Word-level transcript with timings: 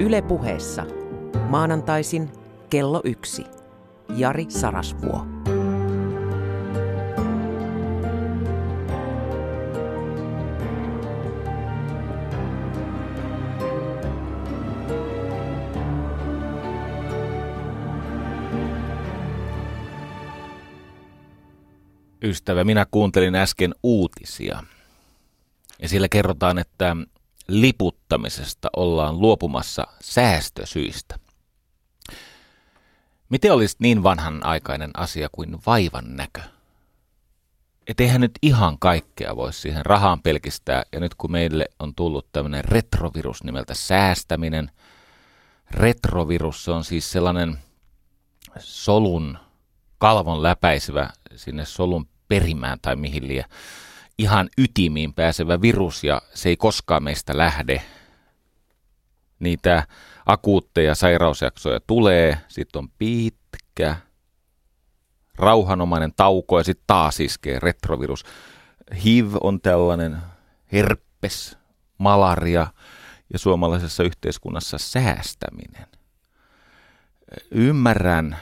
Yle 0.00 0.22
puheessa. 0.22 0.86
Maanantaisin 1.48 2.30
kello 2.70 3.00
yksi. 3.04 3.44
Jari 4.16 4.46
Sarasvuo. 4.48 5.26
Ystävä, 22.22 22.64
minä 22.64 22.86
kuuntelin 22.90 23.34
äsken 23.34 23.74
uutisia. 23.82 24.62
Ja 25.82 25.88
siellä 25.88 26.08
kerrotaan, 26.08 26.58
että 26.58 26.96
liputtamisesta 27.50 28.68
ollaan 28.76 29.20
luopumassa 29.20 29.86
säästösyistä. 30.00 31.18
Miten 33.28 33.52
olisi 33.52 33.76
niin 33.78 34.02
vanhanaikainen 34.02 34.90
asia 34.94 35.28
kuin 35.32 35.58
vaivan 35.66 36.16
näkö? 36.16 36.40
Et 37.86 38.00
eihän 38.00 38.20
nyt 38.20 38.38
ihan 38.42 38.78
kaikkea 38.78 39.36
voi 39.36 39.52
siihen 39.52 39.86
rahaan 39.86 40.22
pelkistää, 40.22 40.82
ja 40.92 41.00
nyt 41.00 41.14
kun 41.14 41.32
meille 41.32 41.66
on 41.78 41.94
tullut 41.94 42.26
tämmöinen 42.32 42.64
retrovirus 42.64 43.44
nimeltä 43.44 43.74
säästäminen, 43.74 44.70
retrovirus 45.70 46.64
se 46.64 46.70
on 46.70 46.84
siis 46.84 47.12
sellainen 47.12 47.58
solun, 48.58 49.38
kalvon 49.98 50.42
läpäisevä 50.42 51.10
sinne 51.36 51.64
solun 51.64 52.08
perimään 52.28 52.78
tai 52.82 52.96
mihin 52.96 53.28
liian 53.28 53.48
ihan 54.20 54.48
ytimiin 54.58 55.14
pääsevä 55.14 55.60
virus 55.60 56.04
ja 56.04 56.22
se 56.34 56.48
ei 56.48 56.56
koskaan 56.56 57.02
meistä 57.02 57.38
lähde. 57.38 57.82
Niitä 59.38 59.86
akuutteja 60.26 60.94
sairausjaksoja 60.94 61.80
tulee, 61.86 62.38
sitten 62.48 62.78
on 62.78 62.88
pitkä, 62.98 63.96
rauhanomainen 65.38 66.12
tauko 66.16 66.58
ja 66.58 66.64
sitten 66.64 66.84
taas 66.86 67.20
iskee 67.20 67.58
retrovirus. 67.58 68.24
HIV 69.04 69.26
on 69.40 69.60
tällainen 69.60 70.16
herpes, 70.72 71.58
malaria 71.98 72.66
ja 73.32 73.38
suomalaisessa 73.38 74.02
yhteiskunnassa 74.02 74.78
säästäminen. 74.78 75.86
Ymmärrän, 77.50 78.36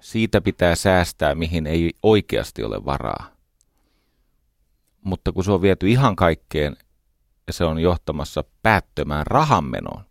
siitä 0.00 0.40
pitää 0.40 0.74
säästää, 0.74 1.34
mihin 1.34 1.66
ei 1.66 1.92
oikeasti 2.02 2.62
ole 2.62 2.84
varaa 2.84 3.39
mutta 5.04 5.32
kun 5.32 5.44
se 5.44 5.52
on 5.52 5.62
viety 5.62 5.88
ihan 5.88 6.16
kaikkeen 6.16 6.76
ja 7.46 7.52
se 7.52 7.64
on 7.64 7.78
johtamassa 7.78 8.44
päättömään 8.62 9.26
rahanmenoon. 9.26 10.04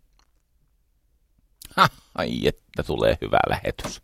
Ha, 1.76 1.88
ai 2.18 2.46
että 2.46 2.82
tulee 2.82 3.18
hyvä 3.20 3.38
lähetys. 3.48 4.02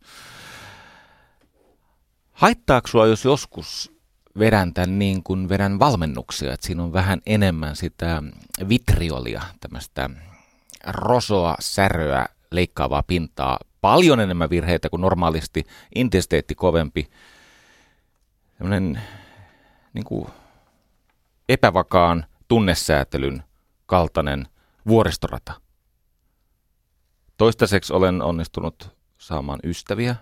Haittaako 2.32 2.88
sua, 2.88 3.06
jos 3.06 3.24
joskus 3.24 3.92
vedän 4.38 4.74
tämän 4.74 4.98
niin 4.98 5.22
kuin 5.22 5.48
vedän 5.48 5.78
valmennuksia, 5.78 6.52
että 6.52 6.66
siinä 6.66 6.82
on 6.82 6.92
vähän 6.92 7.20
enemmän 7.26 7.76
sitä 7.76 8.22
vitriolia, 8.68 9.42
tämmöistä 9.60 10.10
rosoa, 10.86 11.54
säröä, 11.60 12.26
leikkaavaa 12.50 13.02
pintaa, 13.02 13.58
paljon 13.80 14.20
enemmän 14.20 14.50
virheitä 14.50 14.88
kuin 14.88 15.00
normaalisti, 15.00 15.64
intensiteetti 15.94 16.54
kovempi, 16.54 17.10
semmoinen 18.58 19.02
niin 19.92 20.04
kuin 20.04 20.28
epävakaan 21.48 22.26
tunnesäätelyn 22.48 23.42
kaltainen 23.86 24.48
vuoristorata. 24.88 25.60
Toistaiseksi 27.36 27.92
olen 27.92 28.22
onnistunut 28.22 28.96
saamaan 29.18 29.60
ystäviä 29.64 30.16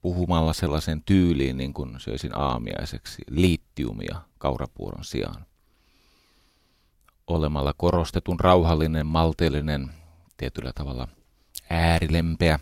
puhumalla 0.00 0.52
sellaisen 0.52 1.02
tyyliin, 1.02 1.56
niin 1.56 1.74
kuin 1.74 2.00
söisin 2.00 2.38
aamiaiseksi 2.38 3.22
liittiumia 3.30 4.20
kaurapuuron 4.38 5.04
sijaan. 5.04 5.46
Olemalla 7.26 7.74
korostetun 7.76 8.40
rauhallinen, 8.40 9.06
malteellinen, 9.06 9.90
tietyllä 10.36 10.72
tavalla 10.74 11.08
äärilempeä. 11.70 12.58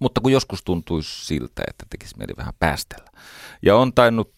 Mutta 0.00 0.20
kun 0.20 0.32
joskus 0.32 0.62
tuntuisi 0.64 1.26
siltä, 1.26 1.62
että 1.68 1.86
tekisi 1.90 2.18
mieli 2.18 2.32
vähän 2.36 2.54
päästellä. 2.58 3.10
Ja 3.62 3.76
on 3.76 3.92
tainnut 3.92 4.32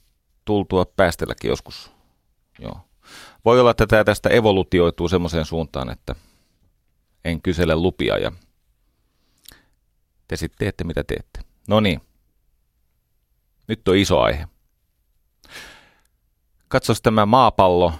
tultua 0.46 0.84
päästelläkin 0.84 1.48
joskus. 1.48 1.90
Joo. 2.58 2.80
Voi 3.44 3.60
olla, 3.60 3.70
että 3.70 3.86
tämä 3.86 4.04
tästä 4.04 4.28
evolutioituu 4.28 5.08
semmoiseen 5.08 5.44
suuntaan, 5.44 5.90
että 5.90 6.14
en 7.24 7.42
kysele 7.42 7.76
lupia 7.76 8.18
ja 8.18 8.32
te 10.28 10.36
sitten 10.36 10.58
teette 10.58 10.84
mitä 10.84 11.04
teette. 11.04 11.40
No 11.68 11.80
niin. 11.80 12.00
Nyt 13.68 13.88
on 13.88 13.96
iso 13.96 14.20
aihe. 14.20 14.48
Katsos 16.68 17.02
tämä 17.02 17.26
maapallo 17.26 17.92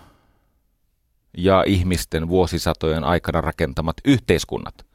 ja 1.39 1.65
ihmisten 1.67 2.29
vuosisatojen 2.29 3.05
aikana 3.05 3.41
rakentamat 3.41 3.97
yhteiskunnat 4.05 4.87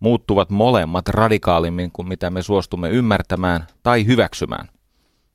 muuttuvat 0.00 0.50
molemmat 0.50 1.08
radikaalimmin 1.08 1.92
kuin 1.92 2.08
mitä 2.08 2.30
me 2.30 2.42
suostumme 2.42 2.90
ymmärtämään 2.90 3.66
tai 3.82 4.06
hyväksymään 4.06 4.68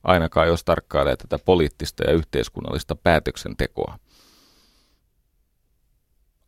ainakaan 0.04 0.48
jos 0.48 0.64
tarkkailee 0.64 1.16
tätä 1.16 1.40
poliittista 1.46 2.04
ja 2.04 2.14
yhteiskunnallista 2.14 2.96
päätöksentekoa. 2.96 4.00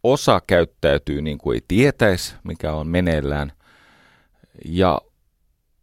Osa 0.03 0.41
käyttäytyy 0.47 1.21
niin 1.21 1.37
kuin 1.37 1.55
ei 1.55 1.61
tietäisi, 1.67 2.35
mikä 2.43 2.73
on 2.73 2.87
meneillään, 2.87 3.51
ja 4.65 5.01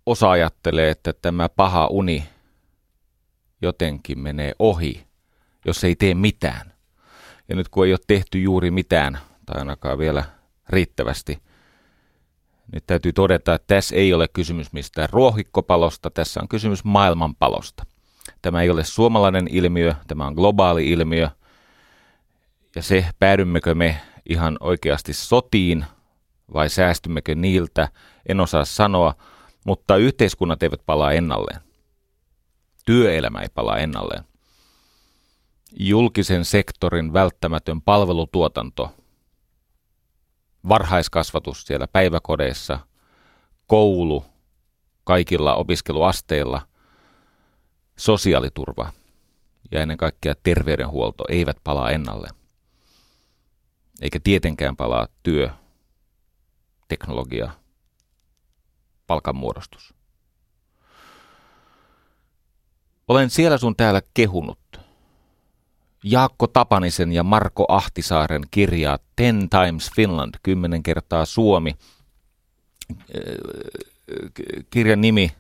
osa 0.07 0.31
ajattelee, 0.31 0.91
että 0.91 1.13
tämä 1.13 1.49
paha 1.49 1.87
uni 1.87 2.29
jotenkin 3.63 4.19
menee 4.19 4.53
ohi, 4.59 5.07
jos 5.65 5.85
ei 5.85 5.97
tee 5.97 6.15
mitään. 6.15 6.73
Ja 7.49 7.57
nyt 7.57 7.69
kun 7.69 7.87
ei 7.87 7.93
ole 7.93 7.99
tehty 8.07 8.41
juuri 8.41 8.71
mitään, 8.71 9.19
tai 9.47 9.59
ainakaan 9.59 9.99
vielä 9.99 10.25
riittävästi, 10.69 11.43
nyt 12.73 12.85
täytyy 12.87 13.13
todeta, 13.13 13.55
että 13.55 13.75
tässä 13.75 13.97
ei 13.97 14.15
ole 14.15 14.29
kysymys 14.29 14.73
mistään 14.73 15.09
ruohikkopalosta, 15.13 16.11
tässä 16.11 16.41
on 16.41 16.49
kysymys 16.49 16.85
maailmanpalosta. 16.85 17.87
Tämä 18.43 18.63
ei 18.63 18.71
ole 18.71 18.85
suomalainen 18.85 19.49
ilmiö, 19.51 19.95
tämä 20.07 20.27
on 20.27 20.35
globaali 20.35 20.91
ilmiö. 20.91 21.29
Ja 22.77 22.83
se, 22.83 23.07
päädymmekö 23.19 23.75
me 23.75 24.01
ihan 24.29 24.57
oikeasti 24.61 25.13
sotiin 25.13 25.85
vai 26.53 26.69
säästymmekö 26.69 27.35
niiltä, 27.35 27.89
en 28.29 28.41
osaa 28.41 28.65
sanoa, 28.65 29.15
mutta 29.65 29.97
yhteiskunnat 29.97 30.63
eivät 30.63 30.81
palaa 30.87 31.13
ennalleen. 31.13 31.61
Työelämä 32.87 33.41
ei 33.41 33.49
palaa 33.55 33.79
ennalleen. 33.79 34.25
Julkisen 35.79 36.45
sektorin 36.45 37.13
välttämätön 37.13 37.83
palvelutuotanto 37.83 38.95
varhaiskasvatus 40.69 41.63
siellä 41.63 41.87
päiväkodeissa, 41.87 42.79
koulu 43.67 44.25
kaikilla 45.05 45.55
opiskeluasteilla, 45.55 46.69
sosiaaliturva 47.97 48.93
ja 49.71 49.81
ennen 49.83 49.97
kaikkea 49.97 50.35
terveydenhuolto 50.43 51.25
eivät 51.29 51.57
palaa 51.65 51.91
ennalle. 51.91 52.29
Eikä 54.01 54.21
tietenkään 54.25 54.77
palaa 54.77 55.09
työ, 55.23 55.51
teknologia, 56.89 57.51
palkanmuodostus. 59.07 59.95
Olen 63.09 63.31
siellä 63.31 63.59
sun 63.59 63.77
täällä 63.77 64.03
kehunut 64.15 64.59
Jaakko 66.05 66.47
Tapanisen 66.47 67.13
ja 67.13 67.23
Marko 67.23 67.65
Ahtisaaren 67.69 68.43
kirjaa 68.51 68.99
Ten 69.17 69.49
Times 69.51 69.91
Finland, 69.97 70.35
kymmenen 70.43 70.83
kertaa 70.83 71.25
Suomi. 71.25 71.77
Kirjan 74.71 75.01
nimi 75.01 75.33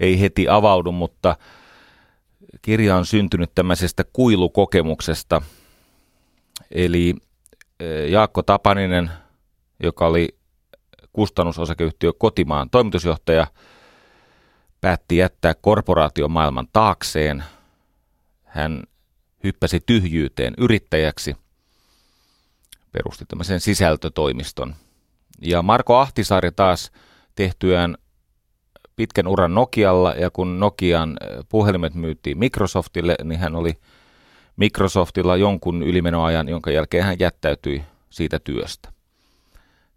ei 0.00 0.20
heti 0.20 0.48
avaudu, 0.48 0.92
mutta 0.92 1.36
kirja 2.62 2.96
on 2.96 3.06
syntynyt 3.06 3.50
tämmöisestä 3.54 4.04
kuilukokemuksesta. 4.12 5.42
Eli 6.70 7.14
Jaakko 8.08 8.42
Tapaninen, 8.42 9.10
joka 9.82 10.06
oli 10.06 10.28
kustannusosakeyhtiö 11.12 12.12
Kotimaan 12.18 12.70
toimitusjohtaja, 12.70 13.46
päätti 14.80 15.16
jättää 15.16 15.54
korporaatiomaailman 15.54 16.68
taakseen. 16.72 17.44
Hän 18.44 18.82
hyppäsi 19.44 19.80
tyhjyyteen 19.86 20.54
yrittäjäksi, 20.58 21.36
perusti 22.92 23.24
tämmöisen 23.28 23.60
sisältötoimiston. 23.60 24.74
Ja 25.40 25.62
Marko 25.62 25.96
Ahtisaari 25.96 26.52
taas 26.52 26.92
tehtyään 27.34 27.96
pitkän 28.96 29.26
uran 29.26 29.54
Nokialla, 29.54 30.14
ja 30.14 30.30
kun 30.30 30.60
Nokian 30.60 31.16
puhelimet 31.48 31.94
myytiin 31.94 32.38
Microsoftille, 32.38 33.16
niin 33.24 33.40
hän 33.40 33.56
oli 33.56 33.78
Microsoftilla 34.56 35.36
jonkun 35.36 35.82
ylimenoajan, 35.82 36.48
jonka 36.48 36.70
jälkeen 36.70 37.04
hän 37.04 37.16
jättäytyi 37.18 37.82
siitä 38.10 38.38
työstä. 38.38 38.92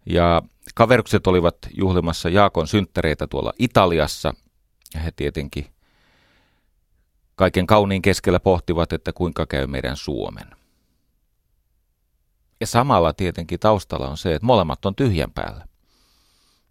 Ja 0.06 0.42
kaverukset 0.74 1.26
olivat 1.26 1.56
juhlimassa 1.76 2.28
Jaakon 2.28 2.68
synttäreitä 2.68 3.26
tuolla 3.26 3.52
Italiassa. 3.58 4.34
Ja 4.94 5.00
he 5.00 5.12
tietenkin 5.16 5.66
kaiken 7.40 7.66
kauniin 7.66 8.02
keskellä 8.02 8.40
pohtivat, 8.40 8.92
että 8.92 9.12
kuinka 9.12 9.46
käy 9.46 9.66
meidän 9.66 9.96
Suomen. 9.96 10.46
Ja 12.60 12.66
samalla 12.66 13.12
tietenkin 13.12 13.60
taustalla 13.60 14.08
on 14.08 14.16
se, 14.16 14.34
että 14.34 14.46
molemmat 14.46 14.86
on 14.86 14.94
tyhjän 14.94 15.30
päällä. 15.30 15.66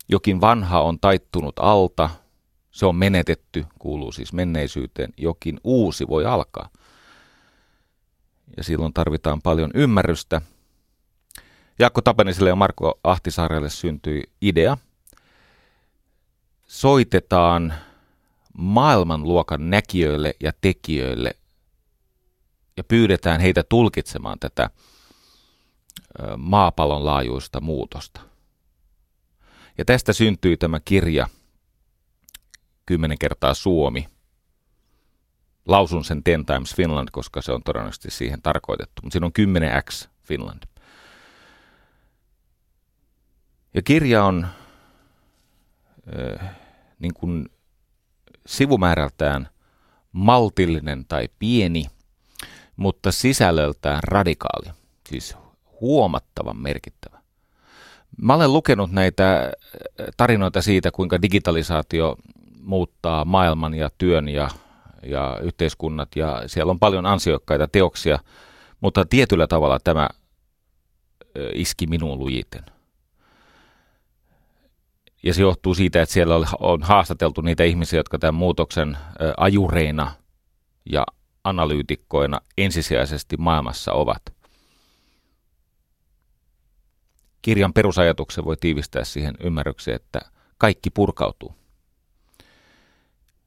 Jokin 0.09 0.41
vanha 0.41 0.81
on 0.81 0.99
taittunut 0.99 1.59
alta, 1.59 2.09
se 2.71 2.85
on 2.85 2.95
menetetty, 2.95 3.65
kuuluu 3.79 4.11
siis 4.11 4.33
menneisyyteen, 4.33 5.13
jokin 5.17 5.59
uusi 5.63 6.07
voi 6.07 6.25
alkaa. 6.25 6.69
Ja 8.57 8.63
silloin 8.63 8.93
tarvitaan 8.93 9.41
paljon 9.41 9.71
ymmärrystä. 9.73 10.41
Jaakko 11.79 12.01
Tapaniselle 12.01 12.49
ja 12.49 12.55
Marko 12.55 12.99
Ahtisaarelle 13.03 13.69
syntyi 13.69 14.23
idea. 14.41 14.77
Soitetaan 16.67 17.73
maailmanluokan 18.59 19.69
näkijöille 19.69 20.35
ja 20.39 20.51
tekijöille 20.61 21.35
ja 22.77 22.83
pyydetään 22.83 23.41
heitä 23.41 23.63
tulkitsemaan 23.63 24.39
tätä 24.39 24.69
maapallon 26.37 27.05
laajuista 27.05 27.61
muutosta. 27.61 28.21
Ja 29.77 29.85
tästä 29.85 30.13
syntyy 30.13 30.57
tämä 30.57 30.79
kirja 30.79 31.27
Kymmenen 32.85 33.17
kertaa 33.19 33.53
Suomi. 33.53 34.07
Lausun 35.65 36.05
sen 36.05 36.23
Ten 36.23 36.45
Times 36.45 36.75
Finland, 36.75 37.07
koska 37.11 37.41
se 37.41 37.51
on 37.51 37.63
todennäköisesti 37.63 38.11
siihen 38.11 38.41
tarkoitettu. 38.41 39.01
Mutta 39.03 39.13
siinä 39.13 39.25
on 39.25 39.31
10x 39.39 40.09
Finland. 40.23 40.63
Ja 43.73 43.81
kirja 43.81 44.23
on 44.23 44.47
äh, 46.43 46.55
niin 46.99 47.13
kuin 47.13 47.49
sivumäärältään 48.49 49.49
maltillinen 50.11 51.05
tai 51.05 51.29
pieni, 51.39 51.85
mutta 52.75 53.11
sisällöltään 53.11 53.99
radikaali, 54.03 54.69
siis 55.09 55.35
huomattavan 55.81 56.57
merkittävä. 56.57 57.19
Mä 58.21 58.33
olen 58.33 58.53
lukenut 58.53 58.91
näitä 58.91 59.43
äh, 59.43 59.51
tarinoita 60.17 60.61
siitä, 60.61 60.91
kuinka 60.91 61.21
digitalisaatio 61.21 62.15
muuttaa 62.61 63.25
maailman 63.25 63.73
ja 63.73 63.89
työn 63.97 64.29
ja, 64.29 64.49
ja 65.03 65.39
yhteiskunnat, 65.41 66.15
ja 66.15 66.43
siellä 66.47 66.71
on 66.71 66.79
paljon 66.79 67.05
ansiokkaita 67.05 67.67
teoksia, 67.67 68.19
mutta 68.81 69.05
tietyllä 69.05 69.47
tavalla 69.47 69.79
tämä 69.83 70.03
äh, 70.03 70.09
iski 71.53 71.87
minuun 71.87 72.19
lujiten– 72.19 72.63
ja 75.23 75.33
se 75.33 75.41
johtuu 75.41 75.75
siitä, 75.75 76.01
että 76.01 76.13
siellä 76.13 76.35
on 76.59 76.83
haastateltu 76.83 77.41
niitä 77.41 77.63
ihmisiä, 77.63 77.99
jotka 77.99 78.19
tämän 78.19 78.35
muutoksen 78.35 78.97
ajureina 79.37 80.11
ja 80.85 81.05
analyytikkoina 81.43 82.41
ensisijaisesti 82.57 83.37
maailmassa 83.37 83.93
ovat. 83.93 84.21
Kirjan 87.41 87.73
perusajatuksen 87.73 88.45
voi 88.45 88.57
tiivistää 88.57 89.03
siihen 89.03 89.35
ymmärrykseen, 89.43 89.95
että 89.95 90.19
kaikki 90.57 90.89
purkautuu. 90.89 91.55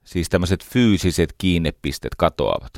Siis 0.05 0.29
tämmöiset 0.29 0.65
fyysiset 0.65 1.35
kiinnepistet 1.39 2.15
katoavat. 2.15 2.73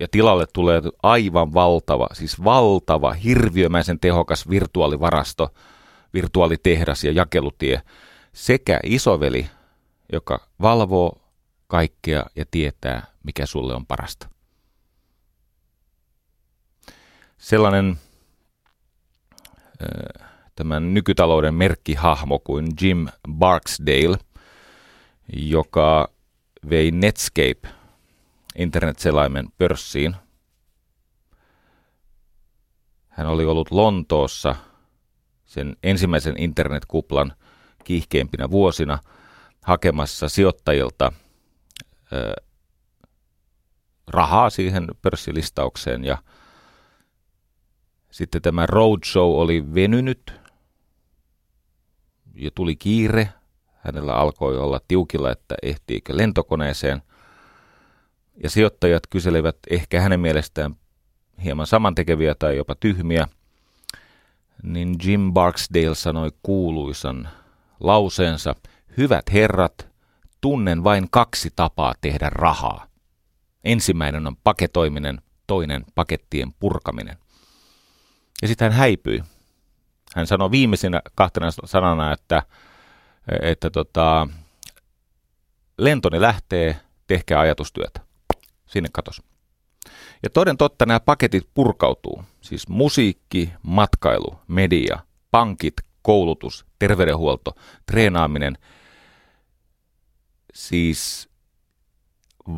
Ja 0.00 0.08
tilalle 0.10 0.46
tulee 0.52 0.82
aivan 1.02 1.54
valtava, 1.54 2.08
siis 2.12 2.44
valtava, 2.44 3.12
hirviömäisen 3.12 4.00
tehokas 4.00 4.50
virtuaalivarasto– 4.50 5.48
virtuaalitehdas 6.14 7.04
ja 7.04 7.12
jakelutie 7.12 7.82
sekä 8.32 8.80
isoveli, 8.82 9.50
joka 10.12 10.48
valvoo 10.62 11.20
kaikkea 11.66 12.26
ja 12.36 12.44
tietää, 12.50 13.06
mikä 13.22 13.46
sulle 13.46 13.74
on 13.74 13.86
parasta. 13.86 14.28
Sellainen 17.38 17.98
tämän 20.56 20.94
nykytalouden 20.94 21.54
merkkihahmo 21.54 22.38
kuin 22.38 22.66
Jim 22.80 23.08
Barksdale, 23.32 24.18
joka 25.36 26.08
vei 26.70 26.90
Netscape 26.90 27.68
internetselaimen 28.58 29.48
pörssiin. 29.58 30.16
Hän 33.08 33.26
oli 33.26 33.44
ollut 33.44 33.70
Lontoossa– 33.70 34.56
sen 35.48 35.76
ensimmäisen 35.82 36.34
internetkuplan 36.38 37.32
kiihkeimpinä 37.84 38.50
vuosina 38.50 38.98
hakemassa 39.64 40.28
sijoittajilta 40.28 41.12
ö, 42.12 42.32
rahaa 44.06 44.50
siihen 44.50 44.88
pörssilistaukseen 45.02 46.04
ja 46.04 46.18
sitten 48.10 48.42
tämä 48.42 48.66
roadshow 48.66 49.34
oli 49.34 49.74
venynyt 49.74 50.32
ja 52.34 52.50
tuli 52.54 52.76
kiire. 52.76 53.28
Hänellä 53.78 54.14
alkoi 54.14 54.58
olla 54.58 54.80
tiukilla, 54.88 55.32
että 55.32 55.54
ehtiikö 55.62 56.16
lentokoneeseen. 56.16 57.02
Ja 58.42 58.50
sijoittajat 58.50 59.02
kyselivät 59.10 59.56
ehkä 59.70 60.00
hänen 60.00 60.20
mielestään 60.20 60.76
hieman 61.44 61.66
samantekeviä 61.66 62.34
tai 62.34 62.56
jopa 62.56 62.74
tyhmiä– 62.74 63.28
niin 64.62 64.96
Jim 65.04 65.32
Barksdale 65.32 65.94
sanoi 65.94 66.30
kuuluisan 66.42 67.28
lauseensa, 67.80 68.54
Hyvät 68.98 69.32
herrat, 69.32 69.88
tunnen 70.40 70.84
vain 70.84 71.08
kaksi 71.10 71.50
tapaa 71.56 71.94
tehdä 72.00 72.30
rahaa. 72.30 72.86
Ensimmäinen 73.64 74.26
on 74.26 74.36
paketoiminen, 74.44 75.22
toinen 75.46 75.84
pakettien 75.94 76.52
purkaminen. 76.60 77.16
Ja 78.42 78.48
sitten 78.48 78.72
hän 78.72 78.78
häipyi. 78.78 79.22
Hän 80.16 80.26
sanoi 80.26 80.50
viimeisenä 80.50 81.02
kahtena 81.14 81.46
sanana, 81.64 82.12
että, 82.12 82.42
että 83.42 83.70
tota, 83.70 84.28
lentoni 85.78 86.20
lähtee, 86.20 86.80
tehkää 87.06 87.40
ajatustyötä. 87.40 88.00
Sinne 88.66 88.88
katos. 88.92 89.22
Ja 90.22 90.30
toden 90.30 90.56
totta 90.56 90.86
nämä 90.86 91.00
paketit 91.00 91.48
purkautuu. 91.54 92.24
Siis 92.40 92.68
musiikki, 92.68 93.52
matkailu, 93.62 94.38
media, 94.48 94.98
pankit, 95.30 95.74
koulutus, 96.02 96.66
terveydenhuolto, 96.78 97.50
treenaaminen. 97.86 98.58
Siis 100.54 101.28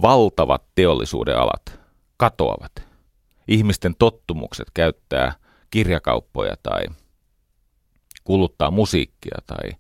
valtavat 0.03 0.63
teollisuuden 0.75 1.39
alat 1.39 1.81
katoavat. 2.17 2.73
Ihmisten 3.49 3.95
tottumukset 3.99 4.71
käyttää 4.75 5.33
kirjakauppoja 5.71 6.57
tai 6.63 6.85
kuluttaa 8.25 8.71
musiikkia 8.71 9.39
tai 9.47 9.71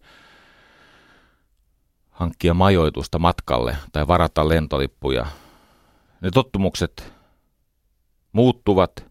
hankkia 2.10 2.54
majoitusta 2.54 3.18
matkalle 3.18 3.76
tai 3.92 4.06
varata 4.06 4.48
lentolippuja. 4.48 5.26
Ne 6.20 6.30
tottumukset 6.30 7.12
muuttuvat, 8.32 9.10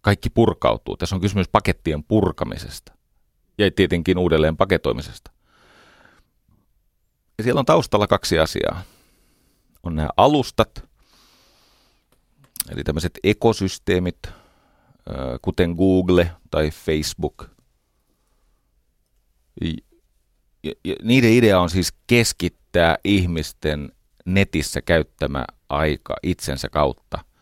kaikki 0.00 0.30
purkautuu. 0.30 0.96
Tässä 0.96 1.16
on 1.16 1.20
kysymys 1.20 1.48
pakettien 1.48 2.04
purkamisesta 2.04 2.92
ja 3.58 3.70
tietenkin 3.70 4.18
uudelleen 4.18 4.56
paketoimisesta. 4.56 5.30
Ja 7.38 7.44
siellä 7.44 7.58
on 7.58 7.64
taustalla 7.64 8.06
kaksi 8.06 8.38
asiaa. 8.38 8.82
On 9.82 9.96
nämä 9.96 10.08
alustat, 10.16 10.84
eli 12.70 12.84
tämmöiset 12.84 13.18
ekosysteemit, 13.24 14.18
kuten 15.42 15.70
Google 15.70 16.30
tai 16.50 16.70
Facebook. 16.70 17.50
Niiden 21.02 21.32
idea 21.32 21.60
on 21.60 21.70
siis 21.70 21.92
keskittää 22.06 22.96
ihmisten 23.04 23.92
netissä 24.24 24.82
käyttämä 24.82 25.44
aika 25.68 26.16
itsensä 26.22 26.68
kautta– 26.68 27.18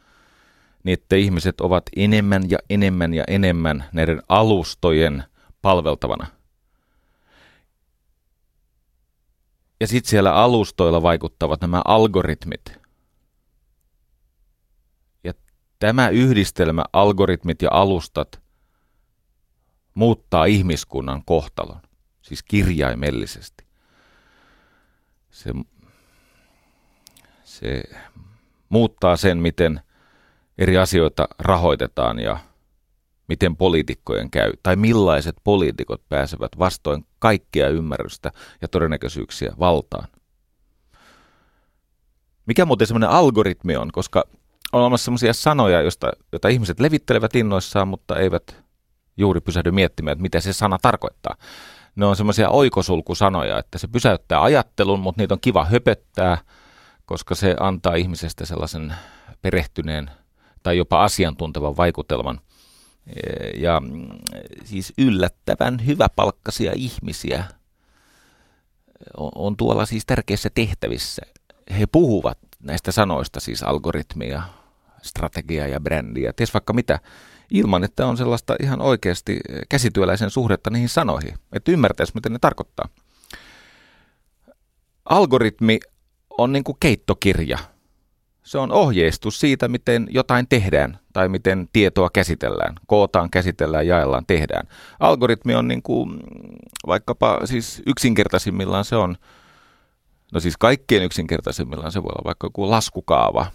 niin 0.85 0.93
että 0.93 1.17
ihmiset 1.17 1.61
ovat 1.61 1.85
enemmän 1.97 2.51
ja 2.51 2.59
enemmän 2.71 3.15
ja 3.15 3.25
enemmän 3.29 3.85
näiden 3.93 4.23
alustojen 4.29 5.25
palveltavana. 5.63 6.27
Ja 9.81 9.87
sitten 9.87 10.11
siellä 10.11 10.35
alustoilla 10.35 11.03
vaikuttavat 11.03 11.61
nämä 11.61 11.83
algoritmit. 11.85 12.79
Ja 15.25 15.33
tämä 15.79 16.09
yhdistelmä, 16.09 16.85
algoritmit 16.93 17.63
ja 17.63 17.69
alustat, 17.73 18.41
muuttaa 19.95 20.45
ihmiskunnan 20.45 21.25
kohtalon, 21.25 21.81
siis 22.23 22.43
kirjaimellisesti. 22.43 23.65
Se, 25.31 25.53
se 27.45 27.83
muuttaa 28.69 29.17
sen, 29.17 29.39
miten– 29.39 29.81
eri 30.59 30.79
asioita 30.79 31.29
rahoitetaan 31.39 32.19
ja 32.19 32.39
miten 33.29 33.57
poliitikkojen 33.57 34.31
käy, 34.31 34.53
tai 34.63 34.77
millaiset 34.77 35.37
poliitikot 35.45 36.09
pääsevät 36.09 36.59
vastoin 36.59 37.07
kaikkia 37.19 37.69
ymmärrystä 37.69 38.31
ja 38.63 38.69
todennäköisyyksiä 38.69 39.53
valtaan. 39.59 40.09
Mikä 42.47 42.65
muuten 42.65 42.87
semmoinen 42.87 43.11
algoritmi 43.11 43.77
on, 43.77 43.93
koska 43.93 44.25
on 44.73 44.81
olemassa 44.81 45.05
sellaisia 45.05 45.33
sanoja, 45.33 45.83
joista, 45.83 46.13
joita 46.33 46.49
ihmiset 46.49 46.81
levittelevät 46.81 47.37
innoissaan, 47.37 47.89
mutta 47.89 48.19
eivät 48.19 48.63
juuri 49.17 49.41
pysähdy 49.41 49.71
miettimään, 49.71 50.13
että 50.13 50.23
mitä 50.23 50.41
se 50.41 50.53
sana 50.53 50.79
tarkoittaa. 50.83 51.37
Ne 51.97 52.07
on 52.07 52.17
semmoisia 52.17 52.49
oikosulkusanoja, 52.49 53.59
että 53.59 53.79
se 53.79 53.89
pysäyttää 53.89 54.43
ajattelun, 54.43 55.01
mutta 55.01 55.23
niitä 55.23 55.35
on 55.35 55.41
kiva 55.41 55.65
höpöttää, 55.65 56.39
koska 57.05 57.35
se 57.35 57.57
antaa 57.61 57.95
ihmisestä 57.95 58.47
sellaisen 58.47 58.95
perehtyneen 59.43 60.11
tai 60.63 60.77
jopa 60.77 61.05
asiantuntevan 61.05 61.77
vaikutelman. 61.77 62.41
Ja 63.55 63.81
mm, 63.81 64.09
siis 64.65 64.93
yllättävän 64.99 65.87
hyväpalkkaisia 65.87 66.73
ihmisiä 66.77 67.45
on 69.17 69.57
tuolla 69.57 69.87
siis 69.87 70.07
tärkeissä 70.07 70.51
tehtävissä. 70.55 71.23
He 71.79 71.87
puhuvat 71.87 72.39
näistä 72.63 72.93
sanoista, 72.93 73.41
siis 73.41 73.63
algoritmia, 73.63 74.43
strategia 75.03 75.67
ja 75.67 75.81
brändiä, 75.81 76.33
ties 76.33 76.55
vaikka 76.55 76.73
mitä, 76.73 77.01
ilman 77.51 77.85
että 77.85 78.07
on 78.07 78.17
sellaista 78.17 78.57
ihan 78.63 78.81
oikeasti 78.81 79.41
käsityöläisen 79.69 80.31
suhdetta 80.31 80.71
niihin 80.71 80.89
sanoihin, 80.89 81.35
että 81.53 81.73
ymmärtäisi, 81.73 82.13
mitä 82.15 82.29
ne 82.29 82.39
tarkoittaa. 82.39 82.89
Algoritmi 85.05 85.81
on 86.39 86.53
niin 86.53 86.65
kuin 86.65 86.77
keittokirja. 86.81 87.59
Se 88.43 88.59
on 88.59 88.73
ohjeistus 88.73 89.41
siitä, 89.41 89.69
miten 89.69 90.07
jotain 90.11 90.47
tehdään 90.49 90.99
tai 91.13 91.29
miten 91.29 91.69
tietoa 91.73 92.11
käsitellään, 92.11 92.75
kootaan, 92.87 93.31
käsitellään, 93.31 93.87
jaellaan, 93.87 94.27
tehdään. 94.27 94.69
Algoritmi 95.01 95.55
on 95.55 95.69
niin 95.69 95.83
kuin, 95.83 96.21
vaikkapa 96.87 97.41
siis 97.45 97.83
yksinkertaisimmillaan 97.87 98.85
se 98.85 98.97
on, 98.97 99.17
no 100.33 100.41
siis 100.41 100.57
kaikkein 100.57 101.03
yksinkertaisimmillaan 101.03 101.93
se 101.93 102.03
voi 102.03 102.09
olla 102.09 102.25
vaikka 102.25 102.47
joku 102.47 102.71
laskukaava, 102.71 103.47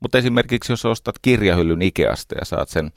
mutta 0.00 0.18
esimerkiksi 0.18 0.72
jos 0.72 0.84
ostat 0.84 1.18
kirjahyllyn 1.22 1.82
Ikeasta 1.82 2.34
ja 2.38 2.44
saat 2.44 2.68
sen 2.68 2.92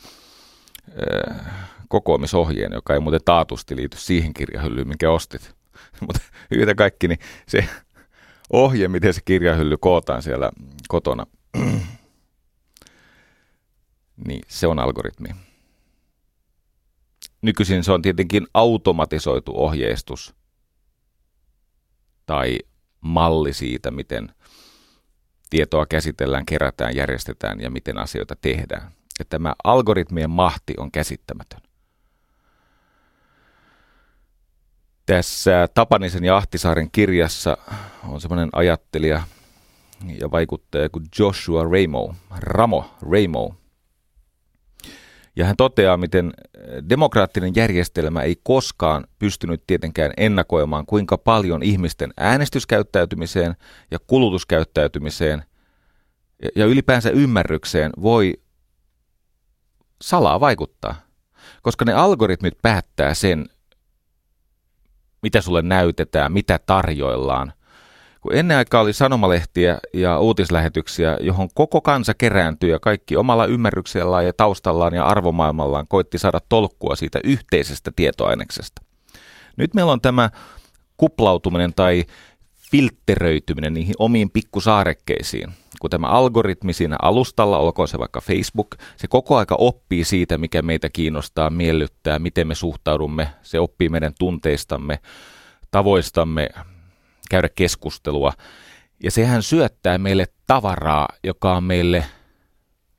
äh, 0.90 1.46
kokoamisohjeen, 1.90 2.72
joka 2.74 2.94
ei 2.94 3.00
muuten 3.00 3.22
taatusti 3.26 3.76
liity 3.76 3.98
siihen 3.98 4.34
kirjahyllyyn, 4.34 4.88
minkä 4.88 5.12
ostit, 5.12 5.56
mutta 6.08 6.22
yhtä 6.52 6.76
kaikki, 6.76 7.08
niin 7.08 7.20
se 7.48 7.70
ohje, 8.50 8.88
miten 8.88 9.14
se 9.14 9.22
kirjahylly 9.26 9.78
kootaan 9.78 10.24
siellä 10.24 10.52
kotona, 10.88 11.26
niin 14.28 14.42
se 14.48 14.68
on 14.68 14.80
algoritmi. 14.80 15.30
Nykyisin 17.42 17.84
se 17.84 17.92
on 17.92 18.02
tietenkin 18.02 18.48
automatisoitu 18.54 19.52
ohjeistus 19.56 20.36
tai 22.26 22.60
malli 23.02 23.54
siitä, 23.54 23.92
miten 23.92 24.36
tietoa 25.50 25.86
käsitellään, 25.86 26.46
kerätään, 26.46 26.96
järjestetään 26.96 27.62
ja 27.62 27.70
miten 27.70 27.98
asioita 27.98 28.36
tehdään. 28.36 28.92
Ja 29.20 29.26
tämä 29.26 29.54
algoritmien 29.64 30.30
mahti 30.30 30.74
on 30.78 30.92
käsittämätön. 30.92 31.69
Tässä 35.10 35.68
Tapanisen 35.74 36.24
ja 36.24 36.38
Ahtisaaren 36.38 36.92
kirjassa 36.92 37.58
on 38.08 38.22
semmoinen 38.22 38.50
ajattelija 38.54 39.24
ja 40.20 40.32
vaikuttaja 40.32 40.90
kuin 40.90 41.06
Joshua 41.20 41.64
Ramo, 41.64 42.16
Ramo 42.38 42.96
Ramo. 43.02 43.56
Ja 45.36 45.46
hän 45.46 45.56
toteaa, 45.58 45.98
miten 45.98 46.34
demokraattinen 46.90 47.56
järjestelmä 47.56 48.22
ei 48.22 48.36
koskaan 48.44 49.08
pystynyt 49.20 49.64
tietenkään 49.68 50.12
ennakoimaan, 50.18 50.86
kuinka 50.86 51.18
paljon 51.18 51.64
ihmisten 51.64 52.14
äänestyskäyttäytymiseen 52.18 53.56
ja 53.92 53.98
kulutuskäyttäytymiseen 54.08 55.44
ja 56.56 56.66
ylipäänsä 56.66 57.10
ymmärrykseen 57.10 57.92
voi 58.02 58.34
salaa 60.02 60.40
vaikuttaa. 60.40 60.96
Koska 61.62 61.86
ne 61.86 61.94
algoritmit 61.94 62.54
päättää 62.62 63.14
sen, 63.14 63.46
mitä 65.22 65.42
sulle 65.42 65.62
näytetään, 65.62 66.32
mitä 66.32 66.60
tarjoillaan. 66.66 67.54
Kun 68.22 68.36
ennen 68.36 68.58
aikaa 68.58 68.82
oli 68.82 68.94
sanomalehtiä 68.94 69.80
ja 69.94 70.20
uutislähetyksiä, 70.20 71.18
johon 71.22 71.50
koko 71.54 71.82
kansa 71.82 72.14
kerääntyi 72.14 72.70
ja 72.70 72.80
kaikki 72.80 73.16
omalla 73.16 73.46
ymmärryksellään 73.46 74.26
ja 74.26 74.34
taustallaan 74.34 74.94
ja 74.94 75.06
arvomaailmallaan 75.06 75.88
koitti 75.88 76.18
saada 76.18 76.40
tolkkua 76.50 76.96
siitä 76.96 77.20
yhteisestä 77.24 77.92
tietoaineksesta. 77.96 78.82
Nyt 79.58 79.74
meillä 79.74 79.92
on 79.92 80.02
tämä 80.02 80.30
kuplautuminen 80.98 81.74
tai 81.74 82.06
filtteröityminen 82.72 83.74
niihin 83.74 83.96
omiin 84.00 84.30
pikkusaarekkeisiin. 84.30 85.50
Kun 85.82 85.90
tämä 85.90 86.08
algoritmi 86.08 86.74
siinä 86.74 86.96
alustalla, 87.02 87.58
olkoon 87.58 87.88
se 87.88 88.00
vaikka 88.00 88.22
Facebook, 88.22 88.76
se 88.98 89.08
koko 89.08 89.38
aika 89.38 89.56
oppii 89.56 90.04
siitä, 90.04 90.38
mikä 90.38 90.62
meitä 90.62 90.90
kiinnostaa, 90.90 91.50
miellyttää, 91.50 92.20
miten 92.20 92.48
me 92.48 92.56
suhtaudumme. 92.56 93.30
Se 93.42 93.60
oppii 93.60 93.90
meidän 93.90 94.14
tunteistamme, 94.20 95.00
tavoistamme 95.72 96.50
käydä 97.30 97.50
keskustelua. 97.56 98.34
Ja 99.04 99.12
sehän 99.12 99.44
syöttää 99.44 99.98
meille 99.98 100.26
tavaraa, 100.48 101.08
joka 101.24 101.56
on 101.56 101.64
meille 101.64 102.06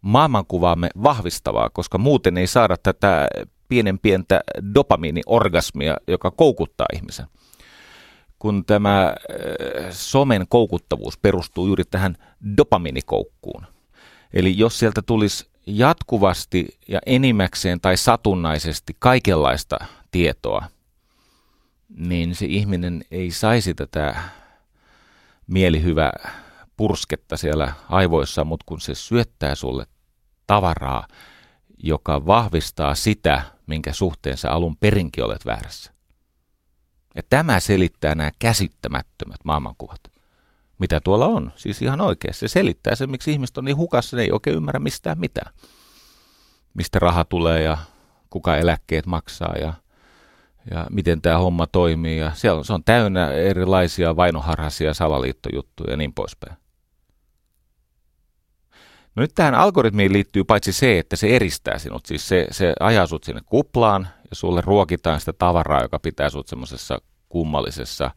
maailmankuvaamme 0.00 0.89
vahvistavaa, 1.03 1.71
koska 1.71 1.99
muuten 1.99 2.39
ei 2.39 2.47
saada 2.47 2.77
tätä 2.77 3.29
pienen 3.69 3.99
pientä 3.99 4.41
dopamiiniorgasmia, 4.75 5.97
joka 6.09 6.31
koukuttaa 6.31 6.87
ihmisen 6.95 7.27
kun 8.40 8.64
tämä 8.64 9.06
äh, 9.06 9.14
somen 9.90 10.47
koukuttavuus 10.49 11.18
perustuu 11.18 11.66
juuri 11.66 11.85
tähän 11.85 12.16
dopaminikoukkuun. 12.56 13.66
Eli 14.32 14.59
jos 14.59 14.78
sieltä 14.78 15.02
tulisi 15.02 15.50
jatkuvasti 15.66 16.78
ja 16.88 17.00
enimmäkseen 17.06 17.80
tai 17.80 17.97
satunnaisesti 17.97 18.97
kaikenlaista 18.99 19.78
tietoa, 20.11 20.64
niin 21.97 22.35
se 22.35 22.47
ihminen 22.47 23.04
ei 23.11 23.30
saisi 23.30 23.75
tätä 23.75 24.23
mielihyvä 25.47 26.12
pursketta 26.76 27.37
siellä 27.37 27.73
aivoissa, 27.88 28.44
mutta 28.44 28.64
kun 28.66 28.80
se 28.80 28.94
syöttää 28.94 29.54
sulle 29.54 29.87
tavaraa, 30.47 31.06
joka 31.82 32.26
vahvistaa 32.26 32.94
sitä, 32.94 33.42
minkä 33.66 33.92
suhteen 33.92 34.37
sä 34.37 34.50
alun 34.50 34.76
perinkin 34.76 35.25
olet 35.25 35.47
väärässä. 35.47 36.00
Ja 37.14 37.23
tämä 37.31 37.61
selittää 37.61 38.14
nämä 38.14 38.31
käsittämättömät 38.38 39.40
maailmankuvat, 39.45 40.00
mitä 40.79 41.00
tuolla 41.00 41.26
on. 41.26 41.52
Siis 41.57 41.83
ihan 41.83 42.00
oikein. 42.00 42.35
Se 42.35 42.49
selittää 42.49 42.95
sen, 42.95 43.11
miksi 43.11 43.33
ihmiset 43.33 43.59
on 43.59 43.64
niin 43.64 43.76
hukassa, 43.76 44.17
ne 44.17 44.23
ei 44.23 44.33
oikein 44.33 44.57
ymmärrä 44.57 44.81
mistään 44.81 45.19
mitään. 45.19 45.52
Mistä 46.75 46.99
raha 46.99 47.25
tulee 47.25 47.62
ja 47.62 47.79
kuka 48.31 48.57
eläkkeet 48.57 49.07
maksaa 49.07 49.55
ja, 49.61 49.73
ja 50.71 50.87
miten 50.90 51.23
tämä 51.23 51.38
homma 51.38 51.67
toimii. 51.67 52.19
Ja 52.19 52.33
siellä 52.35 52.59
on, 52.59 52.64
se 52.64 52.73
on 52.73 52.85
täynnä 52.85 53.33
erilaisia 53.33 54.17
vainoharhaisia 54.17 54.95
salaliittojuttuja 54.95 55.90
ja 55.90 55.97
niin 55.97 56.12
poispäin. 56.12 56.57
No 59.17 59.21
nyt 59.21 59.35
tähän 59.35 59.55
algoritmiin 59.55 60.12
liittyy 60.12 60.45
paitsi 60.45 60.73
se, 60.73 60.99
että 60.99 61.17
se 61.17 61.37
eristää 61.37 61.79
sinut, 61.79 62.07
siis 62.07 62.29
se, 62.29 62.47
se 62.50 62.73
ajaa 62.81 63.07
sut 63.07 63.25
sinne 63.25 63.40
kuplaan 63.47 64.09
ja 64.31 64.37
sulle 64.37 64.61
ruokitaan 64.61 65.21
sitä 65.21 65.33
tavaraa, 65.33 65.83
joka 65.83 65.99
pitää 65.99 66.31
sut 66.31 66.49
semmoisessa 66.49 66.99
kummallisessa 67.29 68.11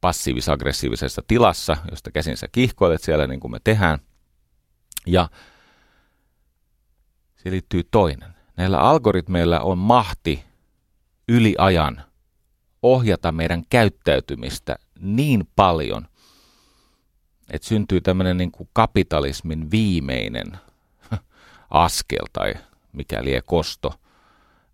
passiivis-aggressiivisessa 0.00 1.22
tilassa, 1.26 1.76
josta 1.90 2.10
käsin 2.10 2.36
sä 2.36 2.48
kihkoilet 2.52 3.02
siellä 3.02 3.26
niin 3.26 3.40
kuin 3.40 3.50
me 3.52 3.58
tehdään. 3.64 3.98
Ja 5.06 5.28
se 7.36 7.50
liittyy 7.50 7.82
toinen. 7.90 8.34
Näillä 8.56 8.78
algoritmeilla 8.78 9.60
on 9.60 9.78
mahti 9.78 10.44
yli 11.28 11.54
ajan 11.58 12.02
ohjata 12.82 13.32
meidän 13.32 13.62
käyttäytymistä 13.70 14.76
niin 15.00 15.48
paljon, 15.56 16.08
että 17.50 17.68
syntyy 17.68 18.00
tämmöinen 18.00 18.36
niin 18.36 18.52
kuin 18.52 18.68
kapitalismin 18.72 19.70
viimeinen 19.70 20.58
askel 21.70 22.26
tai 22.32 22.54
mikä 22.92 23.24
lie 23.24 23.42
kosto, 23.46 23.94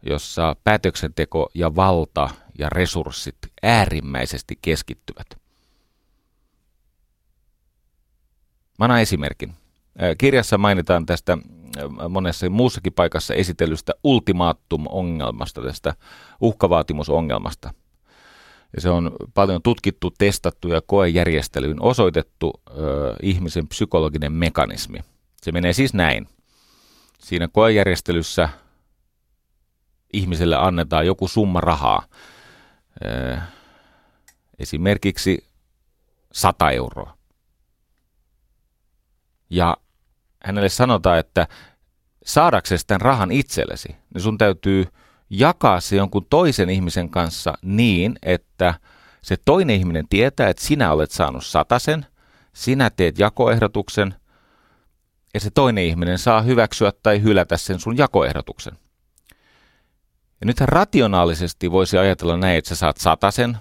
jossa 0.02 0.56
päätöksenteko 0.64 1.48
ja 1.54 1.76
valta 1.76 2.30
ja 2.58 2.68
resurssit 2.68 3.36
äärimmäisesti 3.62 4.58
keskittyvät. 4.62 5.26
Mä 8.78 8.84
annan 8.84 9.00
esimerkin. 9.00 9.54
Kirjassa 10.18 10.58
mainitaan 10.58 11.06
tästä 11.06 11.38
monessa 12.08 12.50
muussakin 12.50 12.92
paikassa 12.92 13.34
esitellystä 13.34 13.92
ultimaattum-ongelmasta, 14.04 15.62
tästä 15.62 15.94
uhkavaatimusongelmasta– 16.40 17.74
ja 18.74 18.80
se 18.80 18.90
on 18.90 19.16
paljon 19.34 19.62
tutkittu, 19.62 20.10
testattu 20.18 20.68
ja 20.68 20.82
koejärjestelyyn 20.86 21.82
osoitettu 21.82 22.52
ö, 22.68 22.72
ihmisen 23.22 23.68
psykologinen 23.68 24.32
mekanismi. 24.32 24.98
Se 25.42 25.52
menee 25.52 25.72
siis 25.72 25.94
näin. 25.94 26.28
Siinä 27.18 27.48
koejärjestelyssä 27.48 28.48
ihmiselle 30.12 30.56
annetaan 30.56 31.06
joku 31.06 31.28
summa 31.28 31.60
rahaa, 31.60 32.06
esimerkiksi 34.58 35.46
100 36.32 36.70
euroa. 36.70 37.16
Ja 39.50 39.76
hänelle 40.44 40.68
sanotaan, 40.68 41.18
että 41.18 41.48
saadaksesi 42.24 42.86
tämän 42.86 43.00
rahan 43.00 43.32
itsellesi, 43.32 43.96
niin 44.14 44.22
sun 44.22 44.38
täytyy 44.38 44.86
jakaa 45.30 45.80
se 45.80 45.96
jonkun 45.96 46.26
toisen 46.30 46.70
ihmisen 46.70 47.10
kanssa 47.10 47.54
niin, 47.62 48.16
että 48.22 48.74
se 49.22 49.36
toinen 49.44 49.76
ihminen 49.76 50.08
tietää, 50.10 50.48
että 50.48 50.62
sinä 50.62 50.92
olet 50.92 51.10
saanut 51.10 51.46
satasen, 51.46 52.06
sinä 52.52 52.90
teet 52.90 53.18
jakoehdotuksen, 53.18 54.14
ja 55.34 55.40
se 55.40 55.50
toinen 55.50 55.84
ihminen 55.84 56.18
saa 56.18 56.42
hyväksyä 56.42 56.92
tai 57.02 57.22
hylätä 57.22 57.56
sen 57.56 57.80
sun 57.80 57.98
jakoehdotuksen. 57.98 58.78
Ja 60.40 60.46
nythän 60.46 60.68
rationaalisesti 60.68 61.70
voisi 61.70 61.98
ajatella 61.98 62.36
näin, 62.36 62.58
että 62.58 62.68
sä 62.68 62.74
saat 62.74 62.96
satasen, 62.96 63.58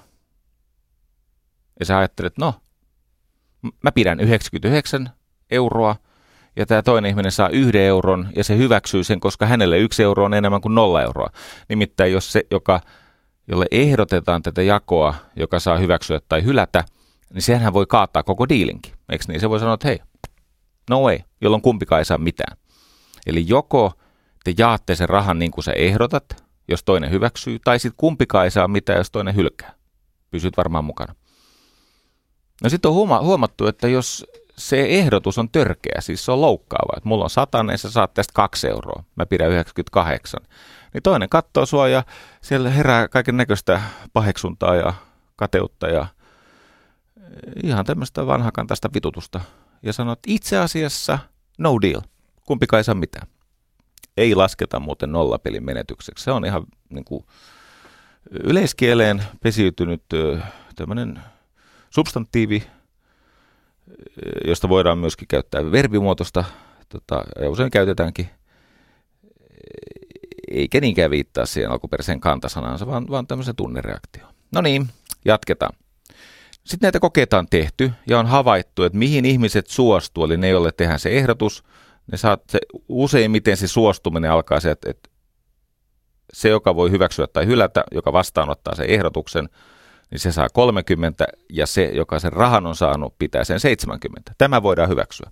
ja 1.80 1.86
sä 1.86 1.98
ajattelet, 1.98 2.38
no, 2.38 2.54
mä 3.84 3.92
pidän 3.92 4.20
99 4.20 5.10
euroa, 5.52 5.96
ja 6.56 6.66
tämä 6.66 6.82
toinen 6.82 7.10
ihminen 7.10 7.32
saa 7.32 7.50
yhden 7.50 7.82
euron, 7.82 8.28
ja 8.36 8.44
se 8.44 8.58
hyväksyy 8.58 9.04
sen, 9.04 9.20
koska 9.20 9.46
hänelle 9.46 9.80
yksi 9.80 10.04
euro 10.04 10.26
on 10.26 10.34
enemmän 10.34 10.62
kuin 10.62 10.76
nolla 10.76 11.02
euroa. 11.02 11.30
Nimittäin 11.70 12.12
jos 12.12 12.32
se, 12.32 12.44
joka, 12.52 12.82
jolle 13.48 13.66
ehdotetaan 13.72 14.42
tätä 14.42 14.62
jakoa, 14.62 15.14
joka 15.36 15.60
saa 15.60 15.78
hyväksyä 15.78 16.20
tai 16.30 16.44
hylätä, 16.44 16.84
niin 17.34 17.42
sehän 17.42 17.74
voi 17.74 17.86
kaattaa 17.86 18.24
koko 18.24 18.50
diilinkin. 18.50 18.94
Eikö 19.10 19.24
niin? 19.28 19.40
Se 19.40 19.50
voi 19.50 19.60
sanoa, 19.60 19.74
että 19.74 19.88
hei, 19.88 20.00
no 20.90 21.02
way, 21.02 21.20
jolloin 21.42 21.62
kumpikaan 21.62 22.00
ei 22.00 22.06
saa 22.06 22.18
mitään. 22.18 22.58
Eli 23.26 23.46
joko 23.48 23.94
te 24.44 24.54
jaatte 24.58 24.96
sen 24.96 25.10
rahan 25.10 25.40
niin 25.40 25.52
kuin 25.52 25.64
sä 25.64 25.72
ehdotat, 25.72 26.44
jos 26.68 26.84
toinen 26.84 27.12
hyväksyy, 27.12 27.60
tai 27.64 27.80
sitten 27.80 27.98
kumpikaan 27.98 28.46
ei 28.46 28.52
saa 28.52 28.68
mitään, 28.68 28.98
jos 28.98 29.12
toinen 29.12 29.36
hylkää. 29.36 29.74
Pysyt 30.32 30.58
varmaan 30.58 30.86
mukana. 30.86 31.16
No 32.64 32.70
sitten 32.70 32.90
on 32.90 32.96
huoma- 32.96 33.22
huomattu, 33.22 33.68
että 33.68 33.88
jos 33.88 34.26
se 34.58 34.86
ehdotus 34.86 35.38
on 35.38 35.50
törkeä, 35.50 36.02
siis 36.02 36.26
se 36.26 36.32
on 36.32 36.42
loukkaava, 36.42 36.94
että 36.98 37.10
mulla 37.10 37.24
on 37.24 37.30
satanen, 37.30 37.78
sä 37.78 37.92
saat 37.92 38.14
tästä 38.14 38.32
kaksi 38.36 38.68
euroa, 38.68 39.04
mä 39.16 39.26
pidän 39.26 39.52
98, 39.52 40.42
niin 40.94 41.04
toinen 41.04 41.30
katsoo 41.30 41.66
sua 41.66 41.88
ja 41.88 42.04
siellä 42.42 42.70
herää 42.70 43.08
kaiken 43.08 43.38
näköistä 43.38 43.82
paheksuntaa 44.14 44.76
ja 44.76 44.94
kateutta 45.36 45.88
ja 45.88 46.08
ihan 47.64 47.86
tämmöistä 47.86 48.28
vanhakantaista 48.28 48.90
vitutusta 48.94 49.42
ja 49.84 49.94
sanoo, 49.94 50.14
että 50.14 50.32
itse 50.32 50.58
asiassa 50.58 51.20
no 51.58 51.82
deal, 51.82 52.02
kumpikaan 52.46 52.80
ei 52.80 52.84
saa 52.84 52.96
mitään. 52.96 53.28
Ei 54.18 54.36
lasketa 54.36 54.80
muuten 54.80 55.12
nollapelin 55.12 55.66
menetykseksi. 55.66 56.24
Se 56.24 56.32
on 56.32 56.46
ihan 56.46 56.64
niin 56.90 57.06
kuin, 57.06 57.26
yleiskieleen 58.32 59.24
pesiytynyt 59.44 60.04
tämmöinen 60.76 61.20
substantiivi, 61.90 62.64
josta 64.48 64.70
voidaan 64.70 64.98
myöskin 64.98 65.28
käyttää 65.28 65.72
verbimuotoista, 65.72 66.44
tota, 66.90 67.24
ja 67.42 67.50
usein 67.50 67.72
käytetäänkin, 67.72 68.30
eikä 70.52 70.82
niinkään 70.82 71.12
viittaa 71.12 71.46
siihen 71.46 71.72
alkuperäiseen 71.72 72.20
kantasanansa, 72.20 72.88
vaan, 72.88 73.06
vaan 73.10 73.28
tämmöisen 73.28 73.56
tunnereaktio. 73.56 74.28
No 74.52 74.62
niin, 74.62 74.88
jatketaan. 75.26 75.74
Sitten 76.64 76.88
näitä 76.88 77.00
kokeita 77.00 77.40
on 77.40 77.48
tehty 77.50 77.92
ja 78.08 78.20
on 78.20 78.26
havaittu, 78.26 78.84
että 78.84 78.98
mihin 78.98 79.26
ihmiset 79.26 79.68
suostuu, 79.68 80.26
eli 80.26 80.38
ne, 80.38 80.50
joille 80.50 80.72
tehdään 80.72 81.00
se 81.00 81.10
ehdotus, 81.10 81.64
ne 82.12 82.18
saa 82.18 82.38
se, 82.50 82.60
useimmiten 82.88 83.58
se 83.58 83.68
suostuminen 83.68 84.32
alkaa 84.32 84.60
se, 84.60 84.72
että, 84.72 84.90
että 84.90 85.10
se, 86.34 86.50
joka 86.50 86.76
voi 86.76 86.92
hyväksyä 86.92 87.28
tai 87.28 87.46
hylätä, 87.46 87.84
joka 87.92 88.14
vastaanottaa 88.14 88.76
sen 88.76 88.90
ehdotuksen, 88.90 89.50
niin 90.14 90.20
se 90.20 90.32
saa 90.32 90.50
30 90.50 91.28
ja 91.50 91.68
se, 91.68 91.86
joka 91.86 92.20
sen 92.20 92.34
rahan 92.34 92.66
on 92.66 92.76
saanut, 92.76 93.18
pitää 93.20 93.44
sen 93.44 93.60
70. 93.60 94.32
Tämä 94.38 94.64
voidaan 94.64 94.90
hyväksyä. 94.90 95.32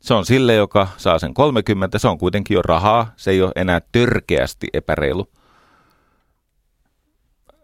Se 0.00 0.14
on 0.14 0.26
sille, 0.26 0.54
joka 0.54 0.88
saa 0.96 1.18
sen 1.18 1.34
30, 1.34 1.98
se 1.98 2.08
on 2.08 2.18
kuitenkin 2.18 2.54
jo 2.54 2.62
rahaa, 2.62 3.12
se 3.16 3.30
ei 3.30 3.42
ole 3.42 3.52
enää 3.56 3.80
törkeästi 3.92 4.66
epäreilu. 4.72 5.30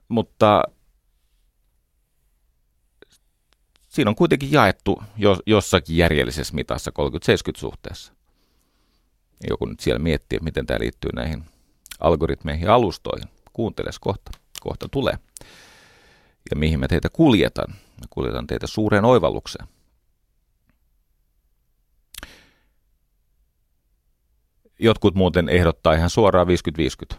Mutta 0.09 0.63
siinä 3.89 4.09
on 4.09 4.17
kuitenkin 4.17 4.53
jaettu 4.53 5.03
jossakin 5.47 5.97
järjellisessä 5.97 6.55
mitassa 6.55 6.93
30-70 7.57 7.59
suhteessa. 7.59 8.13
Joku 9.51 9.67
nyt 9.67 9.81
siellä 9.81 9.99
miettii, 9.99 10.39
miten 10.43 10.67
tämä 10.67 10.81
liittyy 10.81 11.11
näihin 11.15 11.45
algoritmeihin 12.01 12.67
ja 12.67 12.75
alustoihin. 12.75 13.29
Kuunteles 13.53 13.99
kohta. 13.99 14.31
Kohta 14.61 14.89
tulee. 14.89 15.19
Ja 16.51 16.57
mihin 16.57 16.81
mä 16.81 16.89
teitä 16.89 17.09
kuljetan. 17.13 17.71
Mä 17.71 18.07
kuljetan 18.11 18.47
teitä 18.47 18.67
suureen 18.67 19.05
oivallukseen. 19.05 19.69
Jotkut 24.79 25.15
muuten 25.15 25.49
ehdottaa 25.49 25.93
ihan 25.93 26.11
suoraan 26.11 26.47
50-50. 27.13 27.17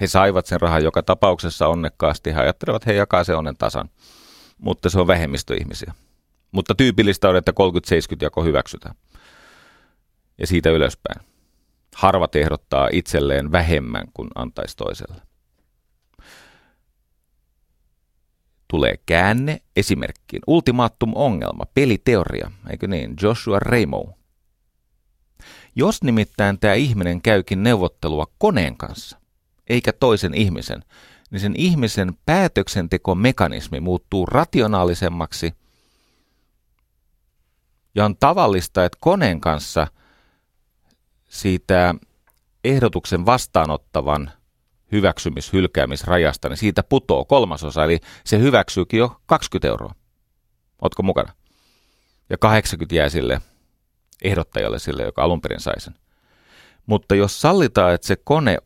He 0.00 0.06
saivat 0.06 0.46
sen 0.46 0.60
rahan 0.60 0.84
joka 0.84 1.02
tapauksessa 1.02 1.68
onnekkaasti. 1.68 2.34
He 2.34 2.40
ajattelevat, 2.40 2.82
että 2.82 2.90
he 2.90 2.96
jakaa 2.96 3.24
se 3.24 3.34
onnen 3.34 3.56
tasan 3.56 3.90
mutta 4.58 4.90
se 4.90 5.00
on 5.00 5.06
vähemmistöihmisiä. 5.06 5.94
Mutta 6.52 6.74
tyypillistä 6.74 7.28
on, 7.28 7.36
että 7.36 7.52
30-70 7.52 7.54
jako 8.20 8.44
hyväksytään. 8.44 8.94
Ja 10.38 10.46
siitä 10.46 10.70
ylöspäin. 10.70 11.20
Harvat 11.94 12.36
ehdottaa 12.36 12.88
itselleen 12.92 13.52
vähemmän 13.52 14.06
kuin 14.14 14.28
antaisi 14.34 14.76
toiselle. 14.76 15.22
Tulee 18.74 18.94
käänne 19.06 19.60
esimerkkiin. 19.76 20.42
Ultimaattum-ongelma, 20.46 21.64
peliteoria, 21.74 22.50
eikö 22.70 22.86
niin? 22.86 23.14
Joshua 23.22 23.58
Raymond. 23.58 24.12
Jos 25.76 26.02
nimittäin 26.02 26.58
tämä 26.58 26.74
ihminen 26.74 27.22
käykin 27.22 27.62
neuvottelua 27.62 28.26
koneen 28.38 28.76
kanssa, 28.76 29.18
eikä 29.66 29.92
toisen 29.92 30.34
ihmisen, 30.34 30.84
niin 31.30 31.40
sen 31.40 31.54
ihmisen 31.56 32.12
päätöksentekomekanismi 32.26 33.80
muuttuu 33.80 34.26
rationaalisemmaksi 34.26 35.52
ja 37.94 38.04
on 38.04 38.16
tavallista, 38.16 38.84
että 38.84 38.98
koneen 39.00 39.40
kanssa 39.40 39.86
siitä 41.28 41.94
ehdotuksen 42.64 43.26
vastaanottavan 43.26 44.30
hyväksymis-hylkäämisrajasta, 44.92 46.48
niin 46.48 46.56
siitä 46.56 46.82
putoo 46.82 47.24
kolmasosa, 47.24 47.84
eli 47.84 48.00
se 48.24 48.38
hyväksyykin 48.38 48.98
jo 48.98 49.20
20 49.26 49.68
euroa. 49.68 49.94
Ootko 50.82 51.02
mukana? 51.02 51.32
Ja 52.30 52.38
80 52.38 52.94
jää 52.94 53.08
sille 53.08 53.40
ehdottajalle, 54.22 54.78
sille, 54.78 55.02
joka 55.02 55.22
alun 55.22 55.40
perin 55.40 55.60
sai 55.60 55.80
sen. 55.80 55.94
Mutta 56.86 57.14
jos 57.14 57.40
sallitaan, 57.40 57.94
että 57.94 58.06
se 58.06 58.16
kone 58.24 58.58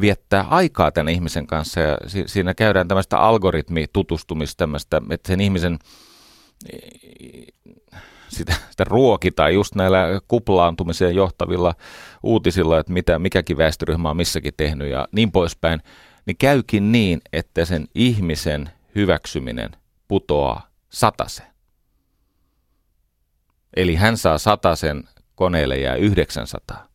viettää 0.00 0.42
aikaa 0.42 0.92
tämän 0.92 1.12
ihmisen 1.12 1.46
kanssa 1.46 1.80
ja 1.80 1.98
si- 2.06 2.24
siinä 2.26 2.54
käydään 2.54 2.88
tämmöistä 2.88 3.18
algoritmitutustumista, 3.18 4.56
tämmöistä, 4.56 5.02
että 5.10 5.28
sen 5.28 5.40
ihmisen 5.40 5.78
sitä, 8.28 8.54
sitä 8.70 8.84
ruokitaan 8.84 9.54
just 9.54 9.74
näillä 9.74 10.20
kuplaantumiseen 10.28 11.14
johtavilla 11.14 11.74
uutisilla, 12.22 12.78
että 12.78 12.92
mitä 12.92 13.18
mikäkin 13.18 13.56
väestöryhmä 13.56 14.10
on 14.10 14.16
missäkin 14.16 14.54
tehnyt 14.56 14.90
ja 14.90 15.08
niin 15.12 15.32
poispäin, 15.32 15.82
niin 16.26 16.36
käykin 16.36 16.92
niin, 16.92 17.20
että 17.32 17.64
sen 17.64 17.86
ihmisen 17.94 18.70
hyväksyminen 18.94 19.70
putoaa 20.08 20.70
sataseen. 20.88 21.48
Eli 23.76 23.94
hän 23.94 24.16
saa 24.16 24.38
satasen, 24.38 25.08
koneelle 25.34 25.76
jää 25.76 25.94
900. 25.94 26.88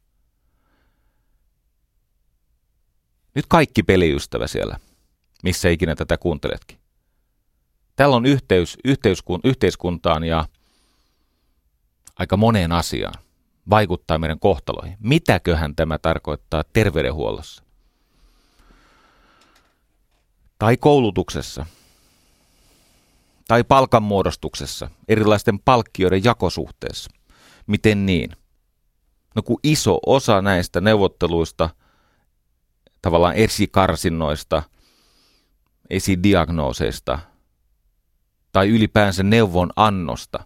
Nyt 3.35 3.45
kaikki 3.47 3.83
peliystävä 3.83 4.47
siellä, 4.47 4.79
missä 5.43 5.69
ikinä 5.69 5.95
tätä 5.95 6.17
kuunteletkin. 6.17 6.77
Tällä 7.95 8.15
on 8.15 8.25
yhteys 8.25 8.77
yhteiskun, 8.85 9.39
yhteiskuntaan 9.43 10.23
ja 10.23 10.45
aika 12.21 12.37
moneen 12.37 12.71
asiaan. 12.71 13.13
Vaikuttaa 13.69 14.17
meidän 14.17 14.39
kohtaloihin. 14.39 14.97
Mitäköhän 14.99 15.75
tämä 15.75 15.97
tarkoittaa 15.97 16.63
terveydenhuollossa? 16.73 17.63
Tai 20.59 20.77
koulutuksessa? 20.77 21.65
Tai 23.47 23.63
palkanmuodostuksessa? 23.63 24.89
Erilaisten 25.07 25.59
palkkioiden 25.59 26.23
jakosuhteessa? 26.23 27.09
Miten 27.67 28.05
niin? 28.05 28.31
No 29.35 29.41
kun 29.41 29.59
iso 29.63 29.99
osa 30.05 30.41
näistä 30.41 30.81
neuvotteluista– 30.81 31.69
tavallaan 33.01 33.35
esikarsinnoista, 33.35 34.63
esidiagnooseista 35.89 37.19
tai 38.51 38.69
ylipäänsä 38.69 39.23
neuvon 39.23 39.69
annosta, 39.75 40.43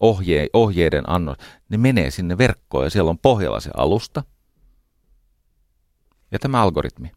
ohje, 0.00 0.46
ohjeiden 0.52 1.10
annosta, 1.10 1.44
ne 1.68 1.76
menee 1.76 2.10
sinne 2.10 2.38
verkkoon 2.38 2.84
ja 2.84 2.90
siellä 2.90 3.10
on 3.10 3.18
pohjalla 3.18 3.60
se 3.60 3.70
alusta. 3.76 4.22
ja 6.32 6.38
tämä 6.38 6.62
algoritmi. 6.62 7.10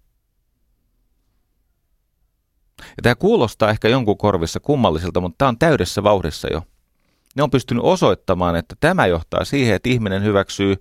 Ja 2.80 3.04
tämä 3.04 3.16
kuulostaa 3.16 3.70
ehkä 3.70 3.88
jonkun 3.88 4.18
korvissa 4.18 4.60
kummalliselta, 4.60 5.22
mutta 5.22 5.36
tämä 5.38 5.50
on 5.50 5.60
täydessä 5.60 6.04
vauhdissa 6.04 6.48
jo. 6.54 6.62
Ne 7.36 7.44
on 7.44 7.52
pystynyt 7.52 7.84
osoittamaan, 7.84 8.56
että 8.56 8.76
tämä 8.80 9.08
johtaa 9.08 9.46
siihen, 9.46 9.76
että 9.76 9.90
ihminen 9.90 10.24
hyväksyy 10.24 10.76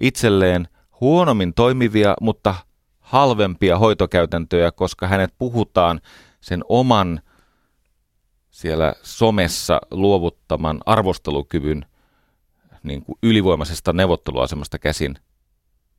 itselleen 0.00 0.68
huonommin 1.00 1.54
toimivia, 1.54 2.14
mutta 2.20 2.54
halvempia 3.00 3.78
hoitokäytäntöjä, 3.78 4.72
koska 4.72 5.06
hänet 5.06 5.34
puhutaan 5.38 6.00
sen 6.40 6.64
oman 6.68 7.20
siellä 8.58 8.94
somessa 9.02 9.80
luovuttaman 9.90 10.80
arvostelukyvyn 10.86 11.86
niin 12.82 13.04
kuin 13.04 13.18
ylivoimaisesta 13.22 13.92
neuvotteluasemasta 13.92 14.78
käsin. 14.78 15.18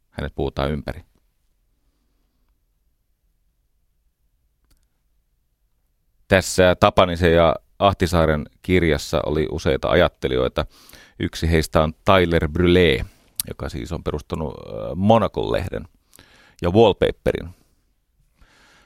Hänet 0.10 0.36
puhutaan 0.36 0.72
ympäri. 0.72 1.04
Tässä 6.28 6.76
Tapanisen 6.80 7.34
ja 7.34 7.56
Ahtisaaren 7.80 8.46
kirjassa 8.62 9.22
oli 9.26 9.48
useita 9.52 9.90
ajattelijoita. 9.90 10.66
Yksi 11.20 11.52
heistä 11.52 11.84
on 11.84 11.94
Tyler 12.06 12.50
Brûlé, 12.50 13.06
joka 13.48 13.70
siis 13.70 13.92
on 13.92 14.04
perustanut 14.04 14.54
Monaco-lehden 14.96 15.88
ja 16.62 16.70
Wallpaperin. 16.70 17.50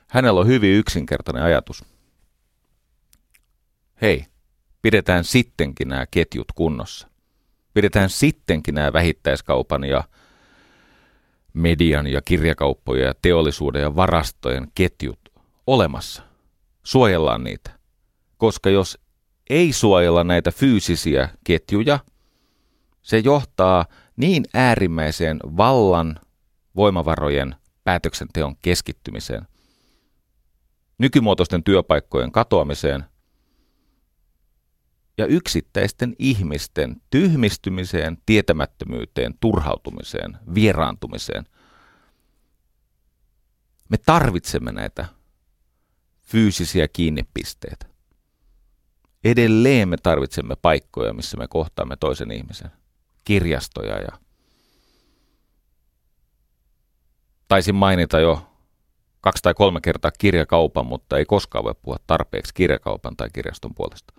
Hänellä 0.09 0.39
on 0.39 0.47
hyvin 0.47 0.73
yksinkertainen 0.73 1.43
ajatus. 1.43 1.92
Hei, 4.01 4.25
pidetään 4.81 5.23
sittenkin 5.23 5.87
nämä 5.87 6.05
ketjut 6.11 6.51
kunnossa. 6.55 7.07
Pidetään 7.73 8.09
sittenkin 8.09 8.75
nämä 8.75 8.93
vähittäiskaupan 8.93 9.83
ja 9.83 10.03
median 11.53 12.07
ja 12.07 12.21
kirjakauppojen 12.21 13.05
ja 13.05 13.13
teollisuuden 13.21 13.81
ja 13.81 13.95
varastojen 13.95 14.67
ketjut 14.75 15.19
olemassa. 15.67 16.23
Suojellaan 16.83 17.43
niitä. 17.43 17.71
Koska 18.37 18.69
jos 18.69 18.99
ei 19.49 19.73
suojella 19.73 20.23
näitä 20.23 20.51
fyysisiä 20.51 21.29
ketjuja, 21.43 21.99
se 23.01 23.19
johtaa 23.19 23.85
niin 24.17 24.43
äärimmäiseen 24.53 25.39
vallan, 25.43 26.19
voimavarojen, 26.75 27.55
päätöksenteon 27.83 28.55
keskittymiseen, 28.61 29.47
nykymuotoisten 30.97 31.63
työpaikkojen 31.63 32.31
katoamiseen 32.31 33.03
ja 35.17 35.25
yksittäisten 35.25 36.15
ihmisten 36.19 37.01
tyhmistymiseen, 37.09 38.17
tietämättömyyteen, 38.25 39.33
turhautumiseen, 39.39 40.37
vieraantumiseen. 40.55 41.45
Me 43.89 43.97
tarvitsemme 43.97 44.71
näitä 44.71 45.05
fyysisiä 46.21 46.87
kiinnipisteitä. 46.87 47.85
Edelleen 49.23 49.89
me 49.89 49.97
tarvitsemme 49.97 50.55
paikkoja, 50.55 51.13
missä 51.13 51.37
me 51.37 51.47
kohtaamme 51.47 51.95
toisen 51.95 52.31
ihmisen. 52.31 52.71
Kirjastoja 53.25 53.97
ja 53.97 54.19
taisin 57.47 57.75
mainita 57.75 58.19
jo 58.19 58.47
kaksi 59.21 59.43
tai 59.43 59.53
kolme 59.53 59.81
kertaa 59.81 60.11
kirjakaupan, 60.11 60.85
mutta 60.85 61.17
ei 61.17 61.25
koskaan 61.25 61.63
voi 61.63 61.75
puhua 61.81 61.97
tarpeeksi 62.07 62.53
kirjakaupan 62.53 63.17
tai 63.17 63.29
kirjaston 63.33 63.75
puolesta. 63.75 64.13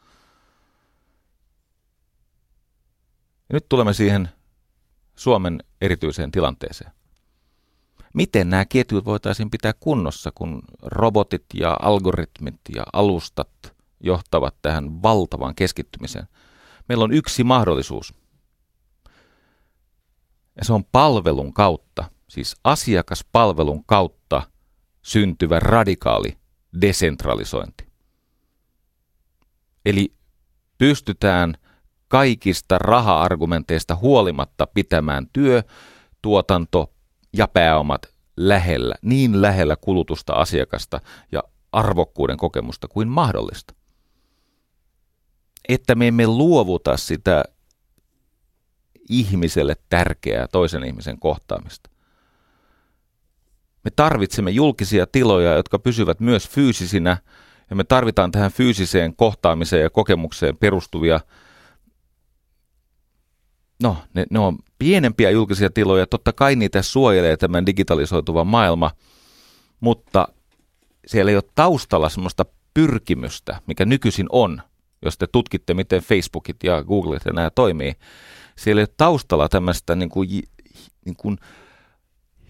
Nyt 3.54 3.68
tulemme 3.68 3.92
siihen 3.92 4.28
Suomen 5.16 5.64
erityiseen 5.80 6.30
tilanteeseen. 6.30 6.90
Miten 8.14 8.50
nämä 8.50 8.64
ketjut 8.64 9.04
voitaisiin 9.04 9.50
pitää 9.50 9.72
kunnossa, 9.80 10.32
kun 10.34 10.62
robotit 10.82 11.44
ja 11.54 11.76
algoritmit 11.82 12.60
ja 12.74 12.84
alustat 12.92 13.74
johtavat 14.00 14.54
tähän 14.62 15.02
valtavaan 15.02 15.54
keskittymiseen? 15.54 16.28
Meillä 16.88 17.04
on 17.04 17.12
yksi 17.12 17.44
mahdollisuus. 17.44 18.14
Ja 20.56 20.64
se 20.64 20.72
on 20.72 20.84
palvelun 20.84 21.52
kautta, 21.52 22.10
siis 22.28 22.56
asiakaspalvelun 22.64 23.84
kautta 23.84 24.42
syntyvä 25.02 25.60
radikaali 25.60 26.38
desentralisointi. 26.80 27.86
Eli 29.86 30.14
pystytään 30.78 31.54
kaikista 32.14 32.78
raha-argumenteista 32.78 33.96
huolimatta 33.96 34.66
pitämään 34.66 35.26
työ, 35.32 35.62
tuotanto 36.22 36.92
ja 37.32 37.48
pääomat 37.48 38.14
lähellä, 38.36 38.94
niin 39.02 39.42
lähellä 39.42 39.76
kulutusta 39.76 40.32
asiakasta 40.32 41.00
ja 41.32 41.42
arvokkuuden 41.72 42.36
kokemusta 42.36 42.88
kuin 42.88 43.08
mahdollista. 43.08 43.74
Että 45.68 45.94
me 45.94 46.08
emme 46.08 46.26
luovuta 46.26 46.96
sitä 46.96 47.44
ihmiselle 49.08 49.76
tärkeää 49.88 50.48
toisen 50.48 50.84
ihmisen 50.84 51.18
kohtaamista. 51.18 51.90
Me 53.84 53.90
tarvitsemme 53.96 54.50
julkisia 54.50 55.06
tiloja, 55.06 55.54
jotka 55.54 55.78
pysyvät 55.78 56.20
myös 56.20 56.48
fyysisinä, 56.48 57.16
ja 57.70 57.76
me 57.76 57.84
tarvitaan 57.84 58.30
tähän 58.30 58.52
fyysiseen 58.52 59.16
kohtaamiseen 59.16 59.82
ja 59.82 59.90
kokemukseen 59.90 60.56
perustuvia 60.56 61.20
no, 63.82 63.96
ne, 64.14 64.26
ne 64.30 64.38
on 64.38 64.58
pienempiä 64.78 65.30
julkisia 65.30 65.70
tiloja, 65.70 66.06
totta 66.06 66.32
kai 66.32 66.56
niitä 66.56 66.82
suojelee 66.82 67.36
tämän 67.36 67.66
digitalisoituva 67.66 68.44
maailma, 68.44 68.90
mutta 69.80 70.28
siellä 71.06 71.30
ei 71.30 71.36
ole 71.36 71.44
taustalla 71.54 72.08
semmoista 72.08 72.44
pyrkimystä, 72.74 73.60
mikä 73.66 73.84
nykyisin 73.84 74.26
on, 74.32 74.62
jos 75.04 75.18
te 75.18 75.26
tutkitte, 75.26 75.74
miten 75.74 76.02
Facebookit 76.02 76.56
ja 76.64 76.84
Googlet 76.84 77.22
ja 77.24 77.32
nämä 77.32 77.50
toimii. 77.50 77.94
Siellä 78.58 78.80
ei 78.80 78.82
ole 78.82 78.94
taustalla 78.96 79.48
tämmöistä 79.48 79.94
niin 79.94 80.10
kuin, 80.10 80.28
niin 81.04 81.16
kuin 81.16 81.38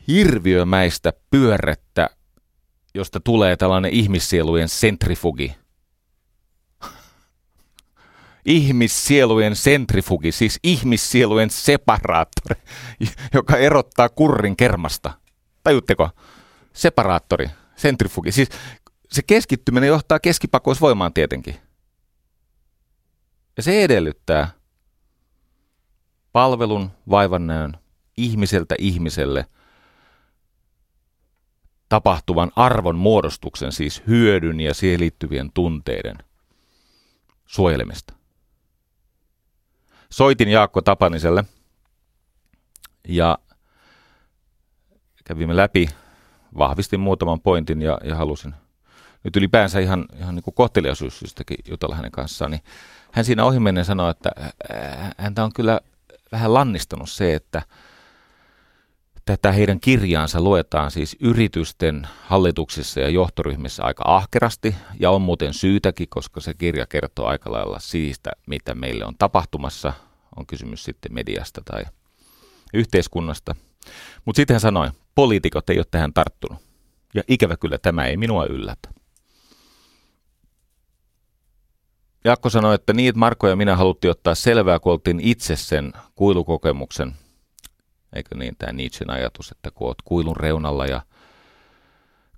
hirviömäistä 0.09 1.13
pyörrettä, 1.31 2.11
josta 2.95 3.21
tulee 3.21 3.57
tällainen 3.57 3.93
ihmissielujen 3.93 4.69
sentrifugi– 4.69 5.55
ihmissielujen 8.45 9.57
sentrifugi, 9.57 10.33
siis 10.33 10.61
ihmissielujen 10.63 11.51
separaattori, 11.51 12.61
joka 13.35 13.57
erottaa 13.57 14.09
kurrin 14.09 14.57
kermasta. 14.57 15.13
Tajutteko? 15.63 16.11
Separaattori, 16.73 17.51
sentrifugi. 17.77 18.33
Siis 18.33 18.49
se 19.11 19.23
keskittyminen 19.23 19.89
johtaa 19.89 20.19
keskipakoisvoimaan 20.19 21.15
tietenkin. 21.15 21.57
Ja 23.57 23.63
se 23.63 23.85
edellyttää 23.85 24.51
palvelun 26.33 26.91
vaivannäön 27.11 27.77
ihmiseltä 28.17 28.75
ihmiselle 28.79 29.47
tapahtuvan 31.89 32.51
arvon 32.57 32.97
muodostuksen, 32.97 33.73
siis 33.73 34.03
hyödyn 34.07 34.61
ja 34.61 34.75
siihen 34.75 35.01
liittyvien 35.01 35.51
tunteiden 35.53 36.19
suojelemista 37.47 38.24
soitin 40.15 40.49
Jaakko 40.49 40.83
Tapaniselle 40.83 41.45
ja 43.09 43.39
kävimme 45.25 45.57
läpi, 45.57 45.89
vahvistin 46.59 47.01
muutaman 47.01 47.41
pointin 47.41 47.83
ja, 47.83 47.99
ja 48.05 48.17
halusin 48.17 48.55
nyt 49.25 49.37
ylipäänsä 49.37 49.81
ihan, 49.81 50.07
ihan 50.19 50.35
niin 50.35 50.43
kuin 50.43 50.55
jutella 51.69 51.97
hänen 51.97 52.11
kanssaan, 52.11 52.51
niin 52.51 52.61
hän 53.13 53.25
siinä 53.25 53.45
ohimennen 53.45 53.85
sanoi, 53.85 54.11
että 54.11 54.31
häntä 55.19 55.45
on 55.45 55.53
kyllä 55.53 55.81
vähän 56.33 56.55
lannistanut 56.55 57.11
se, 57.11 57.35
että 57.35 57.63
tätä 59.25 59.53
heidän 59.53 59.81
kirjaansa 59.81 60.41
luetaan 60.41 60.91
siis 60.91 61.17
yritysten 61.21 62.09
hallituksissa 62.23 63.01
ja 63.01 63.09
johtoryhmissä 63.09 63.83
aika 63.83 64.05
ahkerasti, 64.07 64.75
ja 65.01 65.11
on 65.11 65.23
muuten 65.23 65.55
syytäkin, 65.55 66.09
koska 66.09 66.41
se 66.41 66.55
kirja 66.55 66.87
kertoo 66.87 67.27
aika 67.27 67.53
lailla 67.53 67.79
siitä, 67.79 68.31
mitä 68.47 68.75
meille 68.75 69.05
on 69.05 69.15
tapahtumassa, 69.19 69.93
on 70.37 70.47
kysymys 70.47 70.85
sitten 70.85 71.15
mediasta 71.15 71.63
tai 71.65 71.83
yhteiskunnasta. 72.75 73.55
Mutta 74.25 74.37
sitten 74.37 74.55
hän 74.55 74.61
sanoi, 74.61 74.91
poliitikot 75.15 75.71
ei 75.71 75.79
ole 75.79 75.87
tähän 75.91 76.13
tarttunut. 76.13 76.63
Ja 77.15 77.23
ikävä 77.29 77.57
kyllä 77.57 77.79
tämä 77.79 78.07
ei 78.07 78.17
minua 78.17 78.47
yllätä. 78.47 78.89
Jaakko 82.25 82.51
sanoi, 82.51 82.75
että 82.75 82.93
että 82.99 83.19
Marko 83.19 83.49
ja 83.49 83.57
minä 83.57 83.77
haluttiin 83.77 84.11
ottaa 84.11 84.35
selvää, 84.35 84.79
kun 84.79 84.93
oltiin 84.93 85.21
itse 85.21 85.57
sen 85.57 85.93
kuilukokemuksen– 86.15 87.13
Eikö 88.15 88.39
niin 88.39 88.57
tämä 88.59 88.73
Nietzschen 88.73 89.11
ajatus, 89.11 89.53
että 89.53 89.71
kun 89.71 89.87
olet 89.87 90.03
kuilun 90.05 90.37
reunalla 90.37 90.87
ja 90.87 91.03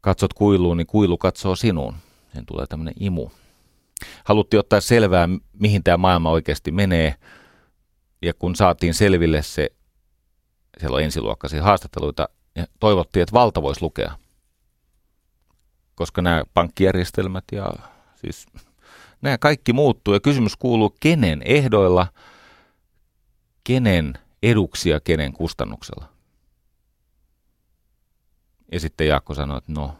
katsot 0.00 0.32
kuiluun, 0.32 0.76
niin 0.76 0.86
kuilu 0.86 1.18
katsoo 1.18 1.56
sinuun. 1.56 1.94
Sen 2.34 2.46
tulee 2.46 2.66
tämmöinen 2.66 2.94
imu. 3.00 3.28
Haluttiin 4.24 4.60
ottaa 4.60 4.80
selvää, 4.80 5.28
mihin 5.52 5.82
tämä 5.82 5.96
maailma 5.96 6.30
oikeasti 6.30 6.72
menee. 6.72 7.14
Ja 8.22 8.34
kun 8.34 8.56
saatiin 8.56 8.94
selville 8.94 9.42
se, 9.42 9.70
siellä 10.80 10.96
on 10.96 11.02
ensiluokkaisia 11.02 11.62
haastatteluita, 11.62 12.28
ja 12.54 12.66
toivottiin, 12.80 13.22
että 13.22 13.32
valta 13.32 13.62
voisi 13.62 13.82
lukea. 13.82 14.12
Koska 15.94 16.22
nämä 16.22 16.44
pankkijärjestelmät 16.54 17.44
ja 17.52 17.72
siis 18.14 18.46
nämä 19.22 19.38
kaikki 19.38 19.72
muuttuu 19.72 20.14
ja 20.14 20.20
kysymys 20.20 20.56
kuuluu, 20.56 20.94
kenen 21.00 21.42
ehdoilla, 21.44 22.06
kenen 23.64 24.14
eduksi 24.50 24.90
ja 24.90 25.00
kenen 25.00 25.32
kustannuksella. 25.32 26.12
Ja 28.72 28.80
sitten 28.80 29.08
Jaakko 29.08 29.34
sanoi, 29.34 29.58
että 29.58 29.72
no, 29.72 29.96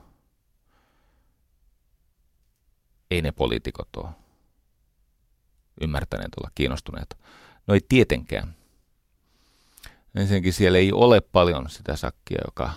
ei 3.11 3.23
ne 3.23 3.33
poliitikot 3.33 3.97
ole 3.97 4.09
ymmärtäneet 5.81 6.33
olla 6.41 6.51
kiinnostuneet. 6.55 7.19
No 7.67 7.75
ei 7.75 7.81
tietenkään. 7.89 8.55
Ensinnäkin 10.15 10.53
siellä 10.53 10.79
ei 10.79 10.93
ole 10.93 11.21
paljon 11.21 11.71
sitä 11.71 11.97
sakkia, 11.97 12.39
joka 12.45 12.71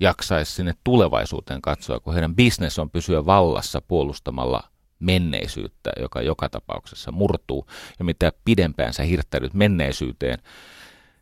jaksaisi 0.00 0.52
sinne 0.52 0.74
tulevaisuuteen 0.84 1.62
katsoa, 1.62 2.00
kun 2.00 2.14
heidän 2.14 2.36
bisnes 2.36 2.78
on 2.78 2.90
pysyä 2.90 3.26
vallassa 3.26 3.80
puolustamalla 3.80 4.62
menneisyyttä, 4.98 5.90
joka 6.00 6.22
joka 6.22 6.48
tapauksessa 6.48 7.12
murtuu. 7.12 7.66
Ja 7.98 8.04
mitä 8.04 8.32
pidempään 8.44 8.94
sä 8.94 9.02
hirttäydyt 9.02 9.54
menneisyyteen, 9.54 10.38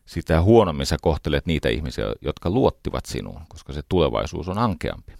sitä 0.09 0.41
huonommin 0.41 0.85
sä 0.85 0.97
kohtelet 1.01 1.45
niitä 1.45 1.69
ihmisiä, 1.69 2.05
jotka 2.21 2.49
luottivat 2.49 3.05
sinuun, 3.05 3.41
koska 3.49 3.73
se 3.73 3.81
tulevaisuus 3.89 4.49
on 4.49 4.57
ankeampi. 4.57 5.13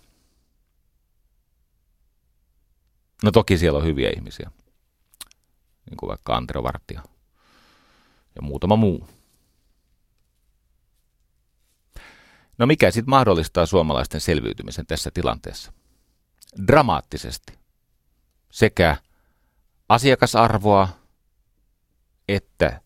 No 3.24 3.32
toki 3.32 3.58
siellä 3.58 3.80
on 3.80 3.86
hyviä 3.86 4.10
ihmisiä, 4.16 4.52
niin 5.90 5.98
kuin 5.98 6.08
vaikka 6.08 6.36
Antero 6.36 6.64
Vartija 6.64 7.04
ja 8.36 8.42
muutama 8.42 8.76
muu. 8.76 9.08
No 12.58 12.66
mikä 12.66 12.92
sitten 12.92 13.10
mahdollistaa 13.10 13.66
suomalaisten 13.66 14.22
selviytymisen 14.22 14.86
tässä 14.86 15.12
tilanteessa? 15.14 15.74
Dramaattisesti. 16.68 17.54
Sekä 18.52 18.98
asiakasarvoa 19.90 20.90
että 22.28 22.82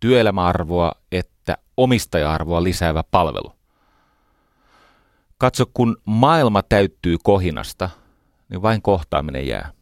työelämäarvoa 0.00 0.92
että 1.12 1.58
omistaja-arvoa 1.76 2.62
lisäävä 2.62 3.04
palvelu. 3.10 3.52
Katso, 5.38 5.66
kun 5.74 5.96
maailma 6.04 6.62
täyttyy 6.62 7.16
kohinasta, 7.22 7.90
niin 8.48 8.62
vain 8.62 8.82
kohtaaminen 8.82 9.46
jää. 9.46 9.72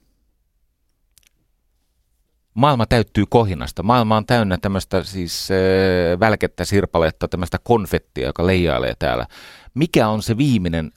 Maailma 2.54 2.86
täyttyy 2.86 3.24
kohinasta. 3.28 3.82
Maailma 3.82 4.16
on 4.16 4.26
täynnä 4.26 4.58
tämmöistä 4.58 5.02
siis 5.02 5.48
äh, 5.50 6.20
välkettä, 6.20 6.64
sirpaletta, 6.64 7.28
tämmöistä 7.28 7.58
konfettia, 7.62 8.26
joka 8.26 8.46
leijailee 8.46 8.94
täällä. 8.98 9.26
Mikä 9.74 10.08
on 10.08 10.22
se 10.22 10.36
viimeinen 10.36 10.92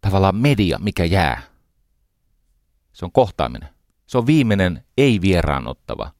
tavallaan 0.00 0.36
media, 0.36 0.78
mikä 0.78 1.04
jää? 1.04 1.42
Se 2.92 3.04
on 3.04 3.12
kohtaaminen. 3.12 3.68
Se 4.06 4.18
on 4.18 4.26
viimeinen 4.26 4.84
ei-vieraanottava 4.96 6.10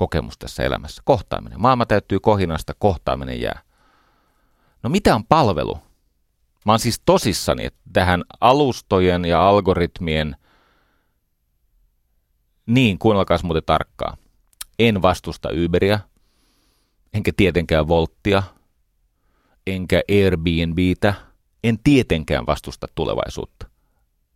kokemus 0.00 0.38
tässä 0.38 0.62
elämässä. 0.62 1.02
Kohtaaminen. 1.04 1.60
Maailma 1.60 1.86
täyttyy 1.86 2.20
kohinasta, 2.20 2.72
kohtaaminen 2.78 3.40
jää. 3.40 3.60
No 4.82 4.90
mitä 4.90 5.14
on 5.14 5.26
palvelu? 5.26 5.78
Mä 6.66 6.72
oon 6.72 6.78
siis 6.78 7.02
tosissani 7.06 7.64
että 7.64 7.80
tähän 7.92 8.24
alustojen 8.40 9.24
ja 9.24 9.48
algoritmien, 9.48 10.36
niin 12.66 12.98
kuunnelkaa 12.98 13.38
muuten 13.42 13.62
tarkkaa, 13.66 14.16
en 14.78 15.02
vastusta 15.02 15.48
Uberia, 15.64 15.98
enkä 17.12 17.32
tietenkään 17.36 17.88
Volttia, 17.88 18.42
enkä 19.66 20.02
Airbnbtä, 20.10 21.14
en 21.64 21.78
tietenkään 21.84 22.46
vastusta 22.46 22.86
tulevaisuutta. 22.94 23.66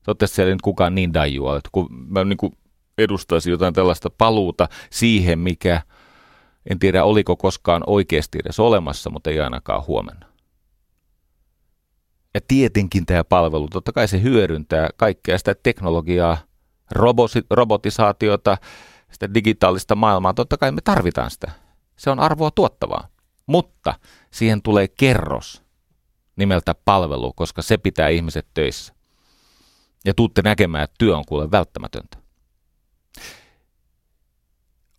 Toivottavasti 0.03 0.35
siellä 0.35 0.48
ei 0.48 0.55
nyt 0.55 0.62
kukaan 0.62 0.94
niin 0.94 1.14
dajua, 1.14 1.57
että 1.57 1.68
kun 1.72 1.88
mä 1.90 2.24
niin 2.24 2.37
kuin 2.37 2.53
edustaisi 2.98 3.50
jotain 3.50 3.74
tällaista 3.74 4.11
paluuta 4.11 4.68
siihen, 4.90 5.38
mikä 5.38 5.83
en 6.70 6.78
tiedä 6.78 7.04
oliko 7.04 7.37
koskaan 7.37 7.83
oikeasti 7.87 8.38
edes 8.44 8.61
olemassa, 8.61 9.11
mutta 9.11 9.30
ei 9.30 9.40
ainakaan 9.40 9.87
huomenna. 9.87 10.26
Ja 12.35 12.40
tietenkin 12.48 13.07
tämä 13.07 13.24
palvelu, 13.24 13.68
totta 13.68 13.92
kai 13.92 14.09
se 14.09 14.22
hyödyntää 14.22 14.88
kaikkea 14.96 15.38
sitä 15.38 15.54
teknologiaa, 15.62 16.38
robotisaatiota, 17.50 18.59
sitä 19.11 19.35
digitaalista 19.35 19.94
maailmaa, 19.94 20.35
totta 20.35 20.57
kai 20.57 20.72
me 20.72 20.80
tarvitaan 20.80 21.30
sitä. 21.30 21.50
Se 21.96 22.11
on 22.11 22.20
arvoa 22.20 22.50
tuottavaa. 22.50 23.09
Mutta 23.46 23.94
siihen 24.30 24.62
tulee 24.62 24.88
kerros 24.88 25.62
nimeltä 26.37 26.74
palvelu, 26.85 27.33
koska 27.33 27.62
se 27.62 27.78
pitää 27.78 28.09
ihmiset 28.09 28.46
töissä. 28.54 28.94
Ja 30.04 30.14
tuutte 30.14 30.42
näkemään, 30.42 30.85
että 30.85 30.94
työ 30.98 31.16
on 31.16 31.24
kuule 31.28 31.50
välttämätöntä. 31.50 32.23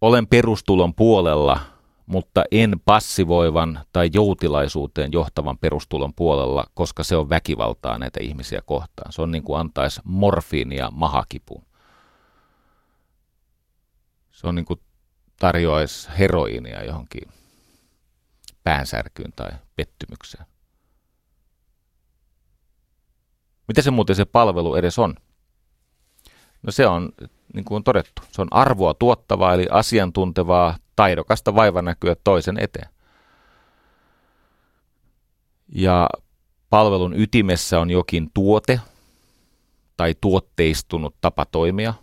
Olen 0.06 0.28
perustulon 0.28 0.94
puolella, 0.96 1.60
mutta 2.06 2.44
en 2.52 2.80
passivoivan 2.86 3.80
tai 3.94 4.10
joutilaisuuteen 4.14 5.12
johtavan 5.12 5.58
perustulon 5.58 6.14
puolella, 6.14 6.66
koska 6.74 7.04
se 7.04 7.16
on 7.16 7.30
väkivaltaa 7.30 7.98
näitä 7.98 8.20
ihmisiä 8.24 8.62
kohtaan. 8.66 9.12
Se 9.12 9.22
on 9.22 9.32
niin 9.32 9.44
kuin 9.44 9.60
antaisi 9.60 10.02
morfiinia 10.04 10.92
mahakipuun. 10.92 11.66
Se 14.32 14.48
on 14.48 14.56
niin 14.56 14.66
kuin 14.66 14.80
tarjoaisi 15.40 16.10
heroiinia 16.20 16.84
johonkin 16.84 17.30
päänsärkyyn 18.64 19.34
tai 19.36 19.50
pettymykseen. 19.76 20.46
Mitä 23.68 23.82
se 23.82 23.92
muuten 23.92 24.16
se 24.16 24.26
palvelu 24.26 24.76
edes 24.76 25.00
on? 25.00 25.16
No 26.66 26.72
se 26.72 26.88
on 26.88 27.10
niin 27.54 27.66
kuin 27.66 27.76
on 27.76 27.84
todettu. 27.84 28.22
Se 28.32 28.42
on 28.42 28.48
arvoa 28.52 28.94
tuottavaa, 28.94 29.54
eli 29.54 29.68
asiantuntevaa, 29.72 30.78
taidokasta 30.96 31.56
vaivanäkyä 31.56 32.16
toisen 32.24 32.58
eteen. 32.60 32.90
Ja 35.76 36.10
palvelun 36.70 37.20
ytimessä 37.20 37.80
on 37.80 37.92
jokin 37.92 38.32
tuote 38.34 38.80
tai 39.98 40.16
tuotteistunut 40.22 41.16
tapa 41.22 41.46
toimia. 41.46 41.94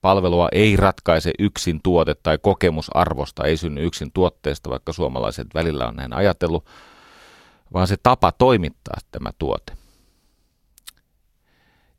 Palvelua 0.00 0.48
ei 0.52 0.76
ratkaise 0.76 1.32
yksin 1.38 1.80
tuote 1.82 2.14
tai 2.14 2.38
kokemusarvosta, 2.42 3.44
ei 3.44 3.56
synny 3.56 3.84
yksin 3.84 4.12
tuotteesta, 4.12 4.70
vaikka 4.70 4.92
suomalaiset 4.92 5.46
välillä 5.54 5.88
on 5.88 5.96
näin 5.96 6.12
ajatellut, 6.12 6.66
vaan 7.72 7.86
se 7.86 7.96
tapa 8.02 8.32
toimittaa 8.32 8.96
tämä 9.10 9.30
tuote 9.38 9.81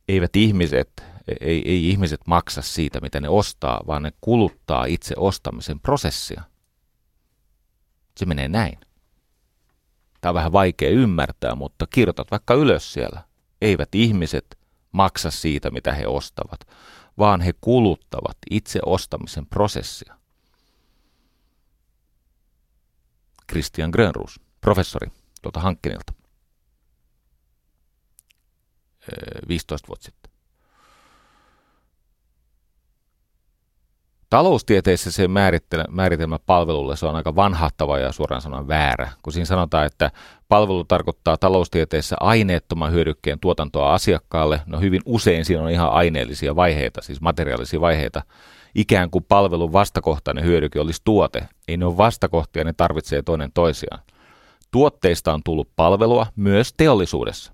eivät 0.07 0.35
ihmiset, 0.35 1.03
ei, 1.41 1.61
ei 1.65 1.89
ihmiset 1.89 2.21
maksa 2.27 2.61
siitä, 2.61 3.01
mitä 3.01 3.21
ne 3.21 3.29
ostaa, 3.29 3.81
vaan 3.87 4.03
ne 4.03 4.11
kuluttaa 4.21 4.85
itse 4.85 5.13
ostamisen 5.17 5.79
prosessia. 5.79 6.43
Se 8.17 8.25
menee 8.25 8.47
näin. 8.47 8.79
Tämä 10.21 10.29
on 10.29 10.35
vähän 10.35 10.51
vaikea 10.51 10.89
ymmärtää, 10.89 11.55
mutta 11.55 11.87
kirjoitat 11.87 12.31
vaikka 12.31 12.53
ylös 12.53 12.93
siellä. 12.93 13.23
Eivät 13.61 13.95
ihmiset 13.95 14.57
maksa 14.91 15.31
siitä, 15.31 15.71
mitä 15.71 15.93
he 15.93 16.07
ostavat, 16.07 16.59
vaan 17.17 17.41
he 17.41 17.53
kuluttavat 17.61 18.37
itse 18.51 18.79
ostamisen 18.85 19.45
prosessia. 19.45 20.17
Christian 23.51 23.89
Grönruus, 23.89 24.39
professori 24.61 25.11
tuolta 25.41 25.59
Hankkinilta. 25.59 26.13
15 29.47 29.87
vuotta 29.87 30.05
sitten. 30.05 30.33
Taloustieteessä 34.33 35.11
se 35.11 35.27
määritelmä 35.89 36.39
palvelulle 36.45 36.95
se 36.95 37.05
on 37.05 37.15
aika 37.15 37.35
vanhahtava 37.35 37.99
ja 37.99 38.11
suoraan 38.11 38.41
sanoen 38.41 38.67
väärä, 38.67 39.11
kun 39.23 39.33
siinä 39.33 39.45
sanotaan, 39.45 39.85
että 39.85 40.11
palvelu 40.49 40.83
tarkoittaa 40.83 41.37
taloustieteessä 41.37 42.15
aineettoman 42.19 42.91
hyödykkeen 42.91 43.39
tuotantoa 43.39 43.93
asiakkaalle. 43.93 44.61
No 44.65 44.79
hyvin 44.79 45.01
usein 45.05 45.45
siinä 45.45 45.63
on 45.63 45.69
ihan 45.69 45.91
aineellisia 45.91 46.55
vaiheita, 46.55 47.01
siis 47.01 47.21
materiaalisia 47.21 47.81
vaiheita. 47.81 48.21
Ikään 48.75 49.09
kuin 49.09 49.23
palvelun 49.23 49.73
vastakohtainen 49.73 50.43
hyödyke 50.43 50.79
olisi 50.79 51.01
tuote. 51.03 51.47
Ei 51.67 51.77
ne 51.77 51.85
ole 51.85 51.97
vastakohtia, 51.97 52.63
ne 52.63 52.73
tarvitsee 52.73 53.21
toinen 53.21 53.51
toisiaan. 53.53 53.99
Tuotteista 54.71 55.33
on 55.33 55.41
tullut 55.45 55.69
palvelua 55.75 56.27
myös 56.35 56.73
teollisuudessa. 56.77 57.53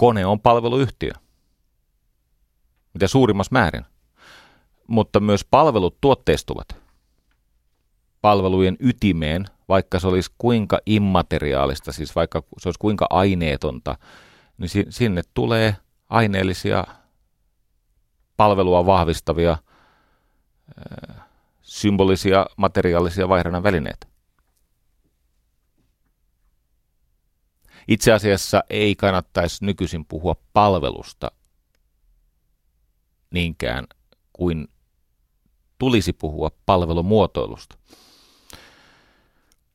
Kone 0.00 0.26
on 0.26 0.40
palveluyhtiö. 0.40 1.12
Mitä 2.94 3.08
suurimmassa 3.08 3.52
määrin. 3.52 3.84
Mutta 4.86 5.20
myös 5.20 5.44
palvelut 5.50 6.00
tuotteistuvat 6.00 6.76
palvelujen 8.20 8.76
ytimeen, 8.80 9.44
vaikka 9.68 10.00
se 10.00 10.06
olisi 10.06 10.30
kuinka 10.38 10.78
immateriaalista, 10.86 11.92
siis 11.92 12.16
vaikka 12.16 12.42
se 12.58 12.68
olisi 12.68 12.78
kuinka 12.78 13.06
aineetonta, 13.10 13.98
niin 14.58 14.70
sinne 14.88 15.22
tulee 15.34 15.76
aineellisia 16.08 16.84
palvelua 18.36 18.86
vahvistavia 18.86 19.56
symbolisia 21.62 22.46
materiaalisia 22.56 23.28
vaihdannan 23.28 23.62
välineitä. 23.62 24.09
Itse 27.88 28.12
asiassa 28.12 28.64
ei 28.70 28.96
kannattaisi 28.96 29.64
nykyisin 29.64 30.04
puhua 30.04 30.36
palvelusta 30.52 31.30
niinkään 33.30 33.86
kuin 34.32 34.68
tulisi 35.78 36.12
puhua 36.12 36.50
palvelumuotoilusta. 36.66 37.76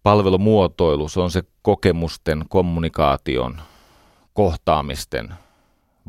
Palvelumuotoilu, 0.04 1.10
se 1.10 1.20
on 1.20 1.32
se 1.32 1.44
kokemusten, 1.62 2.46
kommunikaation, 2.50 3.62
kohtaamisten, 4.34 5.34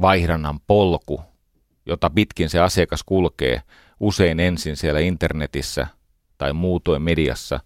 vaihdannan 0.01 0.61
polku, 0.67 1.23
jota 1.87 2.11
pitkin 2.11 2.51
se 2.51 2.61
asiakas 2.61 3.03
kulkee 3.07 3.63
usein 4.01 4.41
ensin 4.41 4.77
siellä 4.77 5.01
internetissä 5.01 5.87
tai 6.39 6.53
muutoin 6.53 7.03
mediassa, 7.03 7.61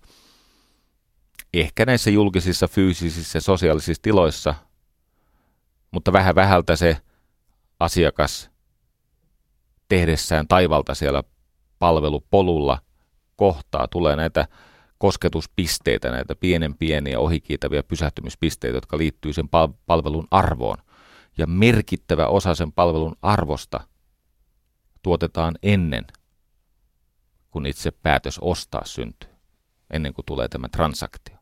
ehkä 1.54 1.86
näissä 1.86 2.10
julkisissa, 2.10 2.68
fyysisissä, 2.68 3.40
sosiaalisissa 3.40 4.02
tiloissa, 4.02 4.54
mutta 5.90 6.12
vähän 6.12 6.34
vähältä 6.34 6.76
se 6.76 6.96
asiakas 7.80 8.50
tehdessään 9.88 10.48
taivalta 10.48 10.94
siellä 10.94 11.22
palvelupolulla 11.78 12.78
kohtaa, 13.36 13.88
tulee 13.88 14.16
näitä 14.16 14.48
kosketuspisteitä, 14.98 16.10
näitä 16.10 16.34
pienen 16.34 16.74
pieniä 16.76 17.18
ohikiitäviä 17.18 17.82
pysähtymispisteitä, 17.82 18.76
jotka 18.76 18.98
liittyy 18.98 19.32
sen 19.32 19.48
palvelun 19.86 20.26
arvoon. 20.30 20.78
Ja 21.38 21.46
merkittävä 21.46 22.26
osa 22.26 22.54
sen 22.54 22.72
palvelun 22.72 23.16
arvosta 23.22 23.80
tuotetaan 25.02 25.54
ennen, 25.62 26.06
kun 27.50 27.66
itse 27.66 27.90
päätös 27.90 28.38
ostaa 28.38 28.84
syntyy, 28.84 29.30
ennen 29.90 30.14
kuin 30.14 30.26
tulee 30.26 30.48
tämä 30.48 30.68
transaktio. 30.68 31.39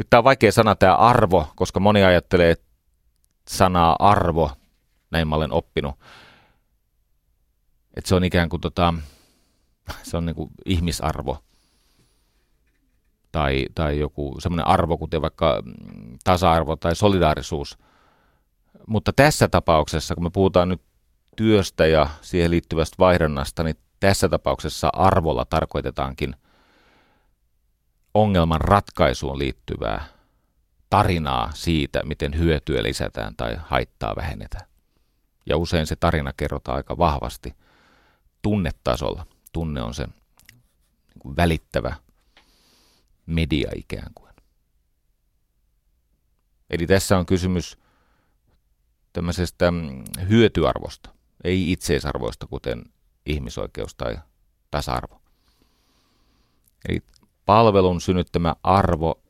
Nyt 0.00 0.06
tämä 0.10 0.18
on 0.18 0.24
vaikea 0.24 0.52
sana 0.52 0.74
tämä 0.74 0.94
arvo, 0.94 1.48
koska 1.56 1.80
moni 1.80 2.04
ajattelee 2.04 2.54
sanaa 3.48 3.96
arvo, 3.98 4.50
näin 5.10 5.28
mä 5.28 5.34
olen 5.36 5.52
oppinut, 5.52 5.94
että 7.96 8.08
se 8.08 8.14
on 8.14 8.24
ikään 8.24 8.48
kuin 8.48 8.60
tota, 8.60 8.94
se 10.02 10.16
on 10.16 10.26
niin 10.26 10.36
kuin 10.36 10.50
ihmisarvo 10.66 11.38
tai, 13.32 13.66
tai 13.74 13.98
joku 13.98 14.36
semmoinen 14.38 14.66
arvo, 14.66 14.98
kuten 14.98 15.22
vaikka 15.22 15.62
tasa-arvo 16.24 16.76
tai 16.76 16.96
solidaarisuus. 16.96 17.78
Mutta 18.86 19.12
tässä 19.12 19.48
tapauksessa, 19.48 20.14
kun 20.14 20.24
me 20.24 20.30
puhutaan 20.30 20.68
nyt 20.68 20.82
työstä 21.36 21.86
ja 21.86 22.08
siihen 22.20 22.50
liittyvästä 22.50 22.96
vaihdannasta, 22.98 23.62
niin 23.62 23.76
tässä 24.00 24.28
tapauksessa 24.28 24.90
arvolla 24.92 25.44
tarkoitetaankin 25.44 26.36
ongelman 28.14 28.60
ratkaisuun 28.60 29.38
liittyvää 29.38 30.04
tarinaa 30.90 31.50
siitä, 31.54 32.02
miten 32.04 32.38
hyötyä 32.38 32.82
lisätään 32.82 33.36
tai 33.36 33.56
haittaa 33.58 34.16
vähennetään. 34.16 34.66
Ja 35.46 35.56
usein 35.56 35.86
se 35.86 35.96
tarina 35.96 36.32
kerrotaan 36.32 36.76
aika 36.76 36.98
vahvasti 36.98 37.54
tunnetasolla. 38.42 39.26
Tunne 39.52 39.82
on 39.82 39.94
se 39.94 40.04
niin 40.06 41.18
kuin 41.18 41.36
välittävä 41.36 41.94
media 43.26 43.70
ikään 43.74 44.12
kuin. 44.14 44.30
Eli 46.70 46.86
tässä 46.86 47.18
on 47.18 47.26
kysymys 47.26 47.78
tämmöisestä 49.12 49.70
mm, 49.70 50.04
hyötyarvosta, 50.28 51.10
ei 51.44 51.72
itseisarvoista, 51.72 52.46
kuten 52.46 52.84
ihmisoikeus 53.26 53.94
tai 53.94 54.18
tasa-arvo. 54.70 55.22
Eli 56.88 57.02
palvelun 57.50 58.00
synnyttämä 58.00 58.54
arvo 58.62 59.20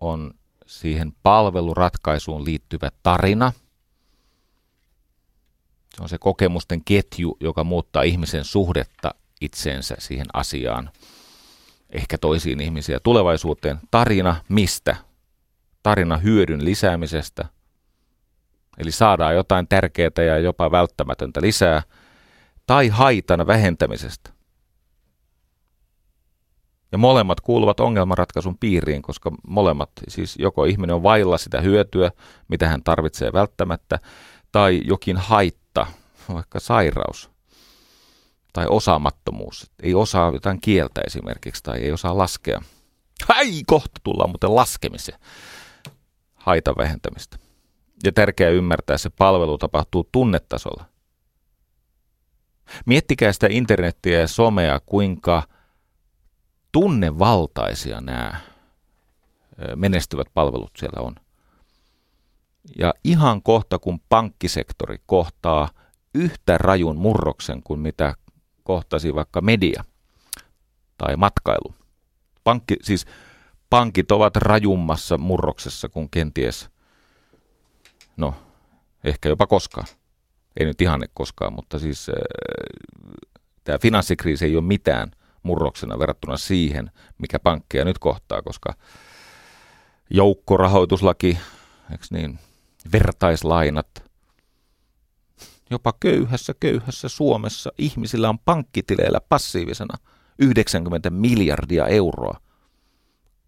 on 0.00 0.34
siihen 0.66 1.12
palveluratkaisuun 1.22 2.44
liittyvä 2.44 2.90
tarina. 3.02 3.52
Se 5.96 6.02
on 6.02 6.08
se 6.08 6.18
kokemusten 6.18 6.84
ketju, 6.84 7.36
joka 7.40 7.64
muuttaa 7.64 8.02
ihmisen 8.02 8.44
suhdetta 8.44 9.14
itseensä 9.40 9.96
siihen 9.98 10.26
asiaan, 10.32 10.90
ehkä 11.90 12.18
toisiin 12.18 12.60
ihmisiä 12.60 13.00
tulevaisuuteen. 13.00 13.80
Tarina 13.90 14.36
mistä? 14.48 14.96
Tarina 15.82 16.16
hyödyn 16.16 16.64
lisäämisestä. 16.64 17.44
Eli 18.78 18.92
saadaan 18.92 19.34
jotain 19.34 19.68
tärkeää 19.68 20.26
ja 20.26 20.38
jopa 20.38 20.70
välttämätöntä 20.70 21.40
lisää. 21.42 21.82
Tai 22.66 22.88
haitan 22.88 23.46
vähentämisestä. 23.46 24.31
Ja 26.92 26.98
molemmat 26.98 27.40
kuuluvat 27.40 27.80
ongelmanratkaisun 27.80 28.58
piiriin, 28.58 29.02
koska 29.02 29.30
molemmat, 29.46 29.90
siis 30.08 30.36
joko 30.38 30.64
ihminen 30.64 30.96
on 30.96 31.02
vailla 31.02 31.38
sitä 31.38 31.60
hyötyä, 31.60 32.10
mitä 32.48 32.68
hän 32.68 32.82
tarvitsee 32.82 33.32
välttämättä, 33.32 33.98
tai 34.52 34.80
jokin 34.84 35.16
haitta, 35.16 35.86
vaikka 36.34 36.60
sairaus 36.60 37.30
tai 38.52 38.66
osaamattomuus. 38.68 39.70
Ei 39.82 39.94
osaa 39.94 40.30
jotain 40.32 40.60
kieltä 40.60 41.00
esimerkiksi 41.06 41.62
tai 41.62 41.78
ei 41.78 41.92
osaa 41.92 42.18
laskea. 42.18 42.62
Hai, 43.28 43.62
kohta 43.66 44.00
tullaan 44.04 44.30
muuten 44.30 44.54
laskemiseen. 44.54 45.18
Haitan 46.34 46.74
vähentämistä. 46.78 47.38
Ja 48.04 48.12
tärkeää 48.12 48.50
ymmärtää, 48.50 48.94
että 48.94 49.02
se 49.02 49.10
palvelu 49.10 49.58
tapahtuu 49.58 50.08
tunnetasolla. 50.12 50.84
Miettikää 52.86 53.32
sitä 53.32 53.46
internettiä 53.50 54.20
ja 54.20 54.28
somea, 54.28 54.80
kuinka– 54.86 55.42
tunnevaltaisia 56.72 58.00
nämä 58.00 58.40
menestyvät 59.76 60.26
palvelut 60.34 60.70
siellä 60.78 61.02
on. 61.02 61.14
Ja 62.78 62.94
ihan 63.04 63.42
kohta, 63.42 63.78
kun 63.78 64.00
pankkisektori 64.08 64.96
kohtaa 65.06 65.68
yhtä 66.14 66.58
rajun 66.58 66.96
murroksen 66.96 67.62
kuin 67.62 67.80
mitä 67.80 68.14
kohtasi 68.62 69.14
vaikka 69.14 69.40
media 69.40 69.84
tai 70.98 71.16
matkailu. 71.16 71.74
Pankki, 72.44 72.76
siis 72.82 73.06
pankit 73.70 74.12
ovat 74.12 74.36
rajummassa 74.36 75.18
murroksessa 75.18 75.88
kuin 75.88 76.10
kenties, 76.10 76.70
no 78.16 78.34
ehkä 79.04 79.28
jopa 79.28 79.46
koskaan. 79.46 79.86
Ei 80.60 80.66
nyt 80.66 80.80
ihan 80.80 81.00
koskaan, 81.14 81.52
mutta 81.52 81.78
siis 81.78 82.08
äh, 82.08 82.14
tämä 83.64 83.78
finanssikriisi 83.78 84.44
ei 84.44 84.56
ole 84.56 84.64
mitään– 84.64 85.10
murroksena 85.42 85.98
verrattuna 85.98 86.36
siihen, 86.36 86.90
mikä 87.18 87.38
pankkeja 87.38 87.84
nyt 87.84 87.98
kohtaa, 87.98 88.42
koska 88.42 88.74
joukkorahoituslaki, 90.10 91.38
eikö 91.90 92.04
niin, 92.10 92.38
vertaislainat, 92.92 94.12
jopa 95.70 95.92
köyhässä 96.00 96.54
köyhässä 96.60 97.08
Suomessa 97.08 97.70
ihmisillä 97.78 98.28
on 98.28 98.38
pankkitileillä 98.38 99.20
passiivisena 99.28 99.98
90 100.38 101.10
miljardia 101.10 101.86
euroa. 101.86 102.40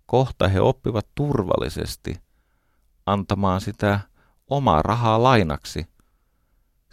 Kohta 0.06 0.48
he 0.48 0.60
oppivat 0.60 1.06
turvallisesti 1.14 2.16
antamaan 3.06 3.60
sitä 3.60 4.00
omaa 4.50 4.82
rahaa 4.82 5.22
lainaksi 5.22 5.86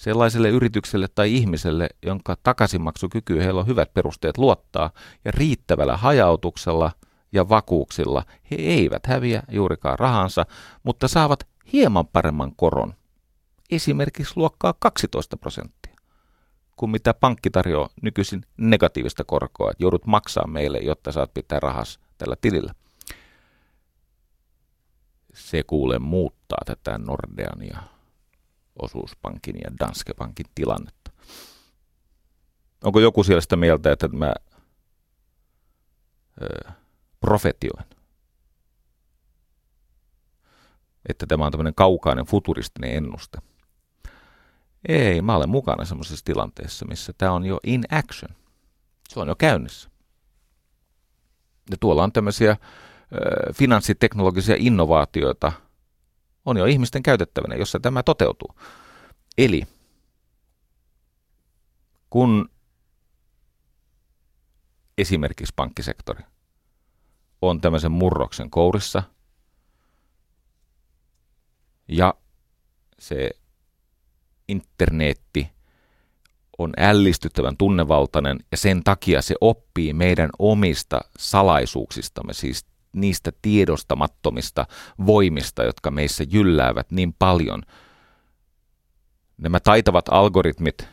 sellaiselle 0.01 0.49
yritykselle 0.49 1.07
tai 1.15 1.35
ihmiselle, 1.35 1.89
jonka 2.05 2.37
takaisinmaksukyky 2.43 3.39
heillä 3.39 3.59
on 3.59 3.67
hyvät 3.67 3.93
perusteet 3.93 4.37
luottaa, 4.37 4.91
ja 5.25 5.31
riittävällä 5.31 5.97
hajautuksella 5.97 6.91
ja 7.31 7.49
vakuuksilla. 7.49 8.23
He 8.51 8.55
eivät 8.55 9.05
häviä 9.05 9.43
juurikaan 9.51 9.99
rahansa, 9.99 10.45
mutta 10.83 11.07
saavat 11.07 11.47
hieman 11.73 12.07
paremman 12.07 12.55
koron, 12.55 12.93
esimerkiksi 13.71 14.33
luokkaa 14.35 14.73
12 14.79 15.37
prosenttia, 15.37 15.95
kuin 16.75 16.89
mitä 16.89 17.13
pankki 17.13 17.49
tarjoaa 17.49 17.89
nykyisin 18.01 18.45
negatiivista 18.57 19.23
korkoa, 19.23 19.71
että 19.71 19.83
joudut 19.83 20.05
maksaa 20.05 20.47
meille, 20.47 20.77
jotta 20.77 21.11
saat 21.11 21.33
pitää 21.33 21.59
rahas 21.59 21.99
tällä 22.17 22.35
tilillä. 22.41 22.73
Se 25.33 25.63
kuule 25.63 25.99
muuttaa 25.99 26.61
tätä 26.65 26.97
Nordean 26.97 27.67
ja 27.67 28.00
osuuspankin 28.79 29.55
ja 29.63 29.71
Danske 29.79 30.13
Bankin 30.13 30.45
tilannetta. 30.55 31.11
Onko 32.83 32.99
joku 32.99 33.23
siellä 33.23 33.41
sitä 33.41 33.55
mieltä, 33.55 33.91
että 33.91 34.07
mä 34.07 34.33
ö, 36.41 36.71
profetioin? 37.19 37.85
Että 41.09 41.25
tämä 41.25 41.45
on 41.45 41.51
tämmöinen 41.51 41.75
kaukainen 41.75 42.25
futuristinen 42.25 42.95
ennuste. 42.95 43.37
Ei, 44.87 45.21
mä 45.21 45.35
olen 45.35 45.49
mukana 45.49 45.85
semmoisessa 45.85 46.25
tilanteessa, 46.25 46.85
missä 46.85 47.13
tämä 47.17 47.31
on 47.31 47.45
jo 47.45 47.59
in 47.63 47.83
action. 47.91 48.35
Se 49.09 49.19
on 49.19 49.27
jo 49.27 49.35
käynnissä. 49.35 49.89
Ja 51.71 51.77
tuolla 51.79 52.03
on 52.03 52.11
tämmöisiä 52.11 52.51
ö, 52.51 53.53
finanssiteknologisia 53.53 54.55
innovaatioita– 54.59 55.51
on 56.45 56.57
jo 56.57 56.65
ihmisten 56.65 57.03
käytettävänä, 57.03 57.55
jossa 57.55 57.79
tämä 57.79 58.03
toteutuu. 58.03 58.55
Eli 59.37 59.63
kun 62.09 62.49
esimerkiksi 64.97 65.53
pankkisektori 65.55 66.23
on 67.41 67.61
tämmöisen 67.61 67.91
murroksen 67.91 68.49
kourissa. 68.49 69.03
Ja 71.87 72.13
se 72.99 73.31
internetti 74.47 75.51
on 76.57 76.73
ällistyttävän 76.77 77.57
tunnevaltainen 77.57 78.39
ja 78.51 78.57
sen 78.57 78.83
takia 78.83 79.21
se 79.21 79.35
oppii 79.41 79.93
meidän 79.93 80.29
omista 80.39 81.01
salaisuuksistamme, 81.17 82.33
siis 82.33 82.65
niistä 82.93 83.31
tiedostamattomista 83.41 84.65
voimista, 85.05 85.63
jotka 85.63 85.91
meissä 85.91 86.23
jylläävät 86.29 86.91
niin 86.91 87.13
paljon. 87.13 87.61
Nämä 89.37 89.59
taitavat 89.59 90.05
algoritmit, 90.09 90.87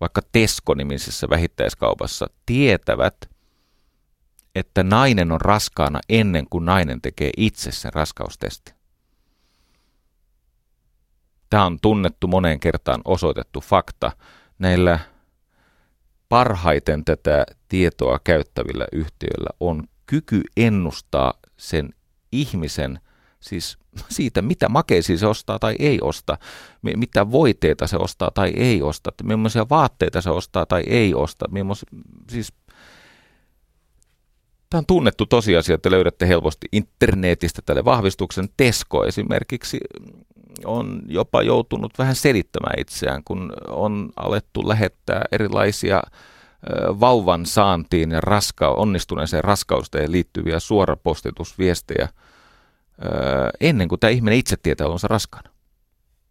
vaikka 0.00 0.20
Tesco-nimisessä 0.32 1.28
vähittäiskaupassa, 1.30 2.26
tietävät, 2.46 3.30
että 4.54 4.82
nainen 4.82 5.32
on 5.32 5.40
raskaana 5.40 6.00
ennen 6.08 6.46
kuin 6.50 6.64
nainen 6.64 7.00
tekee 7.00 7.30
itse 7.36 7.70
sen 7.70 7.92
raskaustestin. 7.92 8.74
Tämä 11.50 11.66
on 11.66 11.78
tunnettu 11.82 12.26
moneen 12.26 12.60
kertaan 12.60 13.00
osoitettu 13.04 13.60
fakta. 13.60 14.12
Näillä 14.58 14.98
parhaiten 16.28 17.04
tätä 17.04 17.46
tietoa 17.68 18.18
käyttävillä 18.24 18.86
yhtiöillä 18.92 19.50
on 19.60 19.88
kyky 20.06 20.40
ennustaa 20.56 21.34
sen 21.56 21.90
ihmisen, 22.32 23.00
siis 23.40 23.78
siitä, 24.08 24.42
mitä 24.42 24.68
makeisia 24.68 25.18
se 25.18 25.26
ostaa 25.26 25.58
tai 25.58 25.76
ei 25.78 25.98
osta, 26.02 26.38
mitä 26.96 27.30
voiteita 27.30 27.86
se 27.86 27.96
ostaa 27.96 28.30
tai 28.34 28.52
ei 28.56 28.82
osta, 28.82 29.10
millaisia 29.22 29.68
vaatteita 29.70 30.20
se 30.20 30.30
ostaa 30.30 30.66
tai 30.66 30.82
ei 30.86 31.14
osta, 31.14 31.46
siis 32.30 32.52
Tämä 34.72 34.78
on 34.78 34.86
tunnettu 34.86 35.26
tosiasia, 35.26 35.74
että 35.74 35.90
löydätte 35.90 36.28
helposti 36.28 36.66
internetistä 36.72 37.62
tälle 37.66 37.84
vahvistuksen. 37.84 38.48
Tesco 38.56 39.04
esimerkiksi 39.06 39.80
on 40.64 41.02
jopa 41.06 41.42
joutunut 41.42 41.98
vähän 41.98 42.14
selittämään 42.14 42.80
itseään, 42.80 43.24
kun 43.24 43.52
on 43.68 44.10
alettu 44.16 44.68
lähettää 44.68 45.24
erilaisia 45.32 46.02
vauvan 47.00 47.46
saantiin 47.46 48.10
ja 48.10 48.20
raska- 48.20 48.74
onnistuneeseen 48.76 49.44
raskausteen 49.44 50.12
liittyviä 50.12 50.60
suorapostitusviestejä 50.60 52.08
ennen 53.60 53.88
kuin 53.88 54.00
tämä 54.00 54.10
ihminen 54.10 54.38
itse 54.38 54.56
tietää 54.56 54.86
olonsa 54.86 55.08
raskaana. 55.08 55.50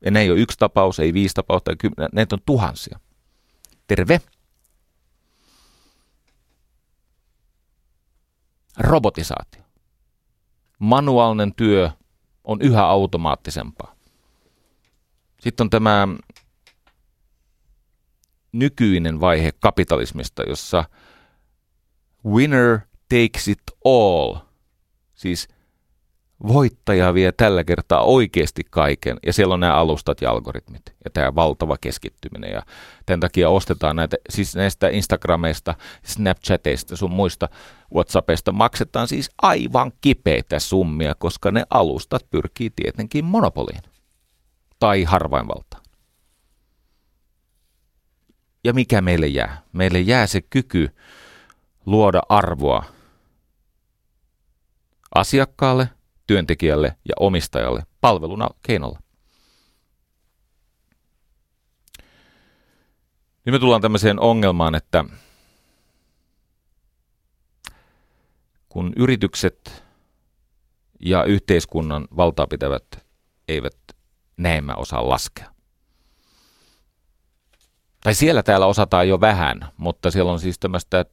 Ja 0.05 0.11
ne 0.11 0.21
ei 0.21 0.31
ole 0.31 0.39
yksi 0.39 0.57
tapaus, 0.57 0.99
ei 0.99 1.13
viisi 1.13 1.33
tapausta, 1.35 1.71
näitä 2.13 2.35
on 2.35 2.41
tuhansia. 2.45 2.99
Terve! 3.87 4.21
Robotisaatio. 8.77 9.61
Manuaalinen 10.79 11.55
työ 11.55 11.89
on 12.43 12.61
yhä 12.61 12.85
automaattisempaa. 12.85 13.95
Sitten 15.39 15.65
on 15.65 15.69
tämä 15.69 16.07
nykyinen 18.51 19.19
vaihe 19.19 19.51
kapitalismista, 19.59 20.43
jossa 20.43 20.83
winner 22.25 22.79
takes 23.09 23.47
it 23.47 23.61
all, 23.85 24.35
siis 25.13 25.47
voittaja 26.47 27.13
vie 27.13 27.31
tällä 27.31 27.63
kertaa 27.63 28.03
oikeasti 28.03 28.61
kaiken, 28.69 29.17
ja 29.25 29.33
siellä 29.33 29.53
on 29.53 29.59
nämä 29.59 29.75
alustat 29.75 30.21
ja 30.21 30.31
algoritmit, 30.31 30.81
ja 31.05 31.11
tämä 31.11 31.35
valtava 31.35 31.77
keskittyminen, 31.81 32.51
ja 32.51 32.61
tämän 33.05 33.19
takia 33.19 33.49
ostetaan 33.49 33.95
näitä, 33.95 34.17
siis 34.29 34.55
näistä 34.55 34.89
Instagrameista, 34.89 35.75
Snapchateista, 36.03 36.95
sun 36.95 37.11
muista 37.11 37.49
Whatsappista 37.93 38.51
maksetaan 38.51 39.07
siis 39.07 39.29
aivan 39.41 39.91
kipeitä 40.01 40.59
summia, 40.59 41.15
koska 41.15 41.51
ne 41.51 41.63
alustat 41.69 42.25
pyrkii 42.29 42.69
tietenkin 42.69 43.25
monopoliin 43.25 43.81
tai 44.79 45.03
harvainvaltaan. 45.03 45.80
Ja 48.63 48.73
mikä 48.73 49.01
meille 49.01 49.27
jää? 49.27 49.61
Meille 49.73 49.99
jää 49.99 50.27
se 50.27 50.41
kyky 50.41 50.95
luoda 51.85 52.21
arvoa 52.29 52.85
asiakkaalle, 55.15 55.89
työntekijälle 56.27 56.97
ja 57.05 57.13
omistajalle 57.19 57.83
palveluna 58.01 58.49
keinolla. 58.61 58.99
Nyt 63.45 63.53
me 63.53 63.59
tullaan 63.59 63.81
tämmöiseen 63.81 64.19
ongelmaan, 64.19 64.75
että 64.75 65.05
kun 68.69 68.93
yritykset 68.95 69.83
ja 70.99 71.23
yhteiskunnan 71.23 72.07
valtaa 72.17 72.47
pitävät 72.47 72.85
eivät 73.47 73.77
näemmä 74.37 74.75
osaa 74.75 75.09
laskea. 75.09 75.50
Tai 78.03 78.13
siellä 78.13 78.43
täällä 78.43 78.65
osataan 78.65 79.07
jo 79.07 79.21
vähän, 79.21 79.59
mutta 79.77 80.11
siellä 80.11 80.31
on 80.31 80.39
siis 80.39 80.59
tämmöistä 80.59 81.05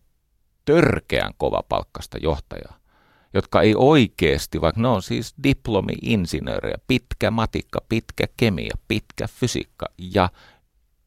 törkeän 0.64 1.32
kova 1.36 1.62
palkkasta 1.68 2.18
johtajaa, 2.18 2.78
jotka 3.34 3.62
ei 3.62 3.74
oikeasti, 3.76 4.60
vaikka 4.60 4.80
ne 4.80 4.88
on 4.88 5.02
siis 5.02 5.34
diplomi-insinöörejä, 5.44 6.76
pitkä 6.86 7.30
matikka, 7.30 7.80
pitkä 7.88 8.26
kemia, 8.36 8.74
pitkä 8.88 9.28
fysiikka 9.28 9.86
ja 9.98 10.28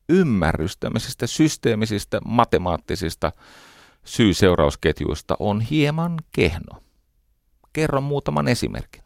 ymmärrys 0.09 0.77
tämmöisistä 0.77 1.27
systeemisistä 1.27 2.21
matemaattisista 2.25 3.31
syy-seurausketjuista 4.05 5.35
on 5.39 5.61
hieman 5.61 6.17
kehno. 6.31 6.83
Kerron 7.73 8.03
muutaman 8.03 8.47
esimerkin. 8.47 9.00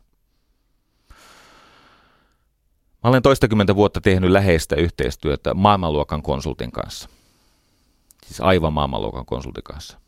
Mä 3.05 3.09
olen 3.09 3.21
toistakymmentä 3.21 3.75
vuotta 3.75 4.01
tehnyt 4.01 4.31
läheistä 4.31 4.75
yhteistyötä 4.75 5.53
maailmanluokan 5.53 6.21
konsultin 6.21 6.71
kanssa. 6.71 7.09
Siis 8.25 8.41
aivan 8.41 8.73
maailmanluokan 8.73 9.25
konsultin 9.25 9.63
kanssa. 9.63 9.99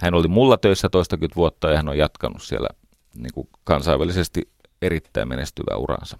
Hän 0.00 0.14
oli 0.14 0.28
mulla 0.28 0.56
töissä 0.56 0.88
toistakymmentä 0.88 1.36
vuotta 1.36 1.70
ja 1.70 1.76
hän 1.76 1.88
on 1.88 1.98
jatkanut 1.98 2.42
siellä 2.42 2.68
niin 3.14 3.32
kuin 3.34 3.48
kansainvälisesti 3.64 4.48
erittäin 4.82 5.28
menestyvää 5.28 5.76
uransa. 5.76 6.18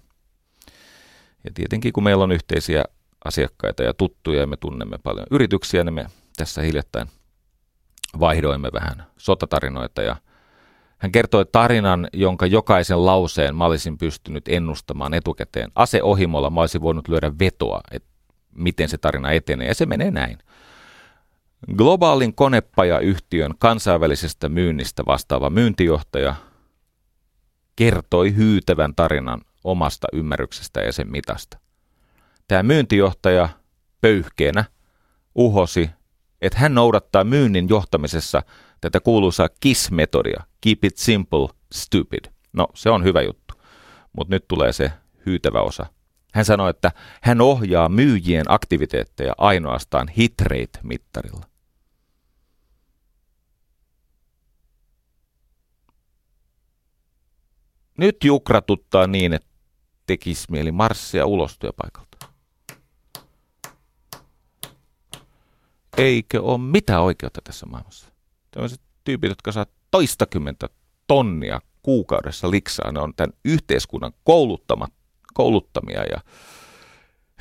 Ja 1.45 1.51
tietenkin 1.55 1.93
kun 1.93 2.05
meillä 2.05 2.25
on 2.25 2.33
yhteisiä 2.33 2.85
asiakkaita 3.25 3.83
ja 3.83 3.95
tuttuja 3.95 4.41
ja 4.41 4.47
me 4.47 4.57
tunnemme 4.57 4.99
paljon 4.99 5.27
yrityksiä, 5.31 5.85
niin 5.85 5.95
me 5.95 6.07
tässä 6.37 6.63
hiljattain 6.63 7.09
vaihdoimme 8.21 8.71
vähän 8.73 9.07
sotatarinoita 9.17 10.03
ja 10.03 10.17
hän 10.99 11.13
kertoi 11.13 11.47
tarinan, 11.47 12.09
jonka 12.13 12.47
jokaisen 12.47 13.07
lauseen 13.07 13.57
mä 13.57 13.65
olisin 13.65 13.99
pystynyt 13.99 14.49
ennustamaan 14.49 15.15
etukäteen. 15.15 15.71
Aseohimolla 15.75 16.51
mä 16.51 16.61
olisin 16.61 16.83
voinut 16.83 17.09
lyödä 17.09 17.33
vetoa, 17.39 17.81
että 17.91 18.09
miten 18.55 18.89
se 18.89 18.99
tarina 18.99 19.31
etenee, 19.31 19.69
ja 19.69 19.75
se 19.75 19.87
menee 19.87 20.11
näin. 20.11 20.39
Globaalin 21.77 22.35
konepajayhtiön 22.35 23.55
kansainvälisestä 23.59 24.49
myynnistä 24.49 25.03
vastaava 25.07 25.51
myyntijohtaja 25.51 26.35
kertoi 27.77 28.37
hyytävän 28.37 28.95
tarinan 28.95 29.41
omasta 29.65 30.07
ymmärryksestä 30.13 30.81
ja 30.81 30.93
sen 30.93 31.11
mitasta. 31.11 31.59
Tämä 32.49 32.63
myyntijohtaja 32.63 33.49
pöyhkeenä 34.01 34.65
uhosi, 35.35 35.91
että 36.43 36.59
hän 36.59 36.75
noudattaa 36.75 37.25
myynnin 37.25 37.69
johtamisessa 37.69 38.43
tätä 38.81 39.01
kuuluisaa 39.01 39.49
KISS-metodia, 39.61 40.43
keep 40.65 40.85
it 40.85 40.97
simple, 40.97 41.49
stupid. 41.73 42.25
No, 42.53 42.69
se 42.75 42.91
on 42.91 43.05
hyvä 43.05 43.23
juttu, 43.23 43.55
mutta 44.13 44.35
nyt 44.35 44.49
tulee 44.49 44.73
se 44.73 44.93
hyytävä 45.27 45.61
osa. 45.61 45.87
Hän 46.33 46.45
sanoi, 46.45 46.71
että 46.71 46.93
hän 47.23 47.41
ohjaa 47.41 47.89
myyjien 47.89 48.45
aktiviteetteja 48.49 49.35
ainoastaan 49.39 50.09
hit 50.09 50.35
rate-mittarilla. 50.41 51.47
Nyt 57.99 58.17
jukratuttaa 58.25 59.07
niin, 59.07 59.33
että 59.33 59.49
tekisi 60.07 60.47
mieli 60.51 60.73
marssia 60.73 61.27
ulos 61.27 61.59
työpaikalta. 61.59 62.19
Eikö 65.97 66.43
ole 66.43 66.59
mitään 66.59 67.03
oikeutta 67.03 67.41
tässä 67.45 67.67
maailmassa? 67.67 68.15
tämmöiset 68.51 68.81
tyypit, 69.05 69.29
jotka 69.29 69.53
saa 69.53 69.67
toistakymmentä 69.95 70.69
tonnia 71.07 71.61
kuukaudessa 71.83 72.51
liksaa, 72.51 72.93
ne 72.93 73.01
on 73.01 73.15
tämän 73.17 73.33
yhteiskunnan 73.45 74.13
kouluttamat, 74.25 74.93
kouluttamia 75.35 76.05
ja 76.05 76.21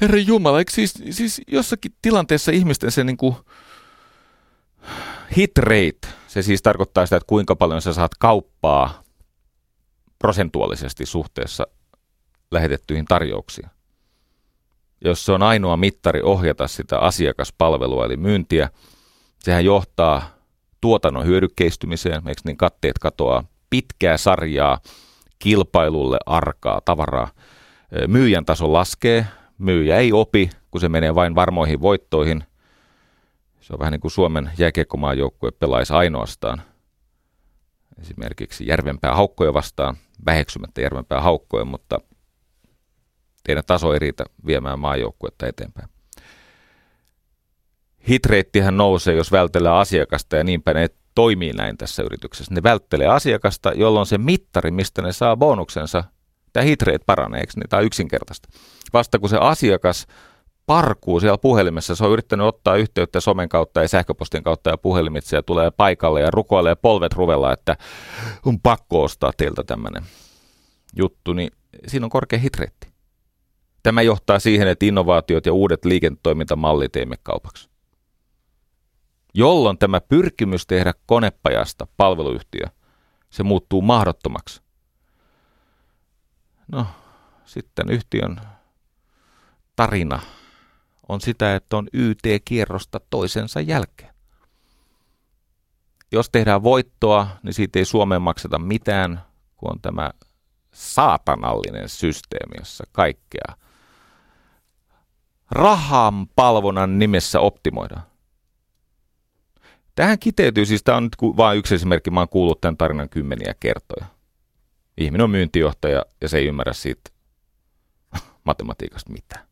Herra 0.02 0.20
Jumala, 0.20 0.60
eikö 0.60 0.72
siis, 0.72 0.94
siis 1.10 1.42
jossakin 1.48 1.92
tilanteessa 2.02 2.52
ihmisten 2.52 2.92
se 2.92 3.04
niin 3.04 3.18
kuin 3.18 3.36
hit 5.38 5.58
rate, 5.58 6.08
se 6.28 6.42
siis 6.42 6.62
tarkoittaa 6.62 7.06
sitä, 7.06 7.16
että 7.16 7.28
kuinka 7.28 7.56
paljon 7.56 7.82
sä 7.82 7.94
saat 7.94 8.16
kauppaa 8.20 9.04
prosentuaalisesti 10.20 11.06
suhteessa 11.06 11.68
lähetettyihin 12.52 13.06
tarjouksiin. 13.06 13.70
Jos 15.06 15.26
se 15.26 15.32
on 15.32 15.44
ainoa 15.44 15.78
mittari 15.78 16.22
ohjata 16.22 16.68
sitä 16.68 17.00
asiakaspalvelua 17.00 18.06
eli 18.06 18.18
myyntiä, 18.18 18.70
sehän 19.40 19.66
johtaa 19.66 20.43
tuotannon 20.84 21.26
hyödykkeistymiseen, 21.26 22.28
eikö 22.28 22.42
niin 22.46 22.58
katteet 22.58 23.00
katoaa 23.00 23.44
pitkää 23.70 24.18
sarjaa 24.18 24.80
kilpailulle 25.40 26.18
arkaa 26.26 26.82
tavaraa. 26.86 27.28
Myyjän 28.08 28.46
taso 28.46 28.74
laskee, 28.74 29.26
myyjä 29.58 29.98
ei 29.98 30.14
opi, 30.14 30.50
kun 30.72 30.82
se 30.82 30.90
menee 30.90 31.16
vain 31.16 31.36
varmoihin 31.36 31.82
voittoihin. 31.82 32.44
Se 33.62 33.74
on 33.74 33.80
vähän 33.80 33.92
niin 33.92 34.02
kuin 34.02 34.12
Suomen 34.12 34.52
jääkiekkomaan 34.58 35.18
joukkue 35.18 35.52
pelaisi 35.52 35.94
ainoastaan 35.94 36.62
esimerkiksi 38.02 38.68
Järvenpää 38.68 39.16
haukkoja 39.16 39.54
vastaan, 39.54 39.98
väheksymättä 40.26 40.82
Järvenpää 40.82 41.22
haukkoja, 41.22 41.66
mutta 41.66 42.00
teidän 43.44 43.64
taso 43.68 43.94
ei 43.94 44.00
riitä 44.00 44.24
viemään 44.46 44.80
maajoukkuetta 44.80 45.48
eteenpäin. 45.48 45.93
Hitreittihän 48.10 48.78
nousee, 48.78 49.16
jos 49.16 49.32
vältellään 49.32 49.76
asiakasta 49.76 50.36
ja 50.36 50.44
niinpä 50.44 50.74
ne 50.74 50.88
toimii 51.16 51.54
näin 51.54 51.78
tässä 51.78 52.04
yrityksessä. 52.04 52.54
Ne 52.54 52.64
välttelee 52.64 53.08
asiakasta, 53.08 53.72
jolloin 53.76 54.06
se 54.06 54.18
mittari, 54.18 54.72
mistä 54.72 55.02
ne 55.02 55.12
saa 55.12 55.38
bonuksensa, 55.38 56.04
tämä 56.54 56.64
hitreit 56.64 57.02
paranee, 57.06 57.40
eikö 57.40 57.54
niin? 57.56 57.70
Tämä 57.70 57.80
on 57.80 57.86
yksinkertaista. 57.86 58.50
Vasta 58.94 59.20
kun 59.20 59.30
se 59.30 59.38
asiakas 59.38 60.08
parkuu 60.66 61.20
siellä 61.20 61.38
puhelimessa, 61.38 61.96
se 61.96 62.06
on 62.06 62.12
yrittänyt 62.12 62.48
ottaa 62.48 62.76
yhteyttä 62.76 63.20
somen 63.20 63.50
kautta 63.50 63.82
ja 63.82 63.88
sähköpostin 63.88 64.44
kautta 64.44 64.70
ja 64.70 64.78
puhelimitse 64.78 65.36
ja 65.36 65.44
tulee 65.44 65.72
paikalle 65.72 66.22
ja 66.22 66.32
rukoilee 66.32 66.76
polvet 66.76 67.14
ruvella, 67.14 67.54
että 67.54 67.78
on 68.46 68.60
pakko 68.60 69.04
ostaa 69.04 69.32
teiltä 69.38 69.64
tämmöinen 69.64 70.04
juttu, 70.96 71.34
niin 71.34 71.52
siinä 71.88 72.06
on 72.06 72.10
korkea 72.10 72.40
hitreitti. 72.40 72.88
Tämä 73.84 74.02
johtaa 74.02 74.40
siihen, 74.40 74.68
että 74.68 74.86
innovaatiot 74.86 75.46
ja 75.46 75.54
uudet 75.54 75.86
liiketoimintamallit 75.86 76.92
teemme 76.92 77.16
kaupaksi 77.24 77.73
jolloin 79.34 79.78
tämä 79.78 80.02
pyrkimys 80.02 80.68
tehdä 80.68 80.94
konepajasta 81.06 81.88
palveluyhtiö, 81.98 82.66
se 83.30 83.44
muuttuu 83.44 83.82
mahdottomaksi. 83.82 84.62
No, 86.68 86.88
sitten 87.46 87.90
yhtiön 87.90 88.42
tarina 89.76 90.20
on 91.10 91.22
sitä, 91.22 91.56
että 91.56 91.78
on 91.78 91.88
YT-kierrosta 91.94 93.00
toisensa 93.10 93.62
jälkeen. 93.62 94.14
Jos 96.12 96.30
tehdään 96.30 96.64
voittoa, 96.64 97.28
niin 97.44 97.54
siitä 97.54 97.80
ei 97.80 97.86
Suomeen 97.86 98.22
makseta 98.22 98.60
mitään, 98.60 99.22
kun 99.56 99.72
on 99.72 99.82
tämä 99.82 100.12
saatanallinen 100.74 101.90
systeemi, 101.90 102.56
jossa 102.60 102.84
kaikkea 102.92 103.58
rahan 105.52 106.28
palvonnan 106.36 107.00
nimessä 107.00 107.40
optimoidaan. 107.40 108.13
Tähän 109.96 110.20
kiteytyy, 110.20 110.66
siis 110.66 110.84
tämä 110.84 110.98
on 110.98 111.04
nyt 111.04 111.16
vain 111.38 111.58
yksi 111.58 111.76
esimerkki, 111.76 112.12
mä 112.12 112.20
oon 112.20 112.30
kuullut 112.30 112.62
tämän 112.62 112.78
tarinan 112.78 113.10
kymmeniä 113.10 113.54
kertoja. 113.60 114.06
Ihminen 114.98 115.24
on 115.24 115.30
myyntijohtaja 115.30 116.06
ja 116.22 116.30
se 116.30 116.38
ei 116.38 116.48
ymmärrä 116.48 116.74
siitä 116.74 117.12
matematiikasta 118.44 119.12
mitään. 119.12 119.46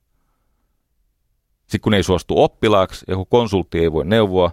Sitten 1.61 1.81
kun 1.81 1.93
ei 1.93 2.03
suostu 2.03 2.43
oppilaaksi 2.43 3.05
ja 3.07 3.15
kun 3.15 3.27
konsultti 3.27 3.79
ei 3.79 3.91
voi 3.91 4.05
neuvoa, 4.05 4.51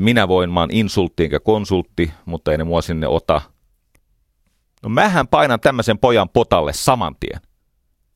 minä 0.00 0.28
voin, 0.28 0.50
mä 0.52 0.60
oon 0.60 0.70
insultti 0.72 1.24
enkä 1.24 1.40
konsultti, 1.40 2.12
mutta 2.24 2.52
ei 2.52 2.58
ne 2.58 2.64
mua 2.64 2.82
sinne 2.82 3.06
ota. 3.06 3.40
No 4.82 4.88
mähän 4.88 5.28
painan 5.28 5.60
tämmöisen 5.60 5.98
pojan 5.98 6.28
potalle 6.28 6.72
saman 6.72 7.16
tien, 7.20 7.40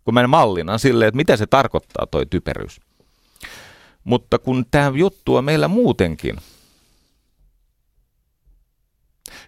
kun 0.05 0.15
mä 0.15 0.27
mallinnan 0.27 0.79
silleen, 0.79 1.09
että 1.09 1.17
mitä 1.17 1.37
se 1.37 1.47
tarkoittaa 1.47 2.07
toi 2.07 2.27
typeryys. 2.27 2.81
Mutta 4.05 4.39
kun 4.39 4.65
tämä 4.71 4.93
juttu 4.95 5.37
on 5.37 5.45
meillä 5.45 5.69
muutenkin– 5.69 6.37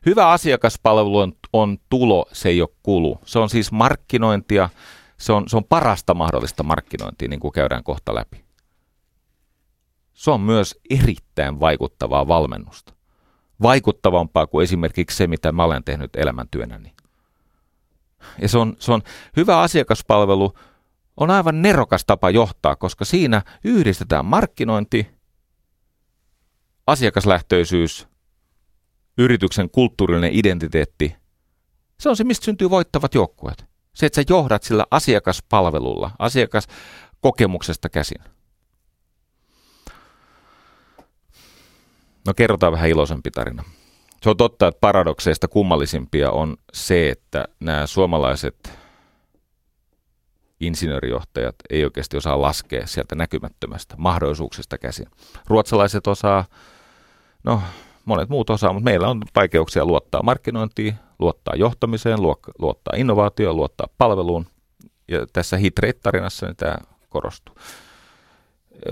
Hyvä 0.06 0.28
asiakaspalvelu 0.28 1.18
on, 1.18 1.32
on 1.52 1.78
tulo, 1.90 2.26
se 2.32 2.48
ei 2.48 2.60
ole 2.60 2.68
kulu. 2.82 3.18
Se 3.24 3.38
on 3.38 3.50
siis 3.50 3.72
markkinointia, 3.72 4.68
se 5.18 5.32
on, 5.32 5.48
se 5.48 5.56
on 5.56 5.64
parasta 5.64 6.14
mahdollista 6.14 6.62
markkinointia, 6.62 7.28
niin 7.28 7.40
kuin 7.40 7.52
käydään 7.52 7.84
kohta 7.84 8.14
läpi. 8.14 8.44
Se 10.14 10.30
on 10.30 10.40
myös 10.40 10.80
erittäin 10.90 11.60
vaikuttavaa 11.60 12.28
valmennusta. 12.28 12.94
Vaikuttavampaa 13.62 14.46
kuin 14.46 14.62
esimerkiksi 14.64 15.16
se, 15.16 15.26
mitä 15.26 15.52
mä 15.52 15.64
olen 15.64 15.84
tehnyt 15.84 16.16
elämäntyönäni. 16.16 16.92
Ja 18.42 18.48
se 18.48 18.58
on, 18.58 18.76
se 18.78 18.92
on 18.92 19.02
hyvä 19.36 19.60
asiakaspalvelu, 19.60 20.54
on 21.16 21.30
aivan 21.30 21.62
nerokas 21.62 22.04
tapa 22.04 22.30
johtaa, 22.30 22.76
koska 22.76 23.04
siinä 23.04 23.42
yhdistetään 23.64 24.24
markkinointi, 24.24 25.06
asiakaslähtöisyys 26.86 28.08
yrityksen 29.18 29.70
kulttuurinen 29.70 30.30
identiteetti, 30.32 31.16
se 32.00 32.08
on 32.08 32.16
se, 32.16 32.24
mistä 32.24 32.44
syntyy 32.44 32.70
voittavat 32.70 33.14
joukkueet. 33.14 33.64
Se, 33.94 34.06
että 34.06 34.22
sä 34.22 34.24
johdat 34.28 34.62
sillä 34.62 34.84
asiakaspalvelulla, 34.90 36.10
asiakaskokemuksesta 36.18 37.88
käsin. 37.88 38.18
No 42.26 42.34
kerrotaan 42.36 42.72
vähän 42.72 42.88
iloisempi 42.88 43.30
tarina. 43.30 43.64
Se 44.22 44.30
on 44.30 44.36
totta, 44.36 44.68
että 44.68 44.80
paradokseista 44.80 45.48
kummallisimpia 45.48 46.30
on 46.30 46.56
se, 46.72 47.10
että 47.10 47.44
nämä 47.60 47.86
suomalaiset 47.86 48.78
insinöörijohtajat 50.66 51.54
ei 51.70 51.84
oikeasti 51.84 52.16
osaa 52.16 52.40
laskea 52.40 52.86
sieltä 52.86 53.14
näkymättömästä 53.14 53.94
mahdollisuuksista 53.98 54.78
käsin. 54.78 55.06
Ruotsalaiset 55.46 56.06
osaa, 56.06 56.44
no 57.44 57.62
monet 58.04 58.28
muut 58.28 58.50
osaa, 58.50 58.72
mutta 58.72 58.84
meillä 58.84 59.08
on 59.08 59.22
vaikeuksia 59.34 59.84
luottaa 59.84 60.22
markkinointiin, 60.22 60.94
luottaa 61.18 61.54
johtamiseen, 61.56 62.18
luottaa 62.58 62.94
innovaatioon, 62.96 63.56
luottaa 63.56 63.86
palveluun. 63.98 64.46
Ja 65.08 65.26
tässä 65.32 65.56
Hitrate-tarinassa 65.56 66.46
niin 66.46 66.56
tämä 66.56 66.76
korostuu. 67.08 67.54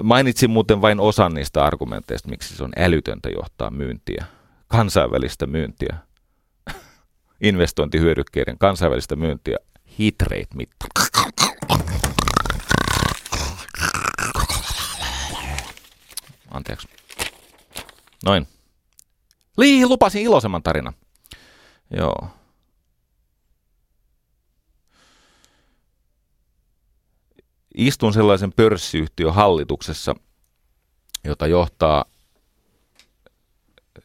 Mainitsin 0.03 0.51
muuten 0.51 0.81
vain 0.81 1.01
osan 1.01 1.35
niistä 1.35 1.65
argumenteista, 1.65 2.29
miksi 2.29 2.57
se 2.57 2.65
on 2.65 2.73
älytöntä 2.77 3.29
johtaa 3.29 3.71
myyntiä, 3.71 4.25
kansainvälistä 4.69 5.47
myyntiä, 5.47 5.97
investointihyödykkeiden 7.41 8.59
kansainvälistä 8.59 9.17
myyntiä, 9.17 9.57
hitrate 9.99 10.47
mitta. 10.55 10.87
Anteeksi. 16.53 16.89
Noin. 18.25 18.49
Lii, 19.57 19.87
lupasin 19.87 20.23
iloisemman 20.23 20.63
tarinan. 20.63 20.95
Joo. 21.97 22.29
Istun 27.75 28.13
sellaisen 28.13 28.53
pörssiyhtiön 28.53 29.35
hallituksessa, 29.35 30.15
jota 31.25 31.47
johtaa 31.47 32.05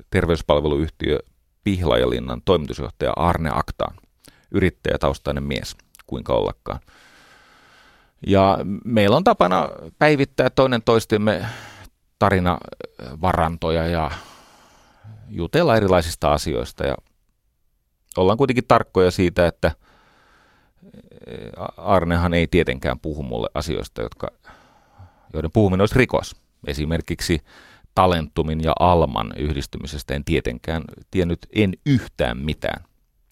terveyspalveluyhtiö 0.10 1.20
Pihlajalinnan 1.64 2.42
toimitusjohtaja 2.46 3.14
Arne 3.16 3.50
Aktaan, 3.54 3.96
yrittäjätaustainen 4.52 5.44
mies, 5.44 5.76
kuinka 6.08 6.34
ollakaan. 6.34 6.80
Ja 8.28 8.58
meillä 8.86 9.18
on 9.18 9.24
tapana 9.24 9.70
päivittää 10.00 10.50
toinen 10.50 10.84
toistemme 10.84 11.46
tarinavarantoja 12.20 13.88
ja 13.88 14.12
jutella 15.30 15.76
erilaisista 15.76 16.34
asioista 16.34 16.86
ja 16.86 16.96
ollaan 18.18 18.38
kuitenkin 18.38 18.68
tarkkoja 18.68 19.12
siitä, 19.12 19.48
että 19.48 19.72
Arnehan 21.78 22.34
ei 22.34 22.48
tietenkään 22.48 23.00
puhu 23.00 23.24
mulle 23.24 23.50
asioista, 23.54 24.02
jotka, 24.02 24.28
joiden 25.34 25.52
puhuminen 25.52 25.82
olisi 25.82 25.96
rikos. 25.96 26.36
Esimerkiksi 26.68 27.42
Talentumin 27.96 28.64
ja 28.64 28.74
Alman 28.80 29.34
yhdistymisestä 29.38 30.16
en 30.16 30.26
tietenkään 30.26 30.84
tiennyt 31.12 31.40
en 31.56 31.74
yhtään 31.86 32.38
mitään 32.38 32.84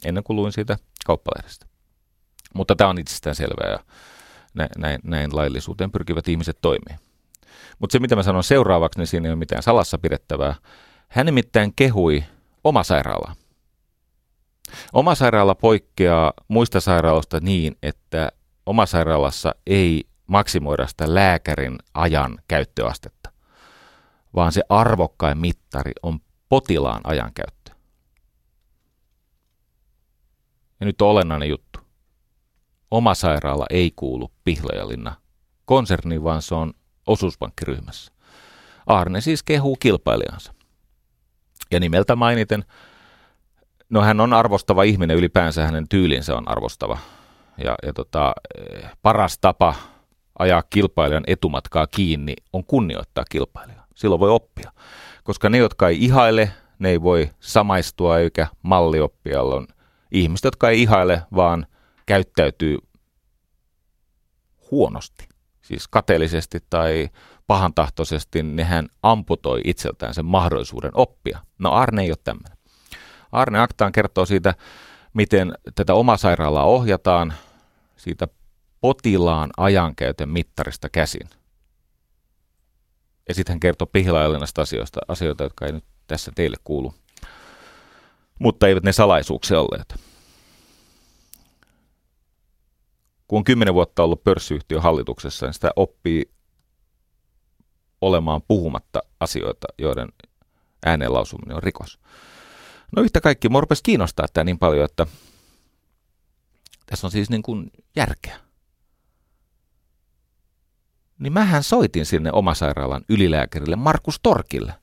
ennen 0.06 0.24
kuin 0.24 0.38
luin 0.38 0.52
siitä 0.52 0.78
kauppalehdestä. 1.06 1.66
Mutta 2.54 2.76
tämä 2.76 2.90
on 2.90 3.00
itsestään 3.00 3.36
selvää 3.36 3.72
ja 3.72 3.80
näin, 4.78 5.00
näin 5.04 5.36
laillisuuteen 5.36 5.92
pyrkivät 5.92 6.28
ihmiset 6.28 6.58
toimii. 6.62 7.05
Mutta 7.80 7.92
se, 7.92 8.00
mitä 8.00 8.16
mä 8.16 8.24
sanon 8.24 8.44
seuraavaksi, 8.44 9.00
niin 9.00 9.08
siinä 9.08 9.28
ei 9.28 9.32
ole 9.32 9.40
mitään 9.40 9.64
salassa 9.64 9.98
pidettävää. 9.98 10.56
Hän 11.10 11.26
nimittäin 11.26 11.74
kehui 11.76 12.24
oma 12.64 12.84
sairaala. 12.84 13.36
Oma 14.94 15.16
sairaala 15.16 15.56
poikkeaa 15.56 16.34
muista 16.48 16.80
sairaaloista 16.80 17.40
niin, 17.40 17.78
että 17.84 18.32
oma 18.66 18.86
sairaalassa 18.86 19.56
ei 19.68 20.04
maksimoida 20.28 20.88
sitä 20.88 21.16
lääkärin 21.16 21.78
ajan 21.94 22.40
käyttöastetta, 22.48 23.32
vaan 24.36 24.52
se 24.52 24.62
arvokkain 24.70 25.38
mittari 25.38 25.92
on 26.04 26.20
potilaan 26.50 27.02
ajankäyttö. 27.04 27.72
Ja 30.80 30.86
nyt 30.86 31.02
on 31.02 31.10
olennainen 31.10 31.50
juttu. 31.50 31.80
Oma 32.92 33.14
sairaala 33.14 33.66
ei 33.70 33.92
kuulu 33.96 34.32
Pihlajalinna 34.44 35.16
konserniin, 35.66 36.24
vaan 36.24 36.42
se 36.42 36.56
on 36.56 36.74
osuuspankkiryhmässä. 37.08 38.12
Arne 38.88 39.22
siis 39.22 39.44
kehuu 39.44 39.76
kilpailijansa. 39.76 40.54
Ja 41.72 41.80
nimeltä 41.80 42.16
mainiten, 42.16 42.66
no 43.90 44.02
hän 44.02 44.20
on 44.20 44.34
arvostava 44.34 44.84
ihminen 44.84 45.18
ylipäänsä, 45.18 45.66
hänen 45.66 45.90
tyylinsä 45.90 46.36
on 46.36 46.48
arvostava. 46.48 46.98
Ja, 47.64 47.76
ja 47.86 47.94
tota, 47.94 48.34
paras 49.02 49.38
tapa 49.38 49.76
ajaa 50.40 50.64
kilpailijan 50.70 51.24
etumatkaa 51.28 51.88
kiinni 51.88 52.34
on 52.54 52.64
kunnioittaa 52.66 53.26
kilpailijaa. 53.30 53.86
Silloin 53.96 54.20
voi 54.20 54.30
oppia. 54.30 54.72
Koska 55.24 55.50
ne, 55.50 55.58
jotka 55.58 55.90
ei 55.90 56.04
ihaile, 56.04 56.52
ne 56.80 56.90
ei 56.90 57.02
voi 57.02 57.30
samaistua 57.40 58.20
eikä 58.20 58.48
mallioppia. 58.62 59.42
On 59.42 59.68
ihmiset, 60.12 60.44
jotka 60.44 60.70
ei 60.70 60.82
ihaile, 60.82 61.22
vaan 61.36 61.68
käyttäytyy 62.06 62.78
huonosti, 64.72 65.28
siis 65.66 65.88
kateellisesti 65.88 66.60
tai 66.70 67.10
pahantahtoisesti, 67.48 68.44
niin 68.44 68.68
hän 68.68 68.88
amputoi 69.04 69.62
itseltään 69.64 70.14
sen 70.14 70.26
mahdollisuuden 70.26 70.92
oppia. 70.94 71.40
No 71.60 71.72
Arne 71.72 72.02
ei 72.02 72.10
ole 72.10 72.18
tämmöinen. 72.24 72.58
Arne 73.32 73.60
Aktaan 73.60 73.92
kertoo 73.92 74.26
siitä, 74.26 74.54
miten 75.14 75.54
tätä 75.76 75.94
omasairaalaa 75.94 76.64
ohjataan 76.64 77.34
siitä 77.98 78.28
potilaan 78.82 79.50
ajankäytön 79.58 80.30
mittarista 80.30 80.90
käsin. 80.90 81.30
Ja 83.28 83.34
sitten 83.34 83.54
hän 83.54 83.60
kertoo 83.60 83.88
pihlailinasta 83.88 84.62
asioista, 84.62 85.00
asioita, 85.08 85.44
jotka 85.44 85.66
ei 85.66 85.72
nyt 85.72 85.84
tässä 86.08 86.32
teille 86.36 86.58
kuulu. 86.64 86.94
Mutta 88.40 88.68
eivät 88.68 88.84
ne 88.84 88.92
salaisuuksia 88.92 89.60
olleet. 89.60 89.96
Kun 93.28 93.38
on 93.38 93.44
kymmenen 93.44 93.74
vuotta 93.74 94.04
ollut 94.04 94.24
pörssiyhtiön 94.24 94.82
hallituksessa, 94.82 95.46
niin 95.46 95.54
sitä 95.54 95.72
oppii 95.76 96.32
olemaan 98.02 98.42
puhumatta 98.48 99.00
asioita, 99.20 99.68
joiden 99.78 100.10
ääneen 100.86 101.14
lausuminen 101.14 101.56
on 101.56 101.64
rikos. 101.64 102.00
No 102.96 103.02
yhtä 103.02 103.22
kaikki, 103.22 103.50
mua 103.50 103.64
kiinnostaa 103.84 104.26
tämä 104.34 104.44
niin 104.44 104.60
paljon, 104.60 104.86
että 104.86 105.08
tässä 106.86 107.08
on 107.08 107.12
siis 107.12 107.30
niin 107.30 107.44
kuin 107.44 107.72
järkeä. 107.96 108.40
Niin 111.20 111.34
mähän 111.34 111.64
soitin 111.64 112.06
sinne 112.06 112.32
omasairaalan 112.34 113.06
ylilääkärille 113.10 113.76
Markus 113.76 114.20
Torkille. 114.24 114.74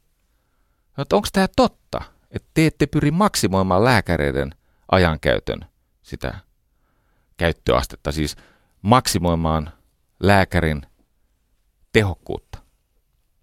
Että 0.99 1.17
onko 1.17 1.29
tämä 1.33 1.49
totta, 1.57 2.03
että 2.31 2.49
te 2.55 2.67
ette 2.67 2.87
pyri 2.87 3.11
maksimoimaan 3.11 3.85
lääkäreiden 3.85 4.55
ajankäytön 4.93 5.65
sitä 6.03 6.39
käyttöastetta, 7.43 8.13
siis 8.13 8.37
maksimoimaan 8.83 9.73
lääkärin 10.21 10.83
tehokkuutta, 11.93 12.59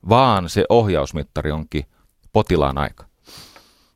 vaan 0.10 0.50
se 0.50 0.66
ohjausmittari 0.70 1.52
onkin 1.52 1.86
potilaan 2.34 2.78
aika. 2.78 3.06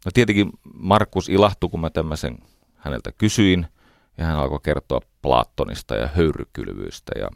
No 0.05 0.11
tietenkin 0.13 0.49
Markus 0.73 1.29
ilahtui, 1.29 1.69
kun 1.69 1.79
mä 1.79 1.89
tämmöisen 1.89 2.37
häneltä 2.75 3.11
kysyin, 3.11 3.67
ja 4.17 4.25
hän 4.25 4.35
alkoi 4.35 4.59
kertoa 4.63 4.99
Platonista 5.21 5.95
ja 5.95 6.07
höyrykylvyystä. 6.07 7.11
Ja 7.19 7.29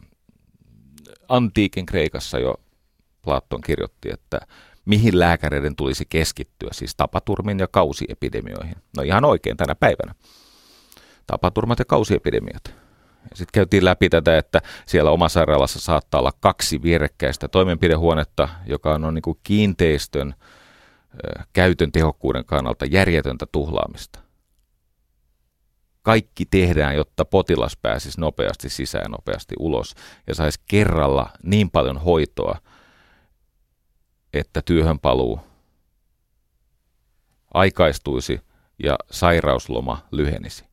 antiikin 1.28 1.86
Kreikassa 1.86 2.38
jo 2.38 2.54
Platon 3.22 3.60
kirjoitti, 3.60 4.10
että 4.12 4.40
mihin 4.84 5.18
lääkäreiden 5.18 5.76
tulisi 5.76 6.04
keskittyä, 6.08 6.68
siis 6.72 6.94
tapaturmin 6.96 7.58
ja 7.58 7.68
kausiepidemioihin. 7.68 8.76
No 8.96 9.02
ihan 9.02 9.24
oikein 9.24 9.56
tänä 9.56 9.74
päivänä. 9.74 10.14
Tapaturmat 11.28 11.78
ja 11.78 11.84
kausiepidemiat. 11.84 12.62
Ja 13.30 13.36
sitten 13.36 13.52
käytiin 13.52 13.84
läpi 13.84 14.08
tätä, 14.08 14.38
että 14.38 14.60
siellä 14.86 15.10
omasairaalassa 15.10 15.80
saattaa 15.80 16.20
olla 16.20 16.32
kaksi 16.40 16.82
vierekkäistä 16.82 17.48
toimenpidehuonetta, 17.48 18.48
joka 18.66 18.94
on, 18.94 19.14
niin 19.14 19.22
kuin 19.22 19.38
kiinteistön 19.42 20.34
käytön 21.52 21.92
tehokkuuden 21.92 22.44
kannalta 22.44 22.84
järjetöntä 22.84 23.46
tuhlaamista. 23.52 24.18
Kaikki 26.02 26.46
tehdään, 26.46 26.96
jotta 26.96 27.24
potilas 27.24 27.76
pääsisi 27.76 28.20
nopeasti 28.20 28.68
sisään 28.68 29.10
nopeasti 29.10 29.54
ulos 29.58 29.94
ja 30.26 30.34
saisi 30.34 30.60
kerralla 30.66 31.30
niin 31.42 31.70
paljon 31.70 31.98
hoitoa, 31.98 32.58
että 34.32 34.62
työhön 34.62 34.98
paluu 34.98 35.40
aikaistuisi 37.54 38.40
ja 38.82 38.96
sairausloma 39.10 40.06
lyhenisi. 40.10 40.67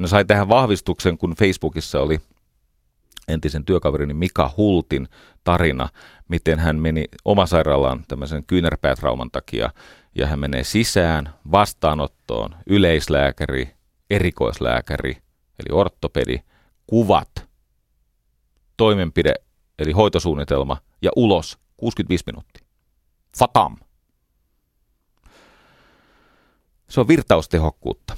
No 0.00 0.08
sai 0.08 0.24
tähän 0.24 0.48
vahvistuksen, 0.48 1.18
kun 1.18 1.34
Facebookissa 1.38 2.00
oli 2.00 2.20
entisen 3.28 3.64
työkaverini 3.64 4.14
Mika 4.14 4.50
Hultin 4.56 5.08
tarina, 5.44 5.88
miten 6.28 6.58
hän 6.58 6.76
meni 6.76 7.04
omasairaalaan 7.24 8.04
tämmöisen 8.08 8.44
kyynärpäätrauman 8.44 9.30
takia 9.30 9.70
ja 10.14 10.26
hän 10.26 10.38
menee 10.38 10.64
sisään 10.64 11.34
vastaanottoon, 11.52 12.56
yleislääkäri, 12.66 13.70
erikoislääkäri, 14.10 15.10
eli 15.58 15.72
ortopedi, 15.72 16.40
kuvat, 16.86 17.48
toimenpide, 18.76 19.34
eli 19.78 19.92
hoitosuunnitelma 19.92 20.76
ja 21.02 21.10
ulos 21.16 21.58
65 21.76 22.24
minuuttia. 22.26 22.66
Fatam. 23.38 23.76
Se 26.88 27.00
on 27.00 27.08
virtaustehokkuutta. 27.08 28.16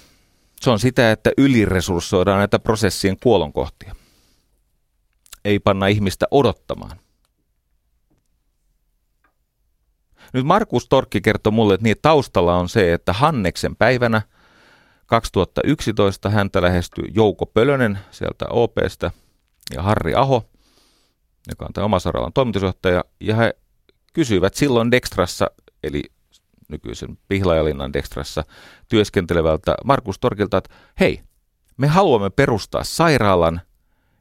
Se 0.61 0.71
on 0.71 0.79
sitä, 0.79 1.13
että 1.13 1.33
yliresurssoidaan 1.39 2.39
näitä 2.39 2.59
prosessien 2.59 3.17
kuolonkohtia. 3.23 3.95
Ei 5.45 5.59
panna 5.59 5.87
ihmistä 5.87 6.27
odottamaan. 6.31 7.01
Nyt 10.33 10.47
Markus 10.47 10.89
Torkki 10.89 11.21
kertoi 11.21 11.53
mulle, 11.53 11.75
että 11.75 11.85
niin 11.85 11.97
taustalla 12.03 12.57
on 12.57 12.69
se, 12.69 12.93
että 12.93 13.13
Hanneksen 13.13 13.77
päivänä 13.77 14.23
2011 15.07 16.31
häntä 16.31 16.63
lähestyi 16.63 17.05
Jouko 17.15 17.47
Pölönen 17.47 17.99
sieltä 18.11 18.47
OPstä 18.51 19.11
ja 19.75 19.83
Harri 19.83 20.15
Aho, 20.15 20.51
joka 21.49 21.65
on 21.65 21.73
tämä 21.73 21.85
omasairaalan 21.85 22.33
toimitusjohtaja, 22.33 23.05
ja 23.21 23.37
he 23.37 23.55
kysyivät 24.13 24.55
silloin 24.55 24.91
Dextrassa, 24.91 25.47
eli 25.83 26.03
nykyisen 26.71 27.19
Pihlajalinnan 27.29 27.93
Dextrassa 27.93 28.45
työskentelevältä 28.89 29.75
Markus 29.85 30.19
Torkilta, 30.19 30.57
että 30.57 30.75
hei, 31.01 31.23
me 31.77 31.87
haluamme 31.87 32.31
perustaa 32.31 32.85
sairaalan, 32.85 33.61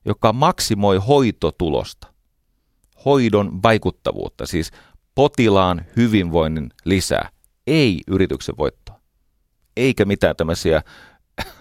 joka 0.05 0.33
maksimoi 0.33 0.97
hoitotulosta, 0.97 2.07
hoidon 3.05 3.63
vaikuttavuutta, 3.63 4.45
siis 4.45 4.71
potilaan 5.15 5.85
hyvinvoinnin 5.95 6.69
lisää, 6.85 7.29
ei 7.67 8.01
yrityksen 8.07 8.57
voittoa, 8.57 8.99
eikä 9.77 10.05
mitään 10.05 10.35
tämmöisiä 10.35 10.81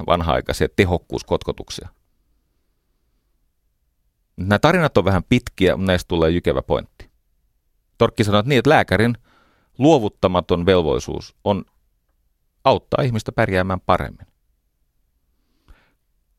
vanha-aikaisia 0.06 0.68
tehokkuuskotkotuksia. 0.76 1.88
Nämä 4.36 4.58
tarinat 4.58 4.98
on 4.98 5.04
vähän 5.04 5.22
pitkiä, 5.28 5.76
mutta 5.76 5.92
näistä 5.92 6.08
tulee 6.08 6.30
jykevä 6.30 6.62
pointti. 6.62 7.10
Torkki 7.98 8.24
sanoi, 8.24 8.38
että 8.38 8.48
niin, 8.48 8.58
että 8.58 8.70
lääkärin 8.70 9.14
luovuttamaton 9.78 10.66
velvollisuus 10.66 11.36
on 11.44 11.64
auttaa 12.64 13.04
ihmistä 13.04 13.32
pärjäämään 13.32 13.80
paremmin. 13.80 14.26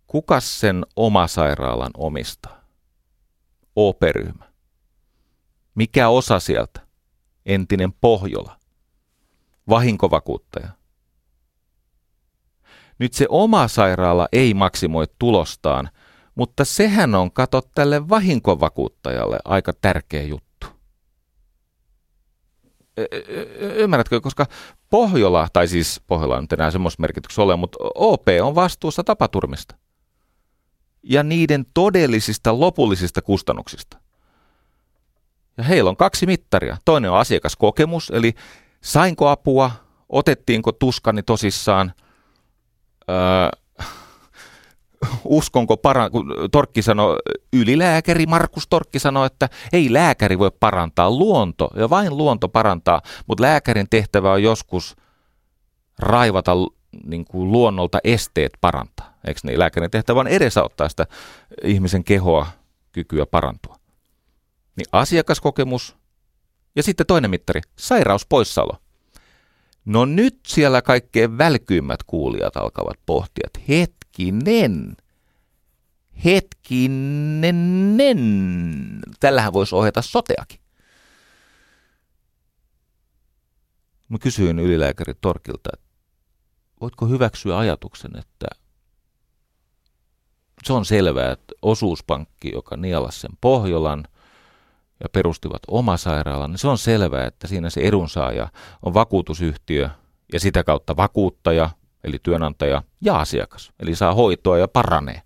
Kuka 0.08 0.40
sen 0.40 0.86
oma 0.96 1.28
sairaalan 1.28 1.92
omistaa? 1.98 2.62
OP-ryhmä. 3.76 4.46
Mikä 5.76 6.10
osa 6.10 6.40
sieltä? 6.40 6.88
Entinen 7.46 7.94
Pohjola. 7.94 8.60
Vahinkovakuuttaja. 9.70 10.70
Nyt 13.00 13.14
se 13.14 13.26
oma 13.30 13.68
sairaala 13.68 14.28
ei 14.32 14.54
maksimoi 14.54 15.06
tulostaan, 15.20 15.90
mutta 16.36 16.66
sehän 16.66 17.16
on 17.16 17.32
kato 17.32 17.62
tälle 17.76 18.10
vahinkovakuuttajalle 18.10 19.40
aika 19.46 19.74
tärkeä 19.74 20.24
juttu. 20.24 20.49
Ymmärrätkö, 23.76 24.22
koska 24.22 24.46
Pohjola, 24.90 25.48
tai 25.54 25.68
siis 25.68 26.02
Pohjola 26.08 26.38
on 26.38 26.48
enää 26.54 26.72
semmoista 26.72 27.02
merkityksessä 27.02 27.42
ole, 27.42 27.56
mutta 27.56 27.78
OP 27.96 28.28
on 28.42 28.56
vastuussa 28.56 29.04
tapaturmista 29.04 29.76
ja 31.04 31.24
niiden 31.24 31.66
todellisista 31.74 32.60
lopullisista 32.60 33.22
kustannuksista. 33.22 33.98
Ja 35.58 35.64
heillä 35.64 35.90
on 35.90 35.98
kaksi 35.98 36.26
mittaria. 36.26 36.78
Toinen 36.86 37.12
on 37.12 37.18
asiakaskokemus, 37.18 38.10
eli 38.10 38.34
sainko 38.82 39.28
apua, 39.28 39.72
otettiinko 40.10 40.72
tuskani 40.72 41.24
tosissaan, 41.24 41.94
öö, 43.10 43.16
uskonko 45.24 45.78
paran, 45.78 46.12
kun 46.12 46.36
Torkki 46.52 46.82
sanoi, 46.82 47.18
ylilääkäri 47.54 48.26
Markus 48.26 48.68
Torkki 48.68 49.00
sanoi, 49.00 49.26
että 49.26 49.50
ei 49.74 49.94
lääkäri 49.94 50.40
voi 50.40 50.52
parantaa, 50.60 51.12
luonto, 51.12 51.70
ja 51.76 51.90
vain 51.90 52.18
luonto 52.18 52.50
parantaa, 52.50 53.02
mutta 53.28 53.44
lääkärin 53.44 53.88
tehtävä 53.90 54.32
on 54.32 54.44
joskus 54.44 54.96
raivata 56.00 56.52
niin 57.06 57.26
kuin 57.26 57.52
luonnolta 57.52 58.00
esteet 58.04 58.52
parantaa. 58.62 59.14
Eikö 59.28 59.40
niin? 59.44 59.60
Lääkärin 59.60 59.92
tehtävä 59.92 60.20
on 60.20 60.28
edesauttaa 60.28 60.90
sitä 60.90 61.08
ihmisen 61.64 62.04
kehoa, 62.04 62.48
kykyä 62.92 63.26
parantua. 63.26 63.76
Niin 64.76 64.88
asiakaskokemus 64.92 65.96
ja 66.76 66.84
sitten 66.84 67.06
toinen 67.06 67.30
mittari, 67.30 67.62
sairauspoissaolo. 67.76 68.78
No 69.86 70.06
nyt 70.06 70.40
siellä 70.48 70.82
kaikkein 70.82 71.38
välkyimmät 71.38 72.04
kuulijat 72.04 72.58
alkavat 72.58 73.00
pohtia, 73.06 73.44
että 73.48 73.60
hetkinen, 74.20 74.98
hetkinen, 76.26 78.20
tällähän 79.20 79.54
voisi 79.54 79.76
ohjata 79.76 80.02
soteakin. 80.02 80.60
Mä 84.10 84.18
kysyin 84.18 84.60
ylilääkäri 84.60 85.14
Torkilta, 85.22 85.70
että 85.74 85.86
voitko 86.82 87.06
hyväksyä 87.06 87.58
ajatuksen, 87.58 88.12
että 88.20 88.48
se 90.64 90.74
on 90.74 90.86
selvää, 90.86 91.32
että 91.32 91.54
osuuspankki, 91.62 92.52
joka 92.54 92.78
nielas 92.78 93.22
sen 93.22 93.32
Pohjolan 93.42 94.04
ja 95.04 95.10
perustivat 95.10 95.62
oma 95.68 95.98
sairaalan, 95.98 96.52
niin 96.52 96.60
se 96.60 96.68
on 96.68 96.78
selvää, 96.78 97.26
että 97.26 97.48
siinä 97.48 97.70
se 97.70 97.82
edunsaaja 97.82 98.48
on 98.82 98.94
vakuutusyhtiö 98.94 99.90
ja 100.34 100.40
sitä 100.40 100.64
kautta 100.64 100.96
vakuuttaja, 100.96 101.70
eli 102.04 102.20
työnantaja 102.24 102.84
ja 103.02 103.20
asiakas, 103.20 103.72
eli 103.80 103.96
saa 103.96 104.14
hoitoa 104.14 104.58
ja 104.58 104.68
paranee. 104.68 105.22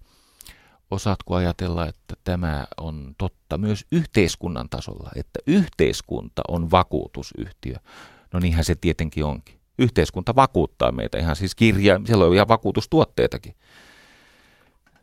Osaatko 0.92 1.36
ajatella, 1.36 1.88
että 1.88 2.16
tämä 2.24 2.68
on 2.78 3.16
totta 3.18 3.58
myös 3.58 3.86
yhteiskunnan 3.92 4.70
tasolla, 4.70 5.12
että 5.16 5.40
yhteiskunta 5.48 6.42
on 6.48 6.72
vakuutusyhtiö? 6.72 7.76
No 8.34 8.40
niinhän 8.40 8.66
se 8.66 8.76
tietenkin 8.76 9.26
onkin. 9.26 9.60
Yhteiskunta 9.78 10.36
vakuuttaa 10.36 10.92
meitä 10.92 11.18
ihan 11.18 11.36
siis 11.36 11.56
kirja, 11.56 12.02
siellä 12.06 12.26
on 12.26 12.36
ihan 12.36 12.48
vakuutustuotteitakin. 12.48 13.56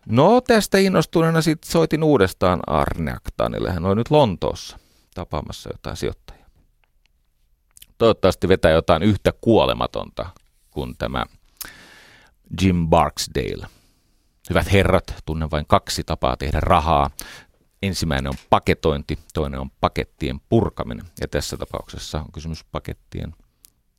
No 0.06 0.40
tästä 0.40 0.78
innostuneena 0.78 1.42
sitten 1.42 1.70
soitin 1.70 2.02
uudestaan 2.02 2.60
Arne 2.66 3.12
Aktanille. 3.12 3.72
Hän 3.72 3.84
on 3.84 3.96
nyt 3.96 4.10
Lontoossa 4.10 4.78
tapaamassa 5.14 5.70
jotain 5.72 5.96
sijoittajia. 5.96 6.46
Toivottavasti 7.98 8.48
vetää 8.48 8.70
jotain 8.70 9.02
yhtä 9.02 9.32
kuolematonta 9.40 10.26
kuin 10.70 10.96
tämä 10.96 11.24
Jim 12.62 12.88
Barksdale. 12.88 13.66
Hyvät 14.51 14.72
herrat, 14.72 15.14
tunnen 15.26 15.51
vain 15.51 15.66
kaksi 15.66 16.05
tapaa 16.05 16.36
tehdä 16.36 16.61
rahaa. 16.61 17.11
Ensimmäinen 17.82 18.28
on 18.30 18.38
paketointi, 18.51 19.18
toinen 19.34 19.61
on 19.61 19.70
pakettien 19.80 20.40
purkaminen. 20.48 21.07
Ja 21.20 21.28
tässä 21.28 21.57
tapauksessa 21.57 22.20
on 22.20 22.32
kysymys 22.32 22.64
pakettien 22.64 23.34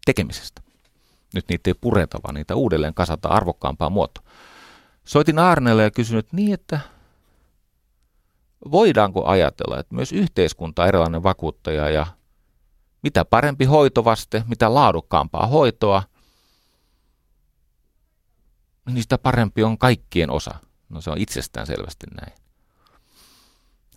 tekemisestä. 0.05 0.61
Nyt 1.33 1.45
niitä 1.49 1.69
ei 1.69 1.73
pureta, 1.73 2.19
vaan 2.23 2.35
niitä 2.35 2.55
uudelleen 2.55 2.93
kasata 2.93 3.29
arvokkaampaa 3.29 3.89
muotoa. 3.89 4.23
Soitin 5.03 5.39
Arnelle 5.39 5.83
ja 5.83 5.91
kysyin, 5.91 6.19
että 6.19 6.35
niin, 6.35 6.53
että 6.53 6.79
voidaanko 8.71 9.25
ajatella, 9.25 9.79
että 9.79 9.95
myös 9.95 10.11
yhteiskunta 10.11 10.81
on 10.81 10.87
erilainen 10.87 11.23
vakuuttaja 11.23 11.89
ja 11.89 12.07
mitä 13.03 13.25
parempi 13.25 13.65
hoitovaste, 13.65 14.43
mitä 14.47 14.73
laadukkaampaa 14.73 15.47
hoitoa, 15.47 16.03
niin 18.85 19.01
sitä 19.01 19.17
parempi 19.17 19.63
on 19.63 19.77
kaikkien 19.77 20.29
osa. 20.29 20.55
No 20.89 21.01
se 21.01 21.09
on 21.09 21.17
itsestään 21.17 21.67
selvästi 21.67 22.07
näin. 22.21 22.33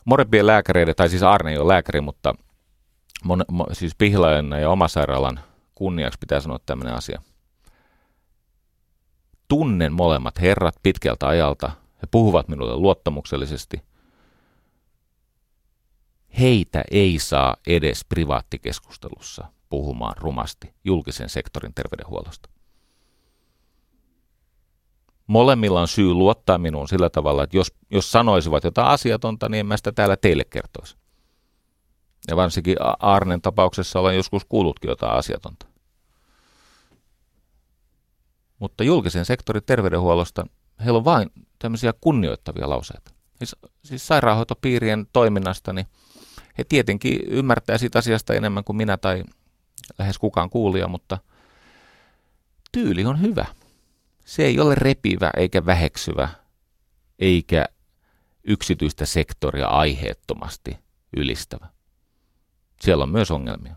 Morepien 0.04 0.46
lääkäreiden, 0.46 0.94
tai 0.94 1.08
siis 1.08 1.22
Arne 1.22 1.50
ei 1.50 1.58
ole 1.58 1.72
lääkäri, 1.72 2.00
mutta 2.00 2.34
mon, 3.24 3.44
mo, 3.50 3.66
siis 3.72 3.94
Pihlajan 3.94 4.50
ja 4.60 4.70
omasairaalan 4.70 5.40
kunniaksi 5.74 6.18
pitää 6.18 6.40
sanoa 6.40 6.58
tämmöinen 6.66 6.94
asia– 6.94 7.22
tunnen 9.48 9.92
molemmat 9.92 10.40
herrat 10.40 10.74
pitkältä 10.82 11.28
ajalta. 11.28 11.70
He 12.02 12.06
puhuvat 12.10 12.48
minulle 12.48 12.76
luottamuksellisesti. 12.76 13.82
Heitä 16.40 16.84
ei 16.90 17.18
saa 17.18 17.56
edes 17.66 18.04
privaattikeskustelussa 18.04 19.44
puhumaan 19.68 20.16
rumasti 20.16 20.74
julkisen 20.84 21.28
sektorin 21.28 21.74
terveydenhuollosta. 21.74 22.48
Molemmilla 25.26 25.80
on 25.80 25.88
syy 25.88 26.14
luottaa 26.14 26.58
minuun 26.58 26.88
sillä 26.88 27.10
tavalla, 27.10 27.42
että 27.42 27.56
jos, 27.56 27.72
jos 27.90 28.12
sanoisivat 28.12 28.64
jotain 28.64 28.88
asiatonta, 28.88 29.48
niin 29.48 29.60
en 29.60 29.66
mä 29.66 29.76
sitä 29.76 29.92
täällä 29.92 30.16
teille 30.16 30.44
kertoisi. 30.44 30.96
Ja 32.28 32.36
varsinkin 32.36 32.76
Arnen 32.98 33.42
tapauksessa 33.42 34.00
olen 34.00 34.16
joskus 34.16 34.44
kuullutkin 34.48 34.88
jotain 34.88 35.18
asiatonta. 35.18 35.66
Mutta 38.58 38.84
julkisen 38.84 39.24
sektorin 39.24 39.62
terveydenhuollosta 39.66 40.46
heillä 40.84 40.98
on 40.98 41.04
vain 41.04 41.30
tämmöisiä 41.58 41.92
kunnioittavia 42.00 42.68
lauseita. 42.68 43.10
Siis, 43.38 43.56
siis 43.84 44.06
sairaanhoitopiirien 44.06 45.06
toiminnasta, 45.12 45.72
niin 45.72 45.86
he 46.58 46.64
tietenkin 46.64 47.20
ymmärtää 47.26 47.78
siitä 47.78 47.98
asiasta 47.98 48.34
enemmän 48.34 48.64
kuin 48.64 48.76
minä 48.76 48.96
tai 48.96 49.24
lähes 49.98 50.18
kukaan 50.18 50.50
kuulija, 50.50 50.88
mutta 50.88 51.18
tyyli 52.72 53.04
on 53.04 53.20
hyvä. 53.20 53.46
Se 54.24 54.44
ei 54.44 54.60
ole 54.60 54.74
repivä 54.74 55.30
eikä 55.36 55.66
väheksyvä, 55.66 56.28
eikä 57.18 57.64
yksityistä 58.44 59.06
sektoria 59.06 59.66
aiheettomasti 59.66 60.78
ylistävä. 61.16 61.68
Siellä 62.80 63.02
on 63.02 63.08
myös 63.08 63.30
ongelmia. 63.30 63.76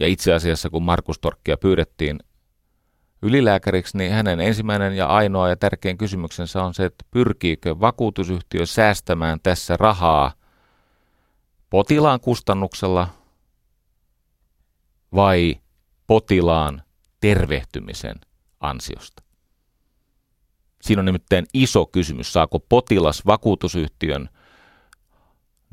Ja 0.00 0.06
itse 0.06 0.32
asiassa, 0.32 0.70
kun 0.70 0.82
Markus 0.82 1.18
Torkkia 1.18 1.56
pyydettiin 1.56 2.18
ylilääkäriksi, 3.22 3.98
niin 3.98 4.12
hänen 4.12 4.40
ensimmäinen 4.40 4.96
ja 4.96 5.06
ainoa 5.06 5.48
ja 5.48 5.56
tärkein 5.56 5.98
kysymyksensä 5.98 6.62
on 6.62 6.74
se, 6.74 6.84
että 6.84 7.04
pyrkiikö 7.10 7.80
vakuutusyhtiö 7.80 8.66
säästämään 8.66 9.40
tässä 9.42 9.76
rahaa 9.76 10.32
potilaan 11.70 12.20
kustannuksella 12.20 13.08
vai 15.14 15.60
potilaan 16.06 16.82
tervehtymisen 17.20 18.16
ansiosta. 18.60 19.22
Siinä 20.82 21.00
on 21.00 21.06
nimittäin 21.06 21.46
iso 21.54 21.86
kysymys, 21.86 22.32
saako 22.32 22.58
potilas 22.58 23.26
vakuutusyhtiön 23.26 24.28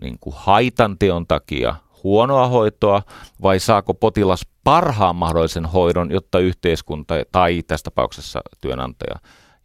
niin 0.01 0.17
kuin 0.19 0.35
haitanteon 0.37 1.27
takia 1.27 1.75
huonoa 2.03 2.47
hoitoa 2.47 3.03
vai 3.41 3.59
saako 3.59 3.93
potilas 3.93 4.47
parhaan 4.63 5.15
mahdollisen 5.15 5.65
hoidon, 5.65 6.11
jotta 6.11 6.39
yhteiskunta 6.39 7.13
tai 7.31 7.63
tässä 7.67 7.83
tapauksessa 7.83 8.41
työnantaja 8.61 9.15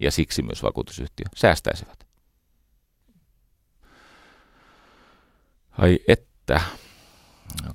ja 0.00 0.10
siksi 0.10 0.42
myös 0.42 0.62
vakuutusyhtiö 0.62 1.26
säästäisivät. 1.36 2.06
Ai 5.78 5.98
että. 6.08 6.60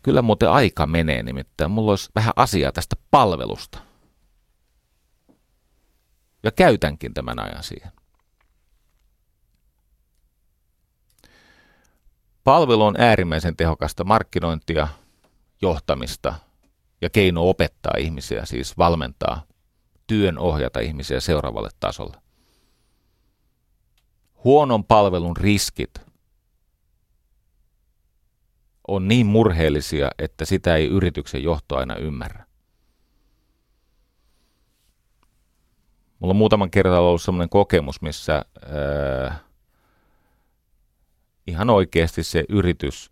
Kyllä 0.04 0.22
muuten 0.22 0.50
aika 0.50 0.88
menee 0.88 1.24
nimittäin. 1.24 1.72
Mulla 1.72 1.92
olisi 1.92 2.10
vähän 2.16 2.34
asiaa 2.36 2.72
tästä 2.72 2.96
palvelusta. 3.12 3.80
Ja 6.44 6.52
käytänkin 6.52 7.14
tämän 7.14 7.40
ajan 7.40 7.64
siihen. 7.64 7.92
Palvelu 12.44 12.84
on 12.84 12.96
äärimmäisen 12.98 13.56
tehokasta 13.56 14.04
markkinointia, 14.04 14.88
johtamista 15.62 16.34
ja 17.02 17.10
keino 17.10 17.50
opettaa 17.50 17.94
ihmisiä, 17.98 18.46
siis 18.46 18.78
valmentaa, 18.78 19.44
työn 20.08 20.38
ohjata 20.38 20.80
ihmisiä 20.80 21.20
seuraavalle 21.20 21.70
tasolle. 21.80 22.18
Huonon 24.44 24.84
palvelun 24.84 25.38
riskit 25.38 26.09
on 28.90 29.08
niin 29.08 29.26
murheellisia, 29.26 30.12
että 30.20 30.46
sitä 30.46 30.76
ei 30.76 30.88
yrityksen 30.88 31.44
johto 31.44 31.78
aina 31.78 31.96
ymmärrä. 31.96 32.46
Mulla 36.20 36.32
on 36.32 36.38
muutaman 36.38 36.72
kerran 36.72 37.00
ollut 37.00 37.22
sellainen 37.22 37.50
kokemus, 37.50 38.02
missä 38.02 38.34
ää, 38.34 39.40
ihan 41.48 41.70
oikeasti 41.70 42.24
se 42.24 42.46
yritys 42.50 43.12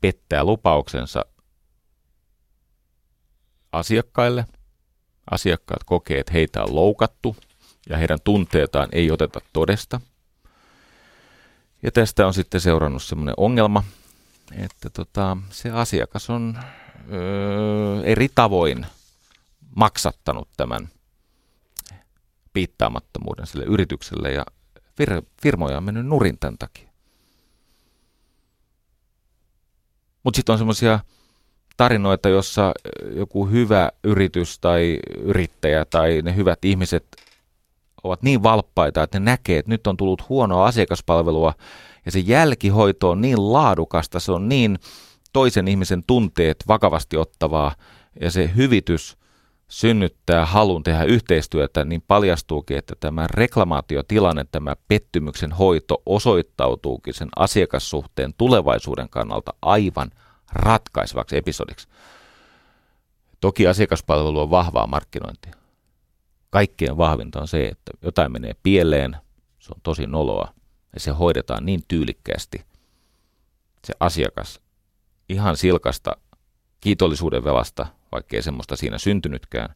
pettää 0.00 0.44
lupauksensa 0.44 1.24
asiakkaille. 3.72 4.46
Asiakkaat 5.30 5.84
kokee, 5.84 6.20
että 6.20 6.32
heitä 6.32 6.62
on 6.62 6.74
loukattu 6.74 7.36
ja 7.88 7.96
heidän 7.96 8.18
tunteitaan 8.24 8.88
ei 8.92 9.10
oteta 9.10 9.40
todesta. 9.52 10.00
Ja 11.82 11.92
tästä 11.92 12.26
on 12.26 12.34
sitten 12.34 12.60
seurannut 12.60 13.02
semmoinen 13.02 13.34
ongelma, 13.36 13.84
että 14.52 14.90
tota, 14.90 15.36
se 15.50 15.70
asiakas 15.70 16.30
on 16.30 16.58
öö, 17.12 18.02
eri 18.04 18.28
tavoin 18.34 18.86
maksattanut 19.76 20.48
tämän 20.56 20.88
piittaamattomuuden 22.52 23.46
sille 23.46 23.64
yritykselle 23.64 24.32
ja 24.32 24.44
fir- 24.78 25.26
firmoja 25.42 25.76
on 25.76 25.84
mennyt 25.84 26.06
nurin 26.06 26.38
tämän 26.38 26.58
takia. 26.58 26.88
Mutta 30.22 30.36
sitten 30.36 30.52
on 30.52 30.58
semmoisia 30.58 31.00
tarinoita, 31.76 32.28
jossa 32.28 32.72
joku 33.16 33.46
hyvä 33.46 33.90
yritys 34.04 34.58
tai 34.58 34.98
yrittäjä 35.16 35.84
tai 35.84 36.22
ne 36.22 36.36
hyvät 36.36 36.64
ihmiset 36.64 37.16
ovat 38.04 38.22
niin 38.22 38.42
valppaita, 38.42 39.02
että 39.02 39.20
ne 39.20 39.24
näkee, 39.24 39.58
että 39.58 39.70
nyt 39.70 39.86
on 39.86 39.96
tullut 39.96 40.28
huonoa 40.28 40.66
asiakaspalvelua 40.66 41.54
ja 42.04 42.12
se 42.12 42.18
jälkihoito 42.18 43.10
on 43.10 43.20
niin 43.20 43.52
laadukasta, 43.52 44.20
se 44.20 44.32
on 44.32 44.48
niin 44.48 44.78
toisen 45.32 45.68
ihmisen 45.68 46.02
tunteet 46.06 46.64
vakavasti 46.68 47.16
ottavaa 47.16 47.74
ja 48.20 48.30
se 48.30 48.50
hyvitys 48.56 49.16
synnyttää 49.68 50.46
halun 50.46 50.82
tehdä 50.82 51.04
yhteistyötä, 51.04 51.84
niin 51.84 52.02
paljastuukin, 52.08 52.76
että 52.76 52.94
tämä 53.00 53.26
reklamaatiotilanne, 53.30 54.44
tämä 54.52 54.76
pettymyksen 54.88 55.52
hoito 55.52 56.02
osoittautuukin 56.06 57.14
sen 57.14 57.28
asiakassuhteen 57.36 58.34
tulevaisuuden 58.38 59.08
kannalta 59.08 59.54
aivan 59.62 60.10
ratkaisevaksi 60.52 61.36
episodiksi. 61.36 61.88
Toki 63.40 63.66
asiakaspalvelu 63.66 64.40
on 64.40 64.50
vahvaa 64.50 64.86
markkinointia. 64.86 65.54
Kaikkien 66.50 66.96
vahvinta 66.96 67.40
on 67.40 67.48
se, 67.48 67.66
että 67.66 67.92
jotain 68.02 68.32
menee 68.32 68.52
pieleen, 68.62 69.16
se 69.58 69.72
on 69.74 69.80
tosi 69.82 70.06
noloa, 70.06 70.54
ja 70.94 71.00
se 71.00 71.10
hoidetaan 71.10 71.66
niin 71.66 71.84
tyylikkäästi. 71.88 72.64
Se 73.84 73.94
asiakas 74.00 74.60
ihan 75.28 75.56
silkasta 75.56 76.16
kiitollisuuden 76.80 77.44
velasta, 77.44 77.86
vaikkei 78.12 78.42
semmoista 78.42 78.76
siinä 78.76 78.98
syntynytkään, 78.98 79.74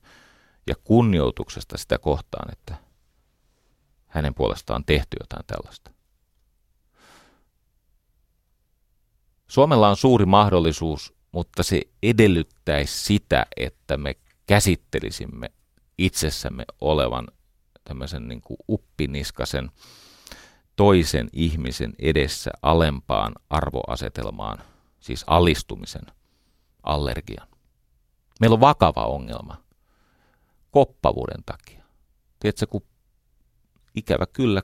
ja 0.66 0.74
kunnioituksesta 0.84 1.78
sitä 1.78 1.98
kohtaan, 1.98 2.52
että 2.52 2.74
hänen 4.06 4.34
puolestaan 4.34 4.84
tehty 4.84 5.16
jotain 5.20 5.46
tällaista. 5.46 5.90
Suomella 9.48 9.88
on 9.88 9.96
suuri 9.96 10.26
mahdollisuus, 10.26 11.14
mutta 11.32 11.62
se 11.62 11.82
edellyttäisi 12.02 13.04
sitä, 13.04 13.46
että 13.56 13.96
me 13.96 14.16
käsittelisimme 14.46 15.50
itsessämme 15.98 16.64
olevan 16.80 17.28
tämmöisen 17.84 18.28
niin 18.28 18.40
kuin 18.40 18.58
uppiniskasen 18.68 19.70
toisen 20.78 21.28
ihmisen 21.32 21.92
edessä 21.98 22.50
alempaan 22.62 23.34
arvoasetelmaan, 23.50 24.58
siis 25.00 25.24
alistumisen 25.26 26.06
allergian. 26.82 27.48
Meillä 28.40 28.54
on 28.54 28.60
vakava 28.60 29.06
ongelma 29.06 29.56
koppavuuden 30.70 31.44
takia. 31.46 31.84
Tiedätkö, 32.40 32.66
kun 32.66 32.82
ikävä 33.94 34.26
kyllä 34.26 34.62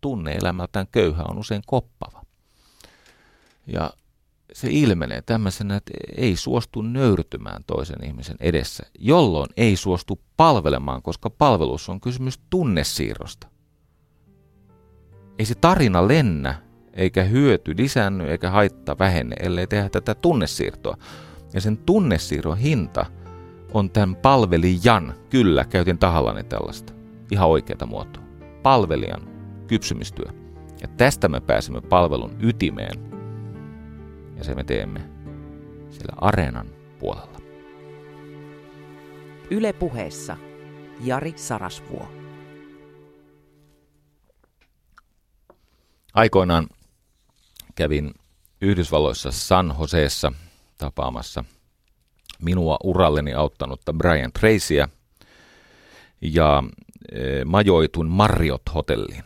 tunne-elämältään 0.00 0.86
köyhä 0.86 1.24
on 1.28 1.38
usein 1.38 1.62
koppava. 1.66 2.22
Ja 3.66 3.90
se 4.52 4.68
ilmenee 4.70 5.22
tämmöisenä, 5.22 5.76
että 5.76 5.92
ei 6.16 6.36
suostu 6.36 6.82
nöyrtymään 6.82 7.64
toisen 7.66 8.04
ihmisen 8.04 8.36
edessä, 8.40 8.84
jolloin 8.98 9.48
ei 9.56 9.76
suostu 9.76 10.20
palvelemaan, 10.36 11.02
koska 11.02 11.30
palvelus 11.30 11.88
on 11.88 12.00
kysymys 12.00 12.40
tunnesiirrosta. 12.50 13.51
Ei 15.38 15.44
se 15.44 15.54
tarina 15.54 16.08
lennä, 16.08 16.54
eikä 16.94 17.24
hyöty 17.24 17.74
lisänny, 17.78 18.24
eikä 18.24 18.50
haitta 18.50 18.98
vähenne, 18.98 19.36
ellei 19.40 19.66
tehdä 19.66 19.88
tätä 19.88 20.14
tunnesiirtoa. 20.14 20.96
Ja 21.54 21.60
sen 21.60 21.76
tunnesiirron 21.76 22.58
hinta 22.58 23.06
on 23.74 23.90
tämän 23.90 24.16
palvelijan, 24.16 25.14
kyllä, 25.30 25.64
käytin 25.64 25.98
tahallani 25.98 26.44
tällaista, 26.44 26.92
ihan 27.30 27.48
oikeata 27.48 27.86
muotoa, 27.86 28.22
palvelijan 28.62 29.22
kypsymistyö. 29.66 30.26
Ja 30.82 30.88
tästä 30.88 31.28
me 31.28 31.40
pääsemme 31.40 31.80
palvelun 31.80 32.36
ytimeen, 32.40 33.12
ja 34.36 34.44
se 34.44 34.54
me 34.54 34.64
teemme 34.64 35.00
siellä 35.90 36.16
areenan 36.16 36.66
puolella. 36.98 37.38
Yle 39.50 39.72
puheessa 39.72 40.36
Jari 41.00 41.32
Sarasvuo. 41.36 42.21
Aikoinaan 46.14 46.66
kävin 47.74 48.14
Yhdysvalloissa 48.60 49.30
San 49.30 49.74
Joseessa 49.80 50.32
tapaamassa 50.78 51.44
minua 52.42 52.76
uralleni 52.84 53.34
auttanutta 53.34 53.92
Brian 53.92 54.32
Tracyä 54.32 54.88
ja 56.20 56.62
e, 57.12 57.44
majoitun 57.44 58.08
Marriott-hotelliin. 58.08 59.24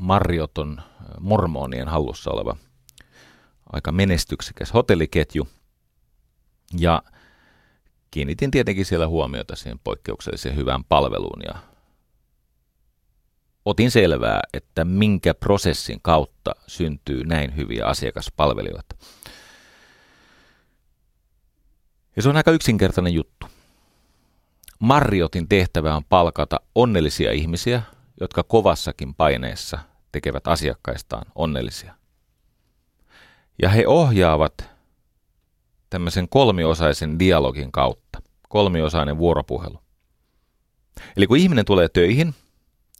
Marriott 0.00 0.58
on 0.58 0.82
mormonien 1.20 1.88
hallussa 1.88 2.30
oleva 2.30 2.56
aika 3.72 3.92
menestyksekäs 3.92 4.74
hotelliketju. 4.74 5.48
Ja 6.78 7.02
kiinnitin 8.10 8.50
tietenkin 8.50 8.84
siellä 8.84 9.08
huomiota 9.08 9.56
siihen 9.56 9.78
poikkeukselliseen 9.84 10.56
hyvään 10.56 10.84
palveluun 10.84 11.42
ja 11.46 11.71
otin 13.64 13.90
selvää, 13.90 14.40
että 14.52 14.84
minkä 14.84 15.34
prosessin 15.34 15.98
kautta 16.02 16.54
syntyy 16.66 17.24
näin 17.24 17.56
hyviä 17.56 17.86
asiakaspalvelijoita. 17.86 18.96
Ja 22.16 22.22
se 22.22 22.28
on 22.28 22.36
aika 22.36 22.50
yksinkertainen 22.50 23.14
juttu. 23.14 23.46
Marriotin 24.78 25.48
tehtävä 25.48 25.96
on 25.96 26.04
palkata 26.04 26.60
onnellisia 26.74 27.32
ihmisiä, 27.32 27.82
jotka 28.20 28.42
kovassakin 28.42 29.14
paineessa 29.14 29.78
tekevät 30.12 30.46
asiakkaistaan 30.46 31.26
onnellisia. 31.34 31.94
Ja 33.62 33.68
he 33.68 33.86
ohjaavat 33.86 34.70
tämmöisen 35.90 36.28
kolmiosaisen 36.28 37.18
dialogin 37.18 37.72
kautta, 37.72 38.22
kolmiosainen 38.48 39.18
vuoropuhelu. 39.18 39.78
Eli 41.16 41.26
kun 41.26 41.36
ihminen 41.36 41.64
tulee 41.64 41.88
töihin, 41.88 42.34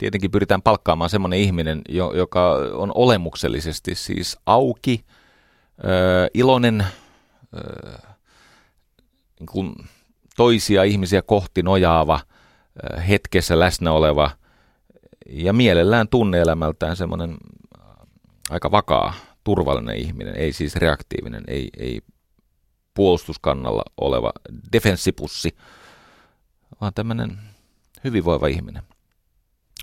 tietenkin 0.03 0.31
pyritään 0.31 0.63
palkkaamaan 0.63 1.11
semmoinen 1.11 1.39
ihminen, 1.39 1.83
joka 2.15 2.53
on 2.73 2.93
olemuksellisesti 2.95 3.95
siis 3.95 4.39
auki, 4.47 5.05
iloinen, 6.35 6.87
niin 9.41 9.47
kuin 9.47 9.75
toisia 10.37 10.83
ihmisiä 10.83 11.23
kohti 11.23 11.63
nojaava, 11.63 12.21
hetkessä 13.09 13.59
läsnä 13.59 13.93
oleva 13.93 14.31
ja 15.29 15.53
mielellään 15.53 16.09
tunneelämältään 16.09 16.97
semmoinen 16.97 17.37
aika 18.51 18.71
vakaa 18.71 19.15
turvallinen 19.45 19.97
ihminen, 19.97 20.37
ei 20.37 20.53
siis 20.53 20.77
reaktiivinen, 20.77 21.45
ei, 21.47 21.71
ei 21.79 22.01
puolustuskannalla 22.95 23.83
oleva 24.01 24.33
defenssipussi, 24.73 25.57
vaan 26.81 26.95
tämmöinen 26.95 27.39
hyvinvoiva 28.05 28.47
ihminen. 28.47 28.83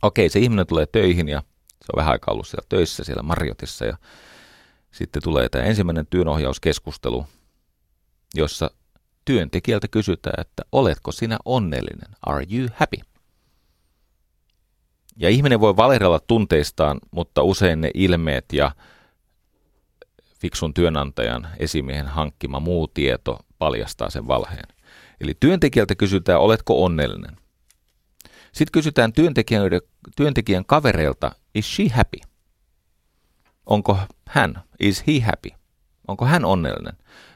Okei, 0.02 0.30
se 0.30 0.40
ihminen 0.40 0.68
tulee 0.68 0.86
töihin 0.86 1.30
ja 1.30 1.40
se 1.70 1.86
on 1.94 1.98
vähän 1.98 2.12
aikaa 2.12 2.34
ollut 2.34 2.48
siellä 2.48 2.66
töissä 2.70 3.04
siellä 3.04 3.24
Marjotissa 3.24 3.86
ja 3.86 3.98
sitten 4.92 5.24
tulee 5.24 5.50
tämä 5.50 5.64
ensimmäinen 5.64 6.08
työnohjauskeskustelu, 6.08 7.26
jossa 8.36 8.72
työntekijältä 9.26 9.88
kysytään, 9.88 10.42
että 10.42 10.64
oletko 10.72 11.12
sinä 11.12 11.38
onnellinen? 11.46 12.16
Are 12.26 12.46
you 12.52 12.68
happy? 12.76 12.98
Ja 15.18 15.30
ihminen 15.30 15.60
voi 15.60 15.78
valehdella 15.78 16.20
tunteistaan, 16.20 17.00
mutta 17.12 17.44
usein 17.44 17.82
ne 17.82 17.92
ilmeet 17.94 18.46
ja 18.54 18.72
fiksun 20.42 20.74
työnantajan 20.74 21.48
esimiehen 21.60 22.08
hankkima 22.08 22.60
muu 22.60 22.88
tieto 22.88 23.40
paljastaa 23.58 24.10
sen 24.10 24.28
valheen. 24.28 24.76
Eli 25.22 25.34
työntekijältä 25.40 25.96
kysytään, 25.96 26.40
oletko 26.40 26.86
onnellinen? 26.86 27.38
Sitten 28.60 28.72
kysytään 28.72 29.14
työntekijän, 29.14 29.64
työntekijän 30.16 30.66
kavereilta, 30.66 31.32
is 31.56 31.76
she 31.76 31.88
happy? 31.88 32.20
Onko 33.66 33.98
hän, 34.28 34.64
is 34.80 35.04
he 35.08 35.20
happy? 35.20 35.50
Onko 36.08 36.26
hän 36.26 36.46
onnellinen? 36.46 36.94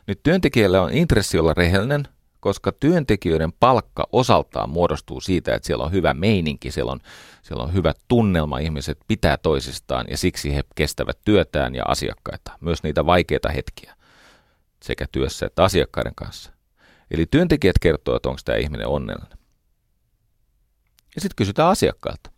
Nyt 0.08 0.24
työntekijällä 0.24 0.82
on 0.82 0.94
intressi 0.94 1.40
olla 1.40 1.54
rehellinen, 1.54 2.08
koska 2.40 2.72
työntekijöiden 2.72 3.54
palkka 3.60 4.08
osaltaan 4.12 4.70
muodostuu 4.70 5.22
siitä, 5.22 5.56
että 5.56 5.68
siellä 5.68 5.84
on 5.84 5.92
hyvä 5.92 6.14
meininki, 6.14 6.72
siellä 6.72 6.92
on, 6.92 7.00
siellä 7.42 7.64
on 7.64 7.74
hyvä 7.74 7.94
tunnelma, 8.08 8.58
ihmiset 8.58 8.98
pitää 9.08 9.38
toisistaan 9.38 10.06
ja 10.10 10.18
siksi 10.18 10.56
he 10.56 10.64
kestävät 10.76 11.18
työtään 11.26 11.76
ja 11.76 11.84
asiakkaita, 11.88 12.52
myös 12.62 12.84
niitä 12.84 13.06
vaikeita 13.06 13.50
hetkiä 13.50 13.96
sekä 14.82 15.06
työssä 15.12 15.46
että 15.46 15.64
asiakkaiden 15.64 16.16
kanssa. 16.16 16.52
Eli 17.12 17.26
työntekijät 17.26 17.80
kertoo, 17.82 18.16
että 18.16 18.30
onko 18.30 18.42
tämä 18.46 18.58
ihminen 18.58 18.88
onnellinen. 18.88 19.43
Ja 21.16 21.22
sitten 21.22 21.36
kysytään 21.36 21.70
asiakkailta. 21.70 22.32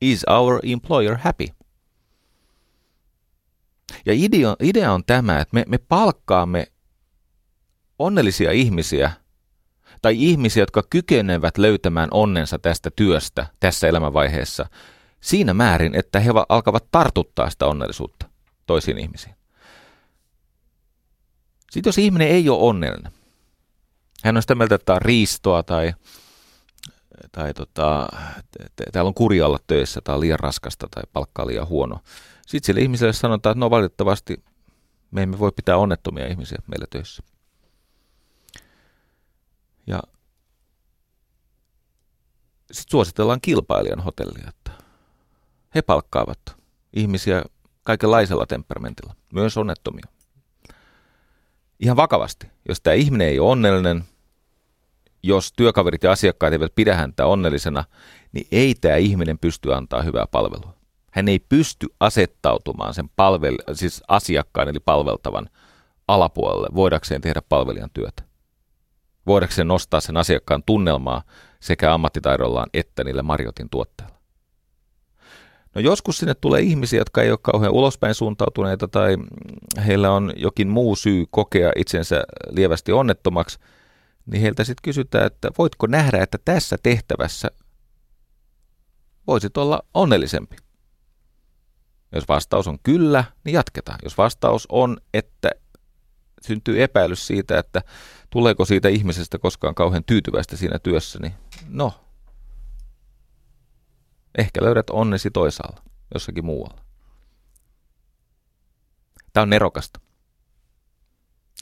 Is 0.00 0.24
our 0.28 0.60
employer 0.62 1.16
happy? 1.16 1.46
Ja 4.06 4.12
idea, 4.12 4.56
idea 4.60 4.92
on 4.92 5.04
tämä, 5.04 5.40
että 5.40 5.54
me, 5.54 5.64
me 5.68 5.78
palkkaamme 5.78 6.66
onnellisia 7.98 8.52
ihmisiä 8.52 9.12
tai 10.02 10.14
ihmisiä, 10.18 10.62
jotka 10.62 10.82
kykenevät 10.90 11.58
löytämään 11.58 12.08
onnensa 12.10 12.58
tästä 12.58 12.90
työstä 12.96 13.46
tässä 13.60 13.88
elämänvaiheessa 13.88 14.66
siinä 15.20 15.54
määrin, 15.54 15.94
että 15.94 16.20
he 16.20 16.30
alkavat 16.48 16.84
tartuttaa 16.90 17.50
sitä 17.50 17.66
onnellisuutta 17.66 18.26
toisiin 18.66 18.98
ihmisiin. 18.98 19.34
Sitten 21.70 21.88
jos 21.88 21.98
ihminen 21.98 22.28
ei 22.28 22.48
ole 22.48 22.58
onnellinen, 22.62 23.12
hän 24.24 24.36
on 24.36 24.42
sitä 24.42 24.54
mieltä, 24.54 24.74
että 24.74 24.84
tämä 24.84 24.96
on 24.96 25.02
riistoa 25.02 25.62
tai, 25.62 25.94
tai 27.32 27.54
tota, 27.54 28.08
täällä 28.92 29.08
on 29.08 29.14
kurja 29.14 29.46
olla 29.46 29.58
töissä, 29.66 30.00
on 30.08 30.20
liian 30.20 30.38
raskasta 30.38 30.86
tai 30.90 31.02
palkka 31.12 31.46
liian 31.46 31.68
huono, 31.68 32.00
Sitten 32.46 32.66
sille 32.66 32.80
ihmiselle 32.80 33.12
sanotaan, 33.12 33.52
että 33.52 33.60
no 33.60 33.70
valitettavasti 33.70 34.44
me 35.10 35.22
emme 35.22 35.38
voi 35.38 35.52
pitää 35.52 35.76
onnettomia 35.76 36.26
ihmisiä 36.26 36.58
meillä 36.66 36.86
töissä. 36.90 37.22
Ja 39.86 40.00
sitten 42.72 42.90
suositellaan 42.90 43.40
kilpailijan 43.40 44.00
hotellia, 44.00 44.48
että 44.48 44.70
he 45.74 45.82
palkkaavat 45.82 46.38
ihmisiä 46.92 47.44
kaikenlaisella 47.82 48.46
temperamentilla, 48.46 49.14
myös 49.32 49.56
onnettomia. 49.56 50.15
Ihan 51.80 51.96
vakavasti, 51.96 52.46
jos 52.68 52.80
tämä 52.80 52.94
ihminen 52.94 53.28
ei 53.28 53.38
ole 53.38 53.50
onnellinen, 53.50 54.04
jos 55.22 55.52
työkaverit 55.52 56.02
ja 56.02 56.12
asiakkaat 56.12 56.52
eivät 56.52 56.74
pidä 56.74 56.94
häntä 56.94 57.26
onnellisena, 57.26 57.84
niin 58.32 58.46
ei 58.52 58.74
tämä 58.74 58.96
ihminen 58.96 59.38
pysty 59.38 59.74
antaa 59.74 60.02
hyvää 60.02 60.26
palvelua. 60.30 60.74
Hän 61.10 61.28
ei 61.28 61.38
pysty 61.38 61.86
asettautumaan 62.00 62.94
sen 62.94 63.06
palvel- 63.06 63.74
siis 63.74 64.02
asiakkaan 64.08 64.68
eli 64.68 64.80
palveltavan 64.80 65.48
alapuolelle 66.08 66.68
voidakseen 66.74 67.20
tehdä 67.20 67.42
palvelijan 67.48 67.90
työtä. 67.94 68.22
Voidakseen 69.26 69.68
nostaa 69.68 70.00
sen 70.00 70.16
asiakkaan 70.16 70.62
tunnelmaa 70.66 71.22
sekä 71.60 71.94
ammattitaidollaan 71.94 72.70
että 72.74 73.04
niille 73.04 73.22
Marjotin 73.22 73.70
tuotteilla. 73.70 74.15
No 75.76 75.80
joskus 75.80 76.18
sinne 76.18 76.34
tulee 76.34 76.60
ihmisiä, 76.60 77.00
jotka 77.00 77.22
ei 77.22 77.30
ole 77.30 77.38
kauhean 77.42 77.72
ulospäin 77.72 78.14
suuntautuneita 78.14 78.88
tai 78.88 79.16
heillä 79.86 80.10
on 80.10 80.32
jokin 80.36 80.68
muu 80.68 80.96
syy 80.96 81.24
kokea 81.30 81.72
itsensä 81.76 82.22
lievästi 82.50 82.92
onnettomaksi, 82.92 83.58
niin 84.26 84.42
heiltä 84.42 84.64
sitten 84.64 84.82
kysytään, 84.82 85.26
että 85.26 85.50
voitko 85.58 85.86
nähdä, 85.86 86.22
että 86.22 86.38
tässä 86.44 86.76
tehtävässä 86.82 87.48
voisit 89.26 89.56
olla 89.56 89.82
onnellisempi. 89.94 90.56
Jos 92.12 92.28
vastaus 92.28 92.68
on 92.68 92.78
kyllä, 92.82 93.24
niin 93.44 93.54
jatketaan. 93.54 93.98
Jos 94.02 94.18
vastaus 94.18 94.66
on, 94.68 94.96
että 95.14 95.50
syntyy 96.42 96.82
epäilys 96.82 97.26
siitä, 97.26 97.58
että 97.58 97.82
tuleeko 98.30 98.64
siitä 98.64 98.88
ihmisestä 98.88 99.38
koskaan 99.38 99.74
kauhean 99.74 100.04
tyytyväistä 100.04 100.56
siinä 100.56 100.78
työssä, 100.78 101.18
niin 101.22 101.32
no, 101.68 102.05
ehkä 104.38 104.64
löydät 104.64 104.90
onnesi 104.90 105.30
toisaalla, 105.30 105.82
jossakin 106.14 106.44
muualla. 106.44 106.80
Tämä 109.32 109.42
on 109.42 109.50
nerokasta. 109.50 110.00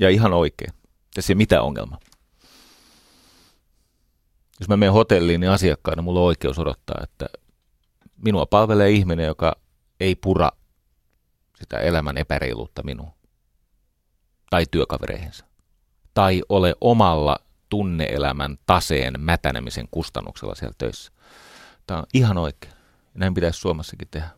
Ja 0.01 0.11
ihan 0.11 0.33
oikein. 0.33 0.75
Tässä 1.15 1.33
ei 1.33 1.35
mitään 1.35 1.63
ongelmaa. 1.63 2.01
Jos 4.61 4.69
mä 4.69 4.77
menen 4.77 4.93
hotelliin, 4.93 5.41
niin 5.41 5.51
asiakkaana 5.51 6.03
mulla 6.03 6.21
on 6.21 6.27
oikeus 6.27 6.59
odottaa, 6.59 7.01
että 7.03 7.27
minua 8.17 8.47
palvelee 8.47 8.91
ihminen, 8.91 9.27
joka 9.27 9.57
ei 10.01 10.15
pura 10.15 10.51
sitä 11.59 11.79
elämän 11.79 12.19
epäreiluutta 12.19 12.83
minuun 12.83 13.11
tai 14.51 14.67
työkavereihinsa. 14.71 15.45
Tai 16.15 16.43
ole 16.49 16.75
omalla 16.81 17.37
tunneelämän 17.69 18.59
taseen 18.67 19.21
mätänemisen 19.21 19.89
kustannuksella 19.91 20.55
siellä 20.55 20.75
töissä. 20.79 21.13
Tämä 21.87 22.01
on 22.01 22.07
ihan 22.15 22.39
oikein. 22.39 22.75
Näin 23.15 23.35
pitäisi 23.35 23.59
Suomessakin 23.59 24.09
tehdä. 24.11 24.29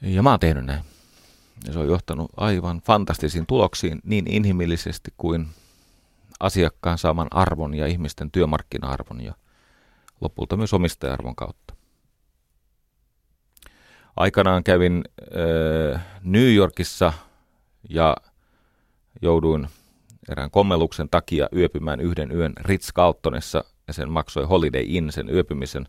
Ja 0.00 0.22
mä 0.22 0.30
oon 0.30 0.40
tehnyt 0.40 0.64
näin. 0.64 0.84
Ja 1.66 1.72
se 1.72 1.78
on 1.78 1.88
johtanut 1.88 2.30
aivan 2.36 2.80
fantastisiin 2.80 3.46
tuloksiin 3.46 4.00
niin 4.04 4.26
inhimillisesti 4.32 5.14
kuin 5.16 5.48
asiakkaan 6.40 6.98
saaman 6.98 7.28
arvon 7.30 7.74
ja 7.74 7.86
ihmisten 7.86 8.30
työmarkkina-arvon 8.30 9.20
ja 9.20 9.34
lopulta 10.20 10.56
myös 10.56 10.74
omistaja-arvon 10.74 11.36
kautta. 11.36 11.74
Aikanaan 14.16 14.64
kävin 14.64 15.04
äh, 15.94 16.06
New 16.22 16.54
Yorkissa 16.54 17.12
ja 17.88 18.16
jouduin 19.22 19.68
erään 20.28 20.50
kommelluksen 20.50 21.08
takia 21.10 21.48
yöpymään 21.56 22.00
yhden 22.00 22.32
yön 22.32 22.52
Ritz-Carltonissa 22.60 23.64
ja 23.90 23.94
sen 23.94 24.10
maksoi 24.10 24.44
Holiday 24.44 24.84
Inn 24.86 25.12
sen 25.12 25.34
yöpymisen. 25.34 25.88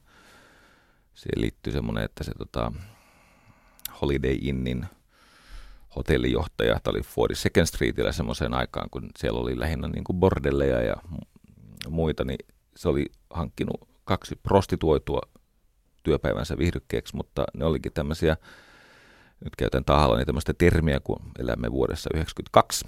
Siihen 1.13 1.41
liittyy 1.41 1.73
semmoinen, 1.73 2.03
että 2.03 2.23
se 2.23 2.31
tota, 2.37 2.71
Holiday 4.01 4.37
Innin 4.41 4.85
hotellijohtaja, 5.95 6.79
tämä 6.83 6.91
oli 6.91 7.27
42nd 7.27 7.65
Streetillä 7.65 8.11
semmoiseen 8.11 8.53
aikaan, 8.53 8.89
kun 8.89 9.09
siellä 9.17 9.39
oli 9.39 9.59
lähinnä 9.59 9.87
niin 9.87 10.03
kuin 10.03 10.19
bordelleja 10.19 10.81
ja 10.81 10.95
muita, 11.89 12.23
niin 12.23 12.45
se 12.75 12.89
oli 12.89 13.05
hankkinut 13.29 13.89
kaksi 14.05 14.35
prostituoitua 14.43 15.21
työpäivänsä 16.03 16.57
viihdykkeeksi, 16.57 17.15
mutta 17.15 17.43
ne 17.53 17.65
olikin 17.65 17.93
tämmöisiä, 17.93 18.37
nyt 19.43 19.55
käytän 19.55 19.85
tahalla 19.85 20.17
niin 20.17 20.25
tämmöistä 20.25 20.53
termiä, 20.53 20.99
kun 20.99 21.31
elämme 21.39 21.71
vuodessa 21.71 22.09
92, 22.13 22.87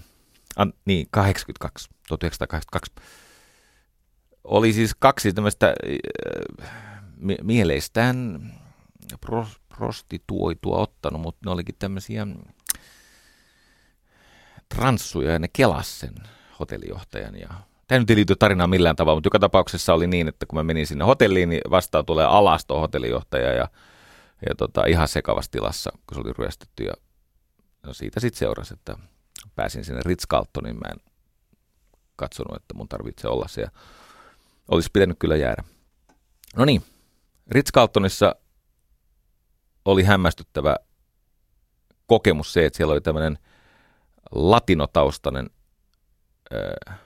An, 0.56 0.74
niin 0.86 1.08
82, 1.12 1.90
1982. 2.08 2.92
Oli 4.44 4.74
siis 4.74 4.96
kaksi 5.00 5.34
tämmöistä 5.34 5.68
äh, 5.68 6.66
mieleistään 7.44 8.40
pro, 9.22 9.48
prostituoitua 9.78 10.78
ottanut, 10.78 11.22
mutta 11.22 11.42
ne 11.46 11.52
olikin 11.52 11.76
tämmöisiä 11.80 12.28
transsuja 14.76 15.32
ja 15.32 15.40
ne 15.40 15.48
kelas 15.54 16.00
sen 16.00 16.14
hotellijohtajan 16.60 17.36
ja 17.36 17.50
Tämä 17.88 18.00
nyt 18.00 18.10
ei 18.10 18.16
liity 18.16 18.36
tarinaan 18.36 18.70
millään 18.70 18.96
tavalla, 18.96 19.16
mutta 19.16 19.28
joka 19.28 19.40
tapauksessa 19.40 19.94
oli 19.94 20.08
niin, 20.08 20.28
että 20.28 20.46
kun 20.46 20.60
mä 20.60 20.64
menin 20.64 20.88
sinne 20.88 21.06
hotelliin, 21.06 21.50
niin 21.50 21.62
vastaan 21.70 22.06
tulee 22.06 22.26
alas 22.26 22.66
tuo 22.66 22.80
hotellijohtaja 22.80 23.54
ja, 23.54 23.68
ja 24.50 24.56
tota, 24.58 24.86
ihan 24.86 25.08
sekavassa 25.08 25.52
tilassa, 25.52 25.92
kun 25.92 26.16
se 26.16 26.22
oli 26.22 26.34
ryöstetty. 26.38 26.84
Ja 26.84 26.94
no 27.84 27.94
siitä 27.94 28.20
sitten 28.20 28.40
seurasi, 28.40 28.74
että 28.74 28.98
pääsin 29.56 29.86
sinne 29.86 30.02
ritz 30.06 30.24
niin 30.64 30.76
mä 30.76 30.88
en 30.92 31.12
katsonut, 32.16 32.56
että 32.56 32.74
mun 32.74 32.88
tarvitsee 32.88 33.32
olla 33.32 33.48
siellä. 33.48 33.72
Olisi 34.68 34.90
pitänyt 34.94 35.20
kyllä 35.20 35.36
jäädä. 35.36 35.64
No 36.56 36.66
niin, 36.66 36.84
ritz 37.52 37.72
oli 39.86 40.04
hämmästyttävä 40.04 40.76
kokemus 42.08 42.54
se, 42.54 42.66
että 42.66 42.78
siellä 42.78 42.92
oli 42.92 43.02
tämmöinen 43.02 43.38
latinotaustainen 44.32 45.50
äh, 46.54 47.00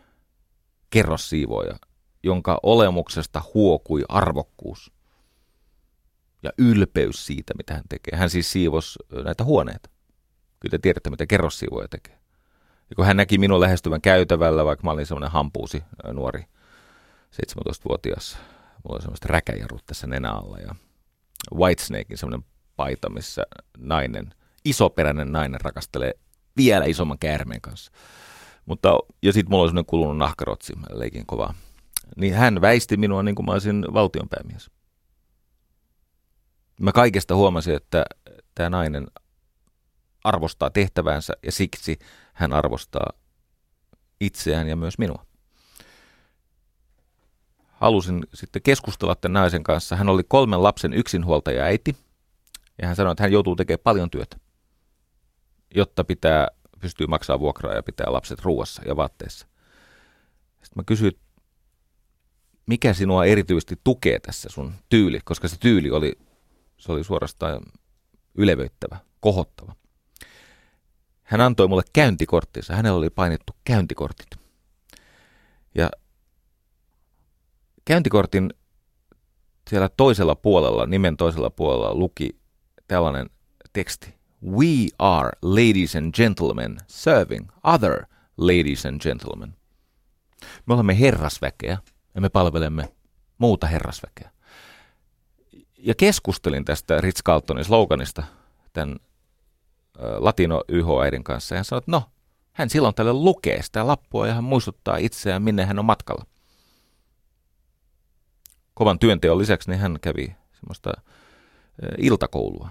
kerrossiivoja, 0.89 1.77
jonka 2.23 2.59
olemuksesta 2.63 3.41
huokui 3.53 4.03
arvokkuus 4.09 4.91
ja 6.43 6.51
ylpeys 6.57 7.25
siitä, 7.25 7.53
mitä 7.57 7.73
hän 7.73 7.83
tekee. 7.89 8.19
Hän 8.19 8.29
siis 8.29 8.51
siivos 8.51 8.99
näitä 9.23 9.43
huoneita. 9.43 9.89
Kyllä 10.59 10.71
te 10.71 10.79
tiedätte, 10.79 11.09
mitä 11.09 11.25
kerrossiivoja 11.25 11.87
tekee. 11.87 12.19
Ja 12.89 12.95
kun 12.95 13.05
hän 13.05 13.17
näki 13.17 13.37
minun 13.37 13.59
lähestyvän 13.59 14.01
käytävällä, 14.01 14.65
vaikka 14.65 14.83
mä 14.83 14.91
olin 14.91 15.05
semmoinen 15.05 15.31
hampuusi 15.31 15.83
nuori 16.13 16.45
17-vuotias, 17.41 18.37
mulla 18.83 18.95
oli 18.95 19.01
semmoista 19.01 19.27
räkäjarrut 19.29 19.85
tässä 19.85 20.07
nenä 20.07 20.31
alla 20.31 20.57
ja 20.57 20.75
Whitesnakein 21.55 22.17
semmoinen 22.17 22.45
paita, 22.75 23.09
missä 23.09 23.43
nainen, 23.77 24.33
isoperäinen 24.65 25.31
nainen 25.31 25.61
rakastelee 25.61 26.13
vielä 26.57 26.85
isomman 26.85 27.19
käärmeen 27.19 27.61
kanssa. 27.61 27.91
Mutta, 28.65 28.99
ja 29.23 29.33
sitten 29.33 29.51
mulla 29.51 29.63
oli 29.63 29.69
sellainen 29.69 29.85
kulunut 29.85 30.17
nahkarotsi, 30.17 30.75
mä 30.75 30.85
leikin 30.89 31.25
kovaa. 31.25 31.53
Niin 32.17 32.33
hän 32.33 32.61
väisti 32.61 32.97
minua 32.97 33.23
niin 33.23 33.35
kuin 33.35 33.45
mä 33.45 33.51
olisin 33.51 33.85
valtionpäämies. 33.93 34.71
Mä 36.81 36.91
kaikesta 36.91 37.35
huomasin, 37.35 37.75
että 37.75 38.05
tämä 38.55 38.69
nainen 38.69 39.07
arvostaa 40.23 40.69
tehtävänsä 40.69 41.33
ja 41.43 41.51
siksi 41.51 41.99
hän 42.33 42.53
arvostaa 42.53 43.09
itseään 44.21 44.67
ja 44.67 44.75
myös 44.75 44.97
minua. 44.97 45.26
Halusin 47.79 48.23
sitten 48.33 48.61
keskustella 48.61 49.15
tämän 49.15 49.33
naisen 49.33 49.63
kanssa. 49.63 49.95
Hän 49.95 50.09
oli 50.09 50.23
kolmen 50.27 50.63
lapsen 50.63 50.93
yksinhuoltaja 50.93 51.63
äiti 51.63 51.95
ja 52.81 52.87
hän 52.87 52.95
sanoi, 52.95 53.11
että 53.11 53.23
hän 53.23 53.31
joutuu 53.31 53.55
tekemään 53.55 53.83
paljon 53.83 54.09
työtä, 54.09 54.37
jotta 55.75 56.03
pitää 56.03 56.47
pystyy 56.79 57.07
maksamaan 57.07 57.39
vuokraa 57.39 57.73
ja 57.73 57.83
pitää 57.83 58.13
lapset 58.13 58.39
ruuassa 58.39 58.81
ja 58.85 58.95
vaatteissa. 58.95 59.47
Sitten 60.47 60.75
mä 60.75 60.83
kysyin, 60.83 61.19
mikä 62.65 62.93
sinua 62.93 63.25
erityisesti 63.25 63.79
tukee 63.83 64.19
tässä 64.19 64.49
sun 64.51 64.73
tyyli, 64.89 65.19
koska 65.23 65.47
se 65.47 65.57
tyyli 65.59 65.91
oli, 65.91 66.13
se 66.77 66.91
oli 66.91 67.03
suorastaan 67.03 67.61
ylevöittävä, 68.35 68.97
kohottava. 69.19 69.75
Hän 71.23 71.41
antoi 71.41 71.67
mulle 71.67 71.83
käyntikorttinsa. 71.93 72.75
Hänellä 72.75 72.97
oli 72.97 73.09
painettu 73.09 73.55
käyntikortit. 73.63 74.27
Ja 75.75 75.89
käyntikortin 77.87 78.53
siellä 79.69 79.89
toisella 79.97 80.35
puolella, 80.35 80.85
nimen 80.85 81.17
toisella 81.17 81.49
puolella 81.49 81.95
luki 81.95 82.29
tällainen 82.87 83.29
teksti. 83.73 84.15
We 84.45 84.87
are 84.99 85.31
ladies 85.41 85.95
and 85.95 86.13
gentlemen 86.13 86.77
serving 86.87 87.49
other 87.63 88.05
ladies 88.37 88.85
and 88.85 89.01
gentlemen. 89.01 89.55
Me 90.65 90.73
olemme 90.73 90.99
herrasväkeä 90.99 91.77
ja 92.15 92.21
me 92.21 92.29
palvelemme 92.29 92.93
muuta 93.37 93.67
herrasväkeä. 93.67 94.31
Ja 95.77 95.95
keskustelin 95.95 96.65
tästä 96.65 97.01
Ritz 97.01 97.23
Carltonin 97.23 97.65
sloganista 97.65 98.23
tämän 98.73 98.95
latino 100.17 100.63
YH-äidin 100.67 101.23
kanssa. 101.23 101.55
Ja 101.55 101.57
hän 101.57 101.65
sanoi, 101.65 101.77
että 101.77 101.91
no, 101.91 102.03
hän 102.53 102.69
silloin 102.69 102.95
tälle 102.95 103.13
lukee 103.13 103.61
sitä 103.61 103.87
lappua 103.87 104.27
ja 104.27 104.33
hän 104.33 104.43
muistuttaa 104.43 104.97
itseään, 104.97 105.41
minne 105.41 105.65
hän 105.65 105.79
on 105.79 105.85
matkalla. 105.85 106.25
Kovan 108.77 108.99
työnteon 108.99 109.37
lisäksi 109.37 109.69
niin 109.69 109.79
hän 109.79 109.97
kävi 110.01 110.35
semmoista 110.53 110.91
iltakoulua. 111.97 112.69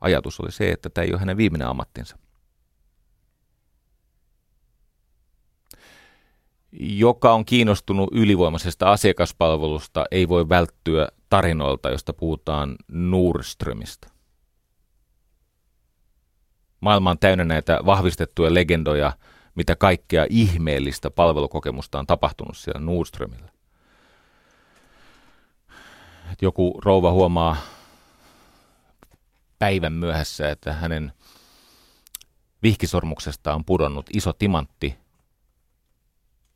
Ajatus 0.00 0.40
oli 0.40 0.52
se, 0.52 0.70
että 0.70 0.90
tämä 0.90 1.04
ei 1.04 1.12
ole 1.12 1.20
hänen 1.20 1.36
viimeinen 1.36 1.68
ammattinsa. 1.68 2.18
joka 6.80 7.34
on 7.34 7.44
kiinnostunut 7.44 8.08
ylivoimaisesta 8.12 8.92
asiakaspalvelusta, 8.92 10.04
ei 10.10 10.28
voi 10.28 10.48
välttyä 10.48 11.08
tarinoilta, 11.28 11.90
josta 11.90 12.12
puhutaan 12.12 12.76
Nordströmistä. 12.88 14.08
Maailma 16.80 17.10
on 17.10 17.18
täynnä 17.18 17.44
näitä 17.44 17.80
vahvistettuja 17.86 18.54
legendoja, 18.54 19.12
mitä 19.54 19.76
kaikkea 19.76 20.26
ihmeellistä 20.30 21.10
palvelukokemusta 21.10 21.98
on 21.98 22.06
tapahtunut 22.06 22.56
siellä 22.56 22.80
Nordströmillä. 22.80 23.53
Et 26.32 26.42
joku 26.42 26.80
rouva 26.84 27.12
huomaa 27.12 27.56
päivän 29.58 29.92
myöhässä, 29.92 30.50
että 30.50 30.72
hänen 30.72 31.12
vihkisormuksesta 32.62 33.54
on 33.54 33.64
pudonnut 33.64 34.06
iso 34.12 34.32
timantti– 34.32 34.94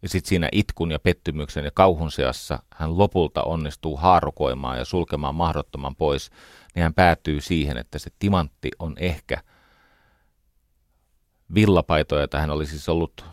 ja 0.03 0.09
sitten 0.09 0.29
siinä 0.29 0.49
itkun 0.53 0.91
ja 0.91 0.99
pettymyksen 0.99 1.65
ja 1.65 1.71
kauhun 1.75 2.11
seassa 2.11 2.63
hän 2.75 2.99
lopulta 2.99 3.43
onnistuu 3.43 3.97
haarukoimaan 3.97 4.79
ja 4.79 4.85
sulkemaan 4.85 5.35
mahdottoman 5.35 5.97
pois, 5.97 6.31
niin 6.75 6.83
hän 6.83 6.95
päätyy 6.95 7.41
siihen, 7.41 7.77
että 7.77 7.99
se 7.99 8.11
timantti 8.19 8.71
on 8.79 8.95
ehkä 8.97 9.43
villapaito, 11.55 12.21
jota 12.21 12.41
hän 12.41 12.51
oli 12.51 12.67
siis 12.67 12.89
ollut 12.89 13.25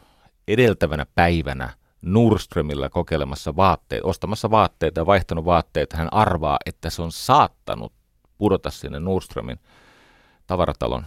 edeltävänä 0.48 1.06
päivänä 1.16 1.74
Nordströmillä 2.06 2.90
kokeilemassa 2.90 3.56
vaatteita, 3.56 4.08
ostamassa 4.08 4.52
vaatteita 4.52 5.00
ja 5.00 5.06
vaihtanut 5.06 5.46
vaatteita. 5.46 5.98
Hän 5.98 6.14
arvaa, 6.14 6.58
että 6.66 6.90
se 6.90 7.02
on 7.02 7.12
saattanut 7.12 7.94
pudota 8.38 8.72
sinne 8.72 9.00
Nordströmin 9.00 9.60
tavaratalon 10.48 11.06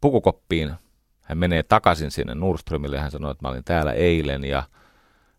pukukoppiin 0.00 0.74
hän 1.22 1.38
menee 1.38 1.62
takaisin 1.62 2.10
sinne 2.10 2.34
Nordströmille 2.34 2.96
ja 2.96 3.02
hän 3.02 3.10
sanoo, 3.10 3.30
että 3.30 3.44
mä 3.44 3.50
olin 3.50 3.64
täällä 3.64 3.92
eilen 3.92 4.44
ja, 4.44 4.62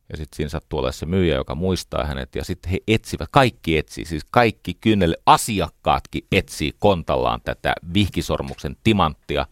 ja 0.10 0.18
sitten 0.18 0.36
siinä 0.36 0.50
sattuu 0.50 0.80
olla 0.80 0.92
se 0.92 1.06
myyjä, 1.06 1.36
joka 1.36 1.56
muistaa 1.56 2.06
hänet 2.06 2.36
ja 2.36 2.44
sitten 2.44 2.72
he 2.72 2.80
etsivät, 2.88 3.30
kaikki 3.32 3.78
etsii, 3.78 4.06
siis 4.06 4.24
kaikki 4.32 4.74
kynnelle, 4.74 5.18
asiakkaatkin 5.26 6.28
etsii 6.32 6.72
kontallaan 6.80 7.42
tätä 7.44 7.74
vihkisormuksen 7.94 8.76
timanttia. 8.84 9.46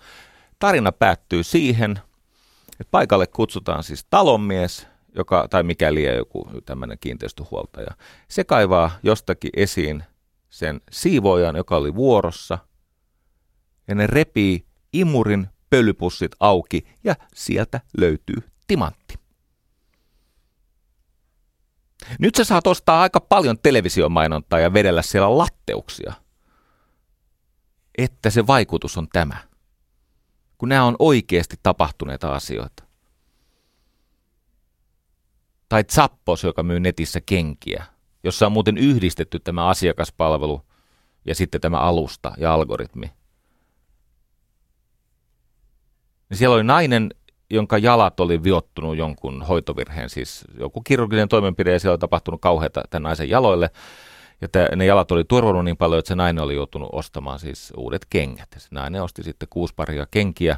Tarina 0.60 0.92
päättyy 0.92 1.44
siihen, 1.44 2.00
että 2.82 2.92
paikalle 2.92 3.28
kutsutaan 3.28 3.84
siis 3.84 4.06
talonmies, 4.10 4.88
joka, 5.16 5.48
tai 5.50 5.64
mikäli 5.64 6.16
joku 6.16 6.50
tämmöinen 6.66 6.98
kiinteistöhuoltaja. 7.00 7.92
Se 8.28 8.44
kaivaa 8.44 8.92
jostakin 9.04 9.52
esiin 9.56 10.04
sen 10.50 10.82
siivoojan, 10.92 11.56
joka 11.56 11.76
oli 11.76 11.96
vuorossa, 11.96 12.58
ja 13.88 13.96
ne 13.96 14.08
repii 14.08 14.66
imurin 14.94 15.48
pölypussit 15.70 16.32
auki 16.40 16.88
ja 17.04 17.16
sieltä 17.36 17.82
löytyy 17.98 18.38
timantti. 18.68 19.16
Nyt 22.20 22.36
sä 22.36 22.44
saat 22.44 22.68
ostaa 22.68 23.02
aika 23.02 23.20
paljon 23.20 23.58
televisiomainontaa 23.60 24.60
ja 24.60 24.74
vedellä 24.74 25.02
siellä 25.02 25.38
latteuksia. 25.38 26.14
Että 27.98 28.30
se 28.30 28.48
vaikutus 28.48 28.98
on 28.98 29.08
tämä. 29.14 29.51
Kun 30.62 30.70
nämä 30.70 30.86
on 30.86 30.96
oikeasti 31.00 31.56
tapahtuneita 31.64 32.36
asioita. 32.36 32.84
Tai 35.70 35.84
Zappos, 35.84 36.44
joka 36.44 36.64
myy 36.64 36.80
netissä 36.80 37.22
kenkiä, 37.26 37.86
jossa 38.24 38.46
on 38.46 38.52
muuten 38.52 38.78
yhdistetty 38.78 39.40
tämä 39.40 39.68
asiakaspalvelu 39.68 40.62
ja 41.26 41.36
sitten 41.36 41.62
tämä 41.62 41.78
alusta 41.78 42.34
ja 42.38 42.54
algoritmi– 42.54 43.12
niin 46.30 46.38
siellä 46.38 46.56
oli 46.56 46.64
nainen, 46.64 47.10
jonka 47.50 47.78
jalat 47.78 48.20
oli 48.20 48.44
viottunut 48.44 48.98
jonkun 48.98 49.42
hoitovirheen, 49.42 50.10
siis 50.10 50.46
joku 50.60 50.82
kirurginen 50.82 51.28
toimenpide 51.28 51.74
ja 51.74 51.80
siellä 51.80 51.94
oli 51.94 52.00
tapahtunut 52.00 52.42
kauheata 52.42 52.84
tämän 52.90 53.04
naisen 53.04 53.30
jaloille. 53.30 53.70
Ja 54.42 54.76
ne 54.76 54.86
jalat 54.86 55.12
oli 55.12 55.24
turvonnut 55.24 55.66
niin 55.66 55.78
paljon, 55.78 56.00
että 56.00 56.08
se 56.08 56.16
nainen 56.16 56.44
oli 56.44 56.56
joutunut 56.56 56.90
ostamaan 56.92 57.40
siis 57.40 57.74
uudet 57.78 58.06
kengät. 58.10 58.50
Se 58.58 58.68
nainen 58.72 59.04
osti 59.04 59.24
sitten 59.24 59.48
kuusi 59.50 59.74
paria 59.76 60.08
kenkiä. 60.12 60.58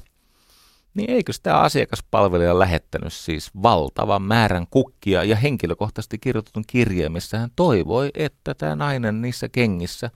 Niin 0.93 1.09
eikö 1.09 1.33
sitä 1.33 1.59
asiakaspalvelija 1.59 2.59
lähettänyt 2.59 3.13
siis 3.13 3.51
valtavan 3.63 4.21
määrän 4.21 4.67
kukkia 4.69 5.23
ja 5.23 5.35
henkilökohtaisesti 5.35 6.17
kirjoitetun 6.17 6.63
kirjeen, 6.67 7.11
missä 7.11 7.37
hän 7.39 7.49
toivoi, 7.55 8.09
että 8.13 8.53
tämä 8.53 8.75
nainen 8.75 9.21
niissä 9.21 9.49
kengissä 9.49 10.11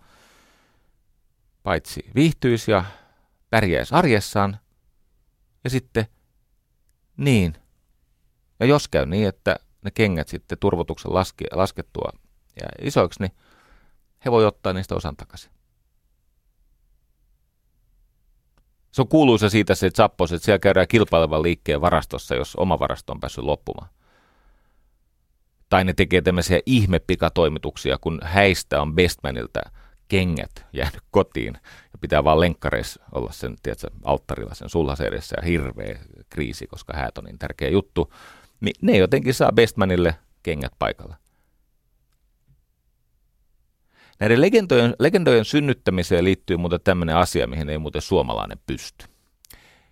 paitsi 1.64 2.06
viihtyisi 2.16 2.72
ja 2.72 2.84
pärjäisi 3.50 3.96
arjessaan, 3.96 4.58
ja 5.64 5.70
sitten, 5.70 6.06
niin. 7.18 7.58
Ja 8.60 8.66
jos 8.66 8.88
käy 8.88 9.06
niin, 9.06 9.28
että 9.28 9.56
ne 9.82 9.92
kengät 9.92 10.28
sitten 10.28 10.58
turvotuksen 10.58 11.14
laske, 11.14 11.46
laskettua 11.52 12.12
ja 12.62 12.68
isoiksi, 12.82 13.20
niin 13.24 13.32
he 14.26 14.32
voi 14.32 14.46
ottaa 14.46 14.74
niistä 14.74 14.96
osan 14.96 15.18
takaisin. 15.18 15.52
Se 18.92 19.02
on 19.02 19.08
kuuluisa 19.08 19.50
siitä 19.50 19.76
se 19.76 19.90
zappos, 19.90 20.34
että 20.34 20.46
siellä 20.46 20.60
käydään 20.60 20.88
kilpailevan 20.88 21.44
liikkeen 21.44 21.82
varastossa, 21.82 22.36
jos 22.36 22.56
oma 22.56 22.80
varasto 22.80 23.14
on 23.14 23.20
päässyt 23.20 23.44
loppumaan. 23.44 23.90
Tai 25.70 25.84
ne 25.84 25.94
tekee 25.94 26.22
tämmöisiä 26.22 26.60
ihmepikatoimituksia, 26.66 27.98
kun 28.02 28.20
häistä 28.24 28.82
on 28.82 28.96
Bestmanilta 28.96 29.62
kengät 30.08 30.66
jäänyt 30.74 31.02
kotiin 31.12 31.54
ja 31.64 31.98
pitää 32.02 32.24
vaan 32.24 32.40
lenkkareissa 32.40 33.04
olla 33.12 33.32
sen 33.32 33.56
tiedätkö, 33.64 33.88
alttarilla 34.04 34.54
sen 34.54 34.70
sulhas 34.70 35.02
edessä 35.02 35.36
ja 35.38 35.46
hirveä 35.46 36.00
kriisi, 36.30 36.68
koska 36.68 36.94
häät 36.94 37.18
on 37.18 37.24
niin 37.24 37.40
tärkeä 37.40 37.70
juttu, 37.70 38.14
niin 38.62 38.76
ne 38.82 38.98
jotenkin 38.98 39.34
saa 39.34 39.52
Bestmanille 39.52 40.16
kengät 40.44 40.74
paikalla. 40.80 41.16
Näiden 44.20 44.42
legendojen, 44.42 44.96
legendojen 45.00 45.46
synnyttämiseen 45.46 46.24
liittyy 46.24 46.58
muuten 46.58 46.80
tämmöinen 46.84 47.16
asia, 47.16 47.48
mihin 47.48 47.70
ei 47.70 47.78
muuten 47.78 48.02
suomalainen 48.02 48.60
pysty. 48.66 49.06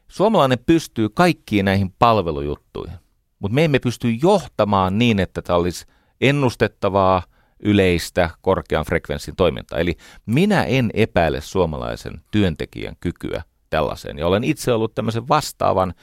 Suomalainen 0.07 0.60
pystyy 0.65 1.10
kaikkiin 1.10 1.65
näihin 1.65 1.91
palvelujuttuihin, 1.99 2.97
mutta 3.39 3.56
me 3.56 3.65
emme 3.65 3.80
pysty 3.80 4.11
johtamaan 4.22 4.97
niin, 4.97 5.19
että 5.19 5.41
tämä 5.41 5.57
olisi 5.57 5.85
ennustettavaa– 6.22 7.23
yleistä 7.60 8.30
korkean 8.41 8.85
frekvenssin 8.85 9.35
toimintaa. 9.35 9.80
Eli 9.80 9.97
minä 10.26 10.64
en 10.64 10.91
epäile 10.93 11.41
suomalaisen 11.41 12.22
työntekijän 12.31 12.95
kykyä 12.99 13.43
tällaiseen. 13.69 14.18
Ja 14.18 14.27
olen 14.27 14.43
itse 14.43 14.73
ollut 14.73 14.95
tämmöisen 14.95 15.27
vastaavan, 15.27 15.93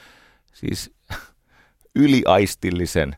siis 0.53 0.91
yliaistillisen, 1.95 3.15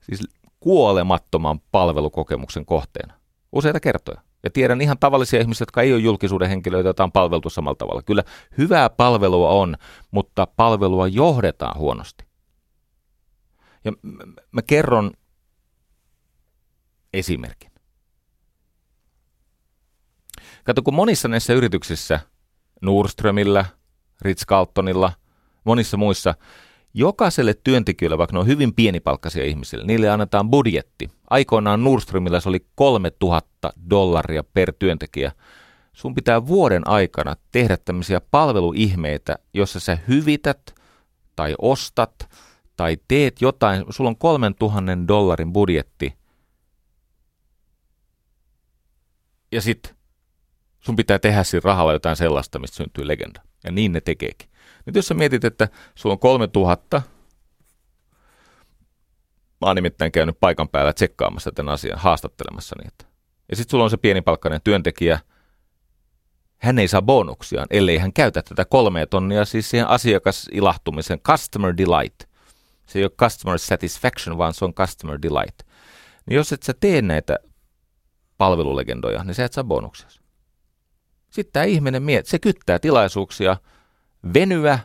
siis 0.00 0.20
kuolemattoman 0.60 1.60
palvelukokemuksen 1.72 2.66
kohteena. 2.66 3.14
Useita 3.52 3.80
kertoja. 3.80 4.20
Ja 4.42 4.50
tiedän 4.50 4.80
ihan 4.80 4.98
tavallisia 4.98 5.40
ihmisiä, 5.40 5.62
jotka 5.62 5.82
ei 5.82 5.92
ole 5.92 6.00
julkisuuden 6.00 6.48
henkilöitä, 6.48 6.86
joita 6.86 7.04
on 7.04 7.12
palveltu 7.12 7.50
samalla 7.50 7.76
tavalla. 7.76 8.02
Kyllä 8.02 8.24
hyvää 8.58 8.90
palvelua 8.90 9.50
on, 9.50 9.76
mutta 10.10 10.46
palvelua 10.46 11.08
johdetaan 11.08 11.78
huonosti. 11.78 12.24
Ja 13.84 13.92
mä 14.52 14.62
kerron 14.62 15.10
esimerkin. 17.12 17.70
Kato, 20.64 20.82
kun 20.82 20.94
monissa 20.94 21.28
näissä 21.28 21.52
yrityksissä, 21.52 22.20
Nordströmillä, 22.82 23.64
Ritz-Carltonilla, 24.24 25.12
monissa 25.64 25.96
muissa, 25.96 26.34
jokaiselle 26.98 27.54
työntekijälle, 27.64 28.18
vaikka 28.18 28.32
ne 28.32 28.40
on 28.40 28.46
hyvin 28.46 28.74
pienipalkkaisia 28.74 29.44
ihmisille, 29.44 29.84
niille 29.84 30.08
annetaan 30.10 30.50
budjetti. 30.50 31.10
Aikoinaan 31.30 31.84
Nordströmillä 31.84 32.40
se 32.40 32.48
oli 32.48 32.66
3000 32.74 33.72
dollaria 33.90 34.44
per 34.44 34.72
työntekijä. 34.78 35.32
Sun 35.92 36.14
pitää 36.14 36.46
vuoden 36.46 36.88
aikana 36.88 37.36
tehdä 37.52 37.76
tämmöisiä 37.76 38.20
palveluihmeitä, 38.30 39.38
jossa 39.54 39.80
sä 39.80 39.98
hyvität 40.08 40.74
tai 41.36 41.54
ostat 41.58 42.28
tai 42.76 42.96
teet 43.08 43.40
jotain. 43.40 43.84
Sulla 43.90 44.10
on 44.10 44.18
3000 44.18 45.08
dollarin 45.08 45.52
budjetti. 45.52 46.14
Ja 49.52 49.62
sitten 49.62 49.94
sun 50.80 50.96
pitää 50.96 51.18
tehdä 51.18 51.44
siinä 51.44 51.62
rahalla 51.64 51.92
jotain 51.92 52.16
sellaista, 52.16 52.58
mistä 52.58 52.76
syntyy 52.76 53.08
legenda. 53.08 53.40
Ja 53.64 53.72
niin 53.72 53.92
ne 53.92 54.00
tekeekin. 54.00 54.48
Nyt 54.88 54.96
jos 54.96 55.06
sä 55.06 55.14
mietit, 55.14 55.44
että 55.44 55.68
sulla 55.94 56.12
on 56.12 56.18
3000, 56.18 57.02
mä 59.60 59.66
oon 59.66 59.76
nimittäin 59.76 60.12
käynyt 60.12 60.40
paikan 60.40 60.68
päällä 60.68 60.92
tsekkaamassa 60.92 61.52
tämän 61.52 61.74
asian, 61.74 61.98
haastattelemassa 61.98 62.76
niitä. 62.82 63.04
Ja 63.50 63.56
sitten 63.56 63.70
sulla 63.70 63.84
on 63.84 63.90
se 63.90 63.96
pienipalkkainen 63.96 64.60
työntekijä, 64.64 65.20
hän 66.58 66.78
ei 66.78 66.88
saa 66.88 67.02
bonuksia, 67.02 67.66
ellei 67.70 67.98
hän 67.98 68.12
käytä 68.12 68.42
tätä 68.42 68.64
kolmea 68.64 69.06
tonnia 69.06 69.44
siis 69.44 69.70
siihen 69.70 69.88
asiakasilahtumisen 69.88 71.20
customer 71.20 71.74
delight. 71.76 72.20
Se 72.86 72.98
ei 72.98 73.04
ole 73.04 73.10
customer 73.10 73.58
satisfaction, 73.58 74.38
vaan 74.38 74.54
se 74.54 74.64
on 74.64 74.74
customer 74.74 75.18
delight. 75.22 75.58
Niin 76.26 76.36
jos 76.36 76.52
et 76.52 76.62
sä 76.62 76.74
tee 76.80 77.02
näitä 77.02 77.38
palvelulegendoja, 78.38 79.24
niin 79.24 79.34
sä 79.34 79.44
et 79.44 79.52
saa 79.52 79.64
bonuksia. 79.64 80.08
Sitten 81.30 81.52
tämä 81.52 81.64
ihminen 81.64 82.02
miet, 82.02 82.26
se 82.26 82.38
kyttää 82.38 82.78
tilaisuuksia 82.78 83.56
venyä, 84.34 84.78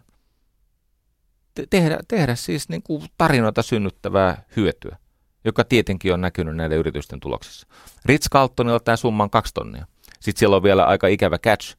te- 1.55 1.67
tehdä, 1.69 1.99
tehdä 2.07 2.35
siis 2.35 2.69
niin 2.69 2.83
kuin 2.83 3.03
tarinoita 3.17 3.61
synnyttävää 3.61 4.43
hyötyä, 4.55 4.97
joka 5.45 5.63
tietenkin 5.63 6.13
on 6.13 6.21
näkynyt 6.21 6.55
näiden 6.55 6.77
yritysten 6.77 7.19
tuloksissa. 7.19 7.67
Ritz 8.05 8.29
Carltonilla 8.29 8.79
tämä 8.79 8.95
summa 8.95 9.23
on 9.23 9.29
kaksi 9.29 9.53
tonnia. 9.53 9.87
Sitten 10.19 10.39
siellä 10.39 10.55
on 10.55 10.63
vielä 10.63 10.85
aika 10.85 11.07
ikävä 11.07 11.37
catch. 11.37 11.77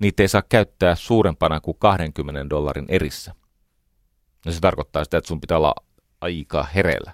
Niitä 0.00 0.22
ei 0.22 0.28
saa 0.28 0.42
käyttää 0.48 0.94
suurempana 0.94 1.60
kuin 1.60 1.76
20 1.78 2.50
dollarin 2.50 2.86
erissä. 2.88 3.34
Ja 4.46 4.52
se 4.52 4.60
tarkoittaa 4.60 5.04
sitä, 5.04 5.18
että 5.18 5.28
sun 5.28 5.40
pitää 5.40 5.56
olla 5.56 5.74
aika 6.20 6.66
hereillä. 6.74 7.12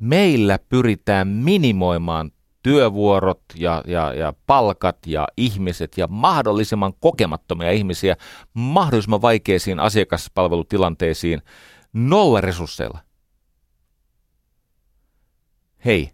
Meillä 0.00 0.58
pyritään 0.68 1.28
minimoimaan 1.28 2.30
työvuorot 2.64 3.42
ja, 3.54 3.82
ja, 3.86 4.14
ja 4.14 4.32
palkat 4.46 4.96
ja 5.06 5.28
ihmiset 5.36 5.98
ja 5.98 6.06
mahdollisimman 6.06 6.94
kokemattomia 7.00 7.70
ihmisiä 7.70 8.16
mahdollisimman 8.54 9.22
vaikeisiin 9.22 9.80
asiakaspalvelutilanteisiin 9.80 11.42
nolla 11.92 12.40
resursseilla. 12.40 12.98
Hei, 15.84 16.10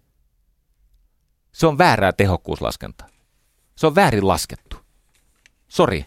se 1.53 1.67
on 1.67 1.79
väärää 1.79 2.13
tehokkuuslaskentaa. 2.13 3.09
Se 3.77 3.87
on 3.87 3.95
väärin 3.95 4.29
laskettu. 4.29 4.77
Sori. 5.69 6.07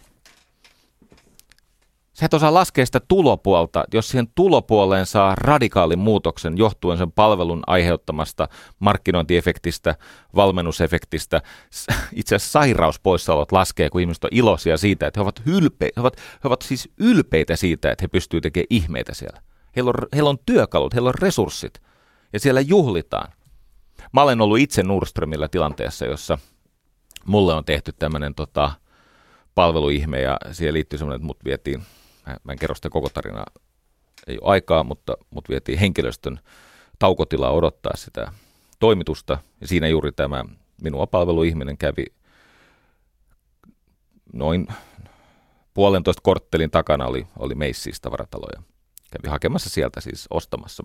Sä 2.14 2.26
et 2.26 2.34
osaa 2.34 2.54
laskea 2.54 2.86
sitä 2.86 3.00
tulopuolta, 3.08 3.84
jos 3.94 4.08
siihen 4.08 4.28
tulopuoleen 4.34 5.06
saa 5.06 5.34
radikaalin 5.34 5.98
muutoksen 5.98 6.58
johtuen 6.58 6.98
sen 6.98 7.12
palvelun 7.12 7.62
aiheuttamasta 7.66 8.48
markkinointiefektistä, 8.78 9.96
valmennusefektistä. 10.34 11.42
Itse 12.12 12.34
asiassa 12.34 12.52
sairauspoissaolot 12.52 13.52
laskee, 13.52 13.90
kun 13.90 14.00
ihmiset 14.00 14.24
on 14.24 14.30
iloisia 14.32 14.76
siitä, 14.76 15.06
että 15.06 15.20
he 15.20 15.22
ovat, 15.22 15.40
ylpe- 15.46 15.92
he 15.96 16.00
ovat, 16.00 16.16
he 16.16 16.48
ovat 16.48 16.62
siis 16.62 16.88
ylpeitä 16.98 17.56
siitä, 17.56 17.90
että 17.90 18.02
he 18.02 18.08
pystyvät 18.08 18.42
tekemään 18.42 18.66
ihmeitä 18.70 19.14
siellä. 19.14 19.40
Heillä 19.76 19.88
on, 19.88 19.94
heillä 20.14 20.30
on 20.30 20.38
työkalut, 20.46 20.94
heillä 20.94 21.08
on 21.08 21.14
resurssit 21.18 21.82
ja 22.32 22.40
siellä 22.40 22.60
juhlitaan. 22.60 23.32
Mä 24.12 24.22
olen 24.22 24.40
ollut 24.40 24.58
itse 24.58 24.82
Nordströmillä 24.82 25.48
tilanteessa, 25.48 26.04
jossa 26.04 26.38
mulle 27.26 27.54
on 27.54 27.64
tehty 27.64 27.92
tämmöinen 27.92 28.34
tota, 28.34 28.70
palveluihme 29.54 30.20
ja 30.20 30.38
siihen 30.52 30.74
liittyy 30.74 30.98
semmoinen, 30.98 31.16
että 31.16 31.26
mut 31.26 31.44
vietiin, 31.44 31.82
mä, 32.26 32.36
mä 32.44 32.52
en 32.52 32.58
kerro 32.58 32.74
sitä 32.74 32.90
koko 32.90 33.08
tarinaa, 33.08 33.46
ei 34.26 34.38
ole 34.40 34.50
aikaa, 34.50 34.84
mutta 34.84 35.16
mut 35.30 35.48
vietiin 35.48 35.78
henkilöstön 35.78 36.40
taukotilaa 36.98 37.50
odottaa 37.50 37.96
sitä 37.96 38.32
toimitusta 38.78 39.38
ja 39.60 39.68
siinä 39.68 39.88
juuri 39.88 40.12
tämä 40.12 40.44
minua 40.82 41.06
palveluihminen 41.06 41.78
kävi 41.78 42.04
noin 44.32 44.66
puolentoista 45.74 46.22
korttelin 46.22 46.70
takana 46.70 47.06
oli, 47.06 47.26
oli 47.38 47.54
Macy's 47.54 47.98
tavarataloja 48.02 48.62
kävi 49.14 49.30
hakemassa 49.30 49.70
sieltä 49.70 50.00
siis 50.00 50.26
ostamassa 50.30 50.82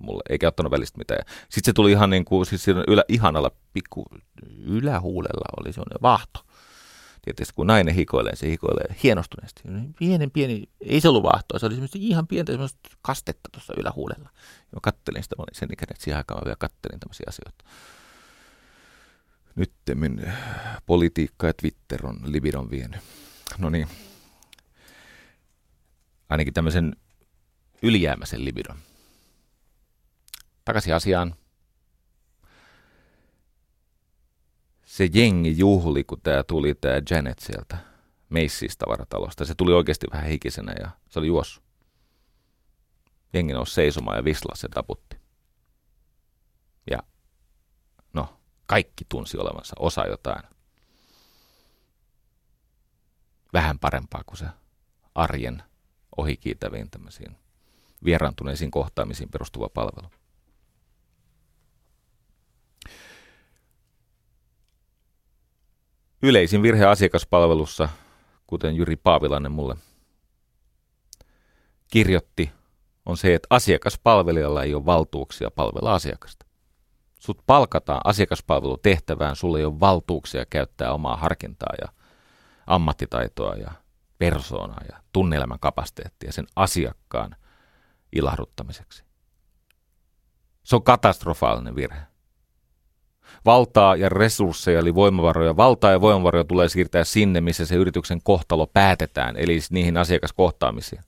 mulle, 0.00 0.22
eikä 0.28 0.48
ottanut 0.48 0.72
välistä 0.72 0.98
mitään. 0.98 1.24
Sitten 1.48 1.64
se 1.64 1.72
tuli 1.72 1.90
ihan 1.90 2.10
niin 2.10 2.24
kuin, 2.24 2.46
siis 2.46 2.68
ylä, 2.68 3.04
ihanalla 3.08 3.50
pikku 3.72 4.04
ylähuulella 4.64 5.60
oli 5.60 5.72
sellainen 5.72 6.02
vahto. 6.02 6.40
Tietysti 7.22 7.54
kun 7.54 7.66
nainen 7.66 7.94
hikoilee, 7.94 8.36
se 8.36 8.48
hikoilee 8.48 8.96
hienostuneesti. 9.02 9.62
Pienen 9.98 10.30
pieni, 10.30 10.68
ei 10.80 11.00
se 11.00 11.08
ollut 11.08 11.22
vahtoa, 11.22 11.58
se 11.58 11.66
oli 11.66 11.74
semmoista 11.74 11.98
ihan 12.00 12.26
pientä 12.26 12.52
semmoista 12.52 12.90
kastetta 13.02 13.48
tuossa 13.52 13.74
ylähuulella. 13.76 14.28
Mä 14.72 14.78
kattelin 14.82 15.22
sitä, 15.22 15.36
mä 15.38 15.42
olin 15.42 15.54
sen 15.54 15.72
ikäinen, 15.72 15.92
että 15.92 16.04
siihen 16.04 16.16
aikaan 16.16 16.40
mä 16.40 16.44
vielä 16.44 16.56
kattelin 16.56 17.00
tämmöisiä 17.00 17.26
asioita. 17.28 17.64
Nyt 19.56 19.72
politiikka 20.86 21.46
ja 21.46 21.54
Twitter 21.54 22.06
on 22.06 22.20
libidon 22.24 22.70
vienyt. 22.70 23.00
No 23.58 23.70
niin. 23.70 23.88
Ainakin 26.28 26.54
tämmöisen 26.54 26.96
ylijäämäisen 27.82 28.44
libidon. 28.44 28.76
Takaisin 30.64 30.94
asiaan. 30.94 31.34
Se 34.92 35.08
jengi 35.14 35.58
juhli, 35.58 36.04
kun 36.04 36.20
tämä 36.20 36.42
tuli, 36.42 36.74
tämä 36.74 36.94
Janet 37.10 37.38
sieltä 37.38 37.76
Macy's 38.30 38.74
tavaratalosta. 38.78 39.44
Se 39.44 39.54
tuli 39.54 39.72
oikeasti 39.72 40.06
vähän 40.12 40.26
hikisenä 40.26 40.74
ja 40.80 40.90
se 41.08 41.18
oli 41.18 41.26
juossut. 41.26 41.64
Jengi 43.32 43.52
nousi 43.52 43.74
seisomaan 43.74 44.16
ja 44.16 44.24
vislas 44.24 44.60
se 44.60 44.68
taputti. 44.68 45.16
Ja 46.90 46.98
no, 48.12 48.40
kaikki 48.66 49.04
tunsi 49.08 49.38
olevansa 49.38 49.76
osa 49.78 50.06
jotain. 50.06 50.42
Vähän 53.52 53.78
parempaa 53.78 54.22
kuin 54.26 54.38
se 54.38 54.46
arjen 55.14 55.62
ohikiitäviin 56.16 56.90
tämmöisiin 56.90 57.36
vieraantuneisiin 58.04 58.70
kohtaamisiin 58.70 59.28
perustuva 59.28 59.68
palvelu. 59.68 60.21
Yleisin 66.22 66.62
virhe 66.62 66.84
asiakaspalvelussa, 66.84 67.88
kuten 68.46 68.76
Jyri 68.76 68.96
Paavilainen 68.96 69.52
mulle 69.52 69.76
kirjoitti, 71.88 72.50
on 73.06 73.16
se, 73.16 73.34
että 73.34 73.46
asiakaspalvelijalla 73.50 74.62
ei 74.62 74.74
ole 74.74 74.86
valtuuksia 74.86 75.50
palvella 75.50 75.94
asiakasta. 75.94 76.46
Sut 77.18 77.42
palkataan 77.46 78.00
asiakaspalvelutehtävään, 78.04 79.36
sulle 79.36 79.58
ei 79.58 79.64
ole 79.64 79.80
valtuuksia 79.80 80.46
käyttää 80.46 80.92
omaa 80.92 81.16
harkintaa 81.16 81.72
ja 81.80 81.88
ammattitaitoa 82.66 83.54
ja 83.54 83.70
persoonaa 84.18 84.80
ja 84.92 85.02
tunneelämän 85.12 85.60
kapasiteettia 85.60 86.32
sen 86.32 86.46
asiakkaan 86.56 87.36
ilahduttamiseksi. 88.12 89.04
Se 90.62 90.76
on 90.76 90.82
katastrofaalinen 90.82 91.76
virhe. 91.76 92.11
Valtaa 93.44 93.96
ja 93.96 94.08
resursseja, 94.08 94.78
eli 94.78 94.94
voimavaroja, 94.94 95.56
valtaa 95.56 95.90
ja 95.90 96.00
voimavaroja 96.00 96.44
tulee 96.44 96.68
siirtää 96.68 97.04
sinne, 97.04 97.40
missä 97.40 97.66
se 97.66 97.74
yrityksen 97.74 98.20
kohtalo 98.22 98.66
päätetään, 98.66 99.36
eli 99.36 99.58
niihin 99.70 99.96
asiakaskohtaamisiin. 99.96 101.02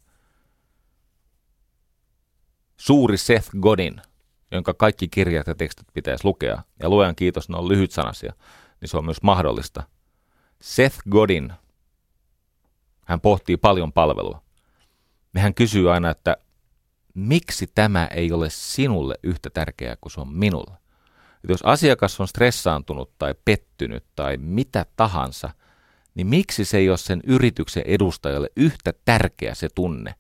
Suuri 2.77 3.17
Seth 3.17 3.51
Godin, 3.61 4.01
jonka 4.51 4.75
kaikki 4.75 5.09
kirjat 5.09 5.47
ja 5.47 5.55
tekstit 5.55 5.87
pitäisi 5.95 6.25
lukea, 6.25 6.63
ja 6.83 6.89
luojan 6.89 7.17
kiitos, 7.17 7.49
ne 7.49 7.57
on 7.57 7.69
lyhytsanaisia, 7.69 8.33
niin 8.81 8.89
se 8.89 8.97
on 8.97 9.05
myös 9.05 9.23
mahdollista. 9.23 9.83
Seth 10.61 10.99
Godin, 11.11 11.53
hän 13.05 13.21
pohtii 13.21 13.57
paljon 13.57 13.93
palvelua. 13.93 14.43
Ja 15.35 15.41
hän 15.41 15.55
kysyy 15.55 15.93
aina, 15.93 16.11
että 16.11 16.37
miksi 17.15 17.67
tämä 17.75 18.07
ei 18.07 18.33
ole 18.33 18.51
sinulle 18.51 19.15
yhtä 19.23 19.51
tärkeää 19.51 19.97
kuin 20.01 20.13
se 20.13 20.21
on 20.21 20.37
minulle. 20.37 20.84
Et 21.45 21.51
jos 21.51 21.63
asiakas 21.63 22.21
on 22.21 22.29
stressaantunut 22.29 23.19
tai 23.19 23.35
pettynyt 23.45 24.05
tai 24.17 24.37
mitä 24.37 24.87
tahansa, 24.97 25.51
niin 26.15 26.27
miksi 26.27 26.65
se 26.65 26.79
ei 26.79 26.89
ole 26.89 26.97
sen 26.97 27.21
yrityksen 27.27 27.83
edustajalle 27.87 28.49
yhtä 28.57 28.93
tärkeä 29.05 29.55
se 29.55 29.69
tunne, 29.75 30.15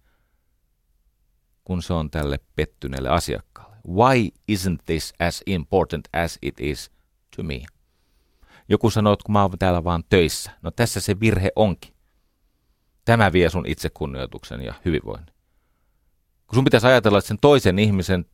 kun 1.64 1.82
se 1.82 1.92
on 1.92 2.10
tälle 2.10 2.38
pettyneelle 2.56 3.08
asiakkaalle? 3.08 3.76
Why 3.88 4.28
isn't 4.52 4.78
this 4.86 5.14
as 5.18 5.42
important 5.46 6.08
as 6.12 6.38
it 6.42 6.60
is 6.60 6.90
to 7.36 7.42
me? 7.42 7.62
Joku 8.68 8.90
sanoo, 8.90 9.12
että 9.12 9.24
kun 9.24 9.32
mä 9.32 9.42
oon 9.42 9.58
täällä 9.58 9.84
vaan 9.84 10.04
töissä. 10.08 10.50
No 10.62 10.70
tässä 10.70 11.00
se 11.00 11.20
virhe 11.20 11.50
onkin. 11.56 11.94
Tämä 13.04 13.32
vie 13.32 13.50
sun 13.50 13.66
itsekunnioituksen 13.66 14.60
ja 14.60 14.74
hyvinvoinnin. 14.84 15.34
Kun 16.46 16.54
sun 16.54 16.64
pitäisi 16.64 16.86
ajatella, 16.86 17.18
että 17.18 17.28
sen 17.28 17.38
toisen 17.40 17.78
ihmisen 17.78 18.24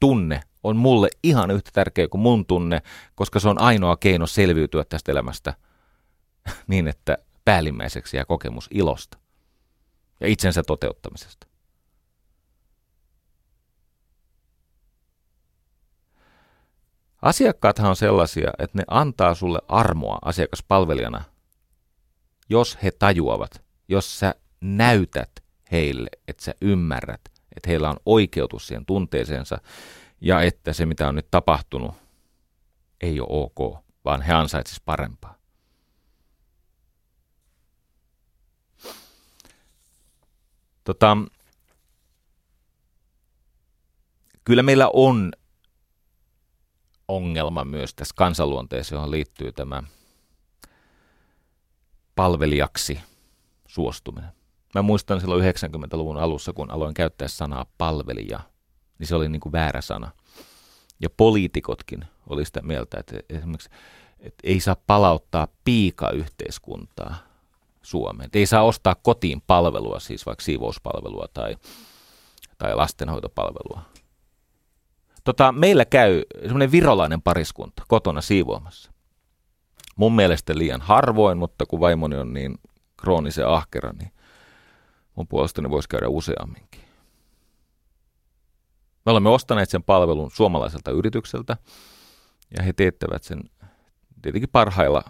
tunne 0.00 0.42
on 0.68 0.76
mulle 0.76 1.08
ihan 1.22 1.50
yhtä 1.50 1.70
tärkeä 1.72 2.08
kuin 2.08 2.20
mun 2.20 2.46
tunne, 2.46 2.82
koska 3.14 3.40
se 3.40 3.48
on 3.48 3.60
ainoa 3.60 3.96
keino 3.96 4.26
selviytyä 4.26 4.84
tästä 4.84 5.12
elämästä 5.12 5.54
niin, 6.66 6.88
että 6.88 7.18
päällimmäiseksi 7.44 8.16
jää 8.16 8.24
kokemus 8.24 8.68
ilosta 8.70 9.18
ja 10.20 10.28
itsensä 10.28 10.62
toteuttamisesta. 10.62 11.46
Asiakkaathan 17.22 17.90
on 17.90 17.96
sellaisia, 17.96 18.50
että 18.58 18.78
ne 18.78 18.84
antaa 18.88 19.34
sulle 19.34 19.58
armoa 19.68 20.18
asiakaspalvelijana, 20.22 21.24
jos 22.48 22.78
he 22.82 22.90
tajuavat, 22.90 23.64
jos 23.88 24.18
sä 24.18 24.34
näytät 24.60 25.30
heille, 25.72 26.08
että 26.28 26.44
sä 26.44 26.54
ymmärrät, 26.60 27.20
Että 27.56 27.70
heillä 27.70 27.90
on 27.90 27.96
oikeutus 28.06 28.66
siihen 28.66 28.86
tunteeseensa 28.86 29.58
ja 30.20 30.42
että 30.42 30.72
se, 30.72 30.86
mitä 30.86 31.08
on 31.08 31.14
nyt 31.14 31.30
tapahtunut, 31.30 31.94
ei 33.00 33.20
ole 33.20 33.28
ok, 33.30 33.84
vaan 34.04 34.22
he 34.22 34.32
ansaitsisivat 34.32 34.84
parempaa. 34.84 35.34
Tota, 40.84 41.16
kyllä 44.44 44.62
meillä 44.62 44.90
on 44.92 45.32
ongelma 47.08 47.64
myös 47.64 47.94
tässä 47.94 48.14
kansanluonteeseen, 48.16 48.96
johon 48.96 49.10
liittyy 49.10 49.52
tämä 49.52 49.82
palvelijaksi 52.14 53.00
suostuminen. 53.68 54.30
Mä 54.74 54.82
muistan 54.82 55.20
silloin 55.20 55.54
90-luvun 55.54 56.16
alussa, 56.16 56.52
kun 56.52 56.70
aloin 56.70 56.94
käyttää 56.94 57.28
sanaa 57.28 57.66
palvelija, 57.78 58.40
niin 58.98 59.06
se 59.06 59.14
oli 59.14 59.28
niin 59.28 59.40
kuin 59.40 59.52
väärä 59.52 59.80
sana. 59.80 60.10
Ja 61.00 61.10
poliitikotkin 61.10 62.04
oli 62.26 62.44
sitä 62.44 62.62
mieltä, 62.62 63.00
että 63.00 63.16
esimerkiksi 63.28 63.70
että 64.20 64.42
ei 64.44 64.60
saa 64.60 64.76
palauttaa 64.86 65.48
piika-yhteiskuntaa 65.64 67.16
Suomeen. 67.82 68.26
Että 68.26 68.38
ei 68.38 68.46
saa 68.46 68.62
ostaa 68.62 68.94
kotiin 68.94 69.42
palvelua, 69.46 70.00
siis 70.00 70.26
vaikka 70.26 70.44
siivouspalvelua 70.44 71.26
tai, 71.34 71.56
tai 72.58 72.74
lastenhoitopalvelua. 72.74 73.80
Tota, 75.24 75.52
meillä 75.52 75.84
käy 75.84 76.22
semmoinen 76.42 76.72
virolainen 76.72 77.22
pariskunta 77.22 77.82
kotona 77.88 78.20
siivoamassa. 78.20 78.92
Mun 79.96 80.12
mielestä 80.12 80.58
liian 80.58 80.80
harvoin, 80.80 81.38
mutta 81.38 81.66
kun 81.66 81.80
vaimoni 81.80 82.16
on 82.16 82.32
niin 82.32 82.58
kroonisen 82.96 83.48
ahkera, 83.48 83.92
niin 83.92 84.12
mun 85.14 85.28
puolestani 85.28 85.70
voisi 85.70 85.88
käydä 85.88 86.08
useamminkin. 86.08 86.85
Me 89.06 89.12
olemme 89.12 89.28
ostaneet 89.28 89.70
sen 89.70 89.82
palvelun 89.82 90.30
suomalaiselta 90.30 90.90
yritykseltä 90.90 91.56
ja 92.56 92.62
he 92.62 92.72
teettävät 92.72 93.22
sen 93.22 93.40
tietenkin 94.22 94.48
parhailla 94.52 95.02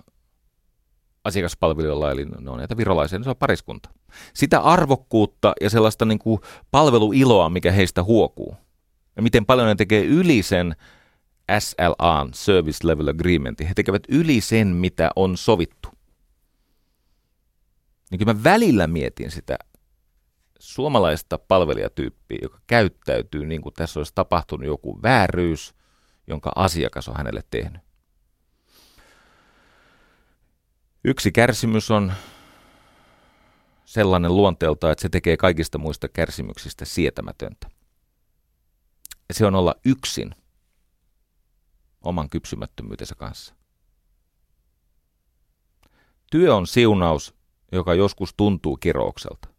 asiakaspalvelijoilla, 1.25 2.11
eli 2.11 2.25
ne 2.25 2.51
on 2.51 2.59
näitä 2.59 2.77
virolaisia, 2.77 3.19
niin 3.19 3.25
se 3.25 3.31
on 3.31 3.37
pariskunta. 3.37 3.89
Sitä 4.35 4.61
arvokkuutta 4.61 5.53
ja 5.61 5.71
sellaista 5.71 6.05
niin 6.05 6.19
kuin 6.19 6.41
palveluiloa, 6.71 7.51
mikä 7.51 7.73
heistä 7.73 8.03
huokuu, 8.03 8.57
ja 9.17 9.23
miten 9.23 9.47
paljon 9.47 9.69
ne 9.69 9.75
tekee 9.75 10.05
yli 10.05 10.43
sen 10.43 10.77
SLA, 11.59 12.29
Service 12.33 12.89
Level 12.89 13.09
Agreement, 13.09 13.61
he 13.61 13.73
tekevät 13.77 14.03
yli 14.09 14.41
sen, 14.41 14.69
mitä 14.69 15.11
on 15.17 15.37
sovittu. 15.37 15.89
Niin 18.11 18.19
kyllä 18.19 18.35
mä 18.35 18.45
välillä 18.45 18.87
mietin 18.87 19.31
sitä 19.31 19.59
suomalaista 20.59 21.39
palvelijatyyppiä, 21.39 22.39
joka 22.43 22.61
käyttäytyy 22.67 23.47
niin 23.47 23.63
kuin 23.63 23.75
tässä 23.75 24.01
olisi 24.01 24.13
tapahtunut 24.15 24.67
joku 24.67 25.03
vääryys, 25.03 25.75
jonka 26.27 26.53
asiakas 26.57 27.09
on 27.09 27.17
hänelle 27.17 27.43
tehnyt. 27.51 27.83
Yksi 31.05 31.33
kärsimys 31.33 31.91
on 31.91 32.13
sellainen 33.85 34.37
luonteelta, 34.37 34.91
että 34.91 35.03
se 35.03 35.09
tekee 35.09 35.37
kaikista 35.37 35.79
muista 35.79 36.09
kärsimyksistä 36.09 36.85
sietämätöntä. 36.85 37.71
Ja 39.29 39.35
se 39.35 39.47
on 39.47 39.55
olla 39.55 39.75
yksin 39.85 40.35
oman 42.03 42.29
kypsymättömyytensä 42.29 43.15
kanssa. 43.15 43.55
Työ 46.31 46.55
on 46.55 46.67
siunaus, 46.67 47.35
joka 47.73 47.95
joskus 47.95 48.35
tuntuu 48.37 48.77
kiroukselta. 48.77 49.56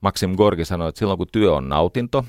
Maxim 0.00 0.36
Gorgi 0.36 0.64
sanoi, 0.64 0.88
että 0.88 0.98
silloin 0.98 1.18
kun 1.18 1.26
työ 1.32 1.54
on 1.54 1.68
nautinto, 1.68 2.24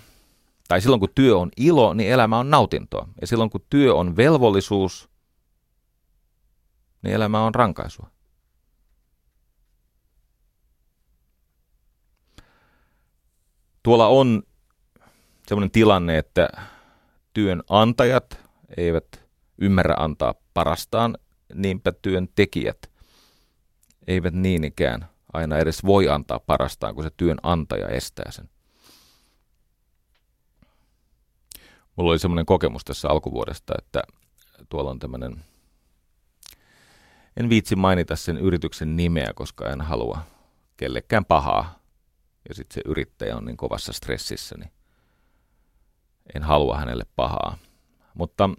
tai 0.68 0.82
silloin 0.82 1.00
kun 1.00 1.10
työ 1.16 1.38
on 1.38 1.52
ilo, 1.58 1.94
niin 1.94 2.12
elämä 2.12 2.40
on 2.40 2.50
nautintoa. 2.50 3.08
Ja 3.22 3.28
silloin 3.28 3.50
kun 3.50 3.66
työ 3.70 3.96
on 3.96 4.18
velvollisuus, 4.18 5.10
niin 7.02 7.16
elämä 7.16 7.44
on 7.44 7.56
rankaisua. 7.56 8.10
Tuolla 13.84 14.08
on 14.08 14.44
sellainen 15.48 15.72
tilanne, 15.72 16.18
että 16.18 16.50
työnantajat 17.34 18.40
eivät 18.78 19.06
ymmärrä 19.58 19.96
antaa 19.98 20.34
parastaan, 20.54 21.18
niinpä 21.54 21.91
työntekijät 21.91 22.90
eivät 24.08 24.34
niin 24.34 24.64
ikään 24.64 25.08
aina 25.34 25.57
edes 25.57 25.85
voi 25.85 26.10
antaa 26.10 26.39
parastaan, 26.39 26.95
kun 26.95 27.03
se 27.03 27.10
työnantaja 27.18 27.88
estää 27.88 28.31
sen. 28.31 28.49
Mulla 31.95 32.11
oli 32.11 32.19
semmoinen 32.19 32.45
kokemus 32.45 32.85
tässä 32.85 33.10
alkuvuodesta, 33.10 33.73
että 33.77 34.01
tuolla 34.69 34.91
on 34.91 34.99
tämmöinen, 34.99 35.45
en 37.38 37.49
viitsi 37.49 37.76
mainita 37.76 38.15
sen 38.15 38.38
yrityksen 38.38 38.95
nimeä, 38.95 39.31
koska 39.35 39.69
en 39.69 39.81
halua 39.81 40.22
kellekään 40.77 41.26
pahaa. 41.26 41.80
Ja 42.49 42.56
sitten 42.56 42.76
se 42.76 42.81
yrittäjä 42.85 43.38
on 43.38 43.45
niin 43.45 43.57
kovassa 43.57 43.93
stressissä, 43.93 44.56
niin 44.57 44.72
en 46.35 46.43
halua 46.43 46.77
hänelle 46.77 47.06
pahaa. 47.15 47.57
Mutta 48.14 48.49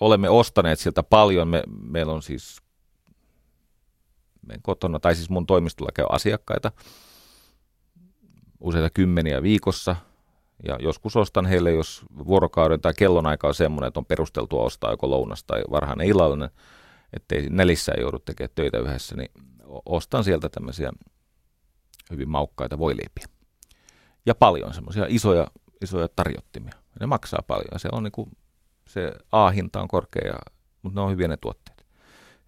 olemme 0.00 0.28
ostaneet 0.28 0.78
sieltä 0.78 1.02
paljon. 1.02 1.48
Me, 1.48 1.62
meillä 1.82 2.12
on 2.12 2.22
siis 2.22 2.62
kotona, 4.62 5.00
tai 5.00 5.14
siis 5.14 5.30
mun 5.30 5.46
toimistolla 5.46 5.90
käy 5.94 6.06
asiakkaita 6.08 6.72
useita 8.60 8.90
kymmeniä 8.90 9.42
viikossa. 9.42 9.96
Ja 10.68 10.76
joskus 10.80 11.16
ostan 11.16 11.46
heille, 11.46 11.72
jos 11.72 12.04
vuorokauden 12.26 12.80
tai 12.80 12.94
kellonaika 12.94 13.48
on 13.48 13.54
semmoinen, 13.54 13.88
että 13.88 14.00
on 14.00 14.06
perusteltua 14.06 14.62
ostaa 14.62 14.90
joko 14.90 15.10
lounas 15.10 15.44
tai 15.44 15.62
varhainen 15.70 16.06
illallinen, 16.06 16.50
ettei 17.12 17.50
nelissä 17.50 17.92
ei 17.92 18.00
joudu 18.00 18.18
tekemään 18.18 18.50
töitä 18.54 18.78
yhdessä, 18.78 19.16
niin 19.16 19.30
ostan 19.86 20.24
sieltä 20.24 20.48
tämmöisiä 20.48 20.92
hyvin 22.10 22.28
maukkaita 22.28 22.78
voileipiä. 22.78 23.26
Ja 24.26 24.34
paljon 24.34 24.74
semmoisia 24.74 25.04
isoja, 25.08 25.46
isoja 25.82 26.08
tarjottimia. 26.16 26.74
Ne 27.00 27.06
maksaa 27.06 27.42
paljon. 27.46 27.80
Se 27.80 27.88
on 27.92 28.02
niinku, 28.02 28.28
se 28.88 29.12
A-hinta 29.32 29.80
on 29.80 29.88
korkea, 29.88 30.38
mutta 30.82 31.00
ne 31.00 31.04
on 31.04 31.10
hyviä 31.10 31.28
ne 31.28 31.36
tuotteet. 31.36 31.86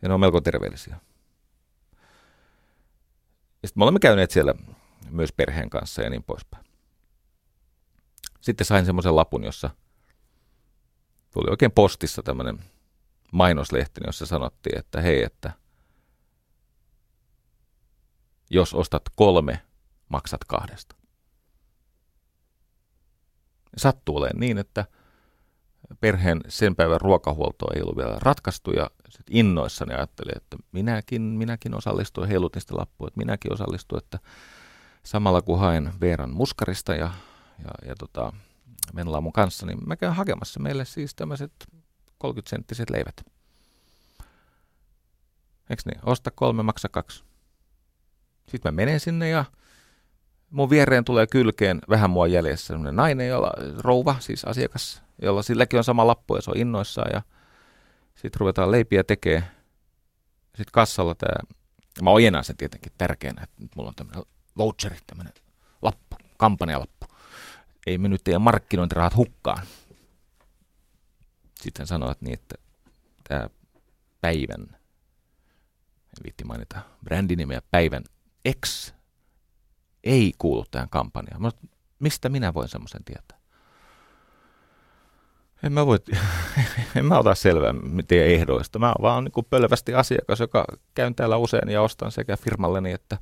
Ja 0.03 0.09
ne 0.09 0.15
on 0.15 0.21
melko 0.21 0.41
terveellisiä. 0.41 0.97
Sitten 3.65 3.81
me 3.81 3.85
olemme 3.85 3.99
käyneet 3.99 4.31
siellä 4.31 4.55
myös 5.11 5.33
perheen 5.33 5.71
kanssa 5.71 6.03
ja 6.03 6.11
niin 6.11 6.23
poispäin. 6.23 6.65
Sitten 8.41 8.67
sain 8.67 8.87
semmoisen 8.87 9.17
lapun, 9.17 9.45
jossa 9.45 9.71
tuli 11.33 11.51
oikein 11.51 11.73
postissa 11.73 12.23
tämmöinen 12.23 12.65
mainoslehti, 13.33 14.01
jossa 14.07 14.27
sanottiin, 14.27 14.79
että 14.79 15.01
hei, 15.01 15.23
että 15.23 15.53
jos 18.51 18.75
ostat 18.75 19.03
kolme, 19.15 19.63
maksat 20.09 20.45
kahdesta. 20.45 20.97
Sattuu 23.77 24.17
olemaan 24.17 24.41
niin, 24.41 24.59
että 24.59 24.85
perheen 26.01 26.41
sen 26.49 26.77
päivän 26.77 27.01
ruokahuolto 27.01 27.67
ei 27.75 27.83
ollut 27.83 27.97
vielä 27.97 28.17
ratkaistu 28.23 28.71
ja 28.71 28.91
sit 29.11 29.27
innoissani 29.31 29.95
ajattelin, 29.95 30.37
että 30.37 30.57
minäkin, 30.73 31.23
minäkin 31.23 31.75
osallistuin, 31.75 32.29
heilut 32.29 32.55
niistä 32.55 32.77
lappuja, 32.77 33.09
että 33.09 33.19
minäkin 33.19 33.53
osallistuin, 33.53 34.03
että 34.03 34.19
samalla 35.03 35.43
kun 35.43 35.59
haen 35.59 35.93
Veeran 36.01 36.31
muskarista 36.31 36.95
ja, 36.95 37.11
ja, 37.65 37.89
ja 37.89 37.95
tota, 37.99 38.33
Menlaa 38.93 39.21
mun 39.21 39.33
kanssa, 39.33 39.67
niin 39.67 39.79
mä 39.87 39.97
käyn 39.97 40.15
hakemassa 40.15 40.61
meille 40.61 40.85
siis 40.85 41.15
tämmöiset 41.15 41.53
30-senttiset 42.25 42.91
leivät. 42.91 43.25
Eiks 45.71 45.87
niin? 45.87 46.01
Osta 46.03 46.31
kolme, 46.31 46.63
maksa 46.63 46.89
kaksi. 46.89 47.25
Sitten 48.49 48.75
mä 48.75 48.77
menen 48.77 49.01
sinne 49.01 49.29
ja 49.29 49.45
mun 50.51 50.71
viereen 50.71 51.05
tulee 51.05 51.27
kylkeen 51.27 51.81
vähän 51.89 52.11
mua 52.11 52.27
jäljessä 52.27 52.67
sellainen 52.67 52.97
nainen, 52.97 53.29
jolla, 53.29 53.53
rouva, 53.79 54.17
siis 54.21 54.45
asiakas, 54.45 55.03
jolla 55.23 55.43
silläkin 55.43 55.79
on 55.79 55.85
sama 55.85 56.07
lappu 56.07 56.37
ja 56.37 56.43
se 56.43 56.51
on 56.51 56.57
innoissaan 56.57 57.11
ja 57.13 57.23
sitten 58.19 58.41
ruvetaan 58.41 58.71
leipiä 58.71 59.05
tekee. 59.05 59.43
Sitten 60.47 60.73
kassalla 60.73 61.15
tämä, 61.15 61.55
mä 62.03 62.11
ojennan 62.11 62.45
sen 62.45 62.57
tietenkin 62.57 62.93
tärkeänä, 62.99 63.43
että 63.43 63.63
nyt 63.63 63.77
mulla 63.77 63.89
on 63.89 63.95
tämmöinen 63.95 64.25
voucheri, 64.57 64.99
tämmöinen 65.07 65.33
lappu, 65.83 66.17
kampanjalappu. 66.37 67.07
Ei 67.87 67.99
me 67.99 68.09
nyt 68.09 68.25
teidän 68.25 68.43
markkinointirahat 68.43 69.17
hukkaan. 69.17 69.67
Sitten 71.61 71.87
sanoit 71.87 72.21
niin, 72.21 72.35
että 72.35 72.55
tämä 73.29 73.49
päivän, 74.21 74.61
en 76.05 76.25
viitti 76.25 76.45
mainita 76.45 76.81
brändinimeä, 77.05 77.63
päivän 77.71 78.05
X 78.67 78.93
ei 80.05 80.33
kuulu 80.39 80.65
tähän 80.71 80.89
kampanjaan. 80.89 81.53
Mistä 81.99 82.29
minä 82.29 82.55
voin 82.55 82.69
semmoisen 82.69 83.05
tietää? 83.05 83.38
En 85.63 85.73
mä, 85.73 85.87
voi, 85.87 85.99
en 86.97 87.05
mä 87.05 87.19
ota 87.19 87.35
selvää 87.35 87.75
teidän 88.09 88.29
ehdoista. 88.29 88.79
Mä 88.79 88.87
oon 88.87 89.03
vaan 89.03 89.25
niin 89.25 89.45
pölvästi 89.51 89.95
asiakas, 89.95 90.41
joka 90.41 90.65
käyn 90.95 91.15
täällä 91.15 91.37
usein 91.37 91.69
ja 91.69 91.83
ostan 91.83 92.13
sekä 92.13 92.37
firmalleni 92.37 92.93
että 92.93 93.19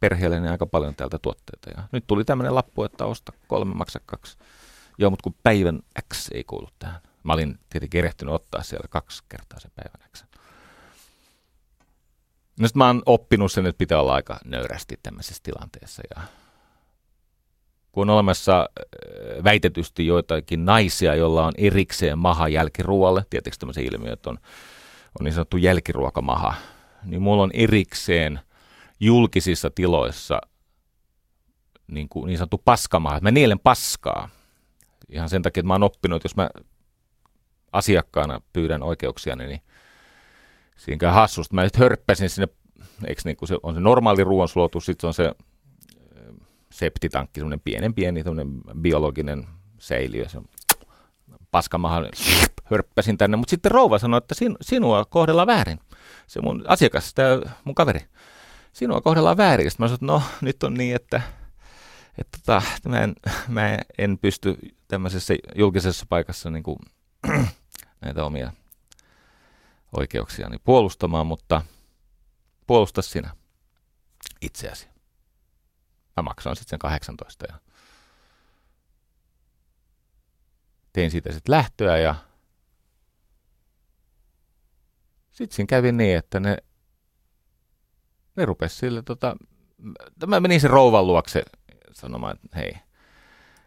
perheelleni 0.00 0.48
aika 0.48 0.66
paljon 0.66 0.94
täältä 0.94 1.18
tuotteita. 1.18 1.70
Ja 1.76 1.88
nyt 1.92 2.04
tuli 2.06 2.24
tämmöinen 2.24 2.54
lappu, 2.54 2.84
että 2.84 3.04
osta 3.04 3.32
kolme, 3.46 3.74
maksa 3.74 4.00
kaksi. 4.06 4.38
Joo, 4.98 5.10
mutta 5.10 5.22
kun 5.22 5.34
päivän 5.42 5.80
X 6.14 6.28
ei 6.32 6.44
kuulu 6.44 6.68
tähän. 6.78 7.00
Mä 7.22 7.32
olin 7.32 7.58
tietenkin 7.70 7.98
erehtynyt 7.98 8.34
ottaa 8.34 8.62
siellä 8.62 8.86
kaksi 8.90 9.22
kertaa 9.28 9.60
sen 9.60 9.70
päivän 9.74 10.10
X. 10.12 10.24
No 12.60 12.68
mä 12.74 12.86
oon 12.86 13.02
oppinut 13.06 13.52
sen, 13.52 13.66
että 13.66 13.78
pitää 13.78 14.00
olla 14.00 14.14
aika 14.14 14.38
nöyrästi 14.44 14.98
tämmöisessä 15.02 15.42
tilanteessa. 15.42 16.02
Ja 16.16 16.22
kun 17.94 18.10
on 18.10 18.14
olemassa 18.14 18.60
äh, 18.60 19.44
väitetysti 19.44 20.06
joitakin 20.06 20.64
naisia, 20.64 21.14
joilla 21.14 21.46
on 21.46 21.52
erikseen 21.56 22.18
maha 22.18 22.48
jälkiruoalle, 22.48 23.24
tietysti 23.30 23.60
tämmöisen 23.60 23.84
ilmiö, 23.84 24.12
että 24.12 24.30
on, 24.30 24.38
on 25.20 25.24
niin 25.24 25.34
sanottu 25.34 25.56
jälkiruokamaha, 25.56 26.54
niin 27.04 27.22
mulla 27.22 27.42
on 27.42 27.50
erikseen 27.54 28.40
julkisissa 29.00 29.70
tiloissa 29.70 30.40
niin, 31.86 32.08
kuin, 32.08 32.26
niin 32.26 32.38
sanottu 32.38 32.62
paskamaha, 32.64 33.20
mä 33.20 33.30
nielen 33.30 33.58
paskaa. 33.58 34.28
Ihan 35.08 35.28
sen 35.28 35.42
takia, 35.42 35.60
että 35.60 35.66
mä 35.66 35.74
oon 35.74 35.82
oppinut, 35.82 36.16
että 36.16 36.26
jos 36.26 36.36
mä 36.36 36.50
asiakkaana 37.72 38.40
pyydän 38.52 38.82
oikeuksia, 38.82 39.36
niin 39.36 39.60
siinä 40.76 41.12
hassusta. 41.12 41.54
Mä 41.54 41.62
nyt 41.62 41.76
hörppäsin 41.76 42.30
sinne, 42.30 42.48
eikö 43.06 43.22
niin 43.24 43.36
kuin 43.36 43.48
se 43.48 43.56
on 43.62 43.74
se 43.74 43.80
normaali 43.80 44.24
ruoansulatus, 44.24 44.86
sitten 44.86 45.08
on 45.08 45.14
se 45.14 45.32
septitankki, 46.74 47.40
semmoinen 47.40 47.60
pienen 47.60 47.94
pieni 47.94 48.22
biologinen 48.80 49.46
säiliö, 49.78 50.28
se 50.28 50.40
paskamaha, 51.50 52.02
hörppäsin 52.64 53.18
tänne, 53.18 53.36
mutta 53.36 53.50
sitten 53.50 53.72
rouva 53.72 53.98
sanoi, 53.98 54.18
että 54.18 54.34
sin, 54.34 54.56
sinua 54.60 55.04
kohdellaan 55.04 55.46
väärin. 55.46 55.80
Se 56.26 56.40
mun 56.42 56.64
asiakas, 56.68 57.14
tämä 57.14 57.40
mun 57.64 57.74
kaveri, 57.74 58.00
sinua 58.72 59.00
kohdellaan 59.00 59.36
väärin. 59.36 59.70
Sitten 59.70 59.84
mä 59.84 59.88
sanoin, 59.88 59.94
että 59.94 60.06
no 60.06 60.46
nyt 60.46 60.62
on 60.62 60.74
niin, 60.74 60.96
että, 60.96 61.22
että 62.18 62.38
tota, 62.38 62.62
mä, 62.88 63.00
en, 63.00 63.14
mä 63.48 63.78
en 63.98 64.18
pysty 64.18 64.58
tämmöisessä 64.88 65.34
julkisessa 65.54 66.06
paikassa 66.08 66.50
niin 66.50 66.62
kuin, 66.62 66.78
näitä 68.04 68.24
omia 68.24 68.52
oikeuksiani 69.96 70.56
puolustamaan, 70.64 71.26
mutta 71.26 71.62
puolusta 72.66 73.02
sinä 73.02 73.30
itseäsi. 74.40 74.93
Mä 76.16 76.22
maksoin 76.22 76.56
sitten 76.56 76.70
sen 76.70 76.78
18 76.78 77.46
ja 77.48 77.58
tein 80.92 81.10
siitä 81.10 81.32
sitten 81.32 81.52
lähtöä 81.52 81.98
ja 81.98 82.14
sitten 85.30 85.56
siinä 85.56 85.66
kävi 85.66 85.92
niin, 85.92 86.18
että 86.18 86.40
ne, 86.40 86.56
ne 88.36 88.44
rupesi 88.44 88.76
sille, 88.76 89.02
tota, 89.02 89.36
mä 90.26 90.40
menin 90.40 90.60
sen 90.60 90.70
rouvan 90.70 91.06
luokse 91.06 91.42
sanomaan, 91.92 92.36
että 92.44 92.58
hei, 92.58 92.76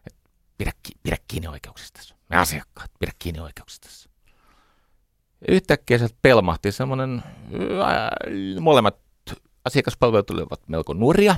et 0.08 0.16
pidä, 0.58 0.72
pidä 1.04 1.18
kiinni 1.28 1.48
oikeuksista. 1.48 2.16
Me 2.30 2.38
asiakkaat, 2.38 2.92
pidä 3.00 3.12
kiinni 3.20 3.40
oikeuksista. 3.40 3.88
Ja 5.48 5.54
yhtäkkiä 5.54 5.98
sieltä 5.98 6.16
pelmahti 6.22 6.72
semmoinen, 6.72 7.24
molemmat 8.60 9.00
asiakaspalvelut 9.66 10.30
olivat 10.30 10.68
melko 10.68 10.94
nuoria, 10.94 11.36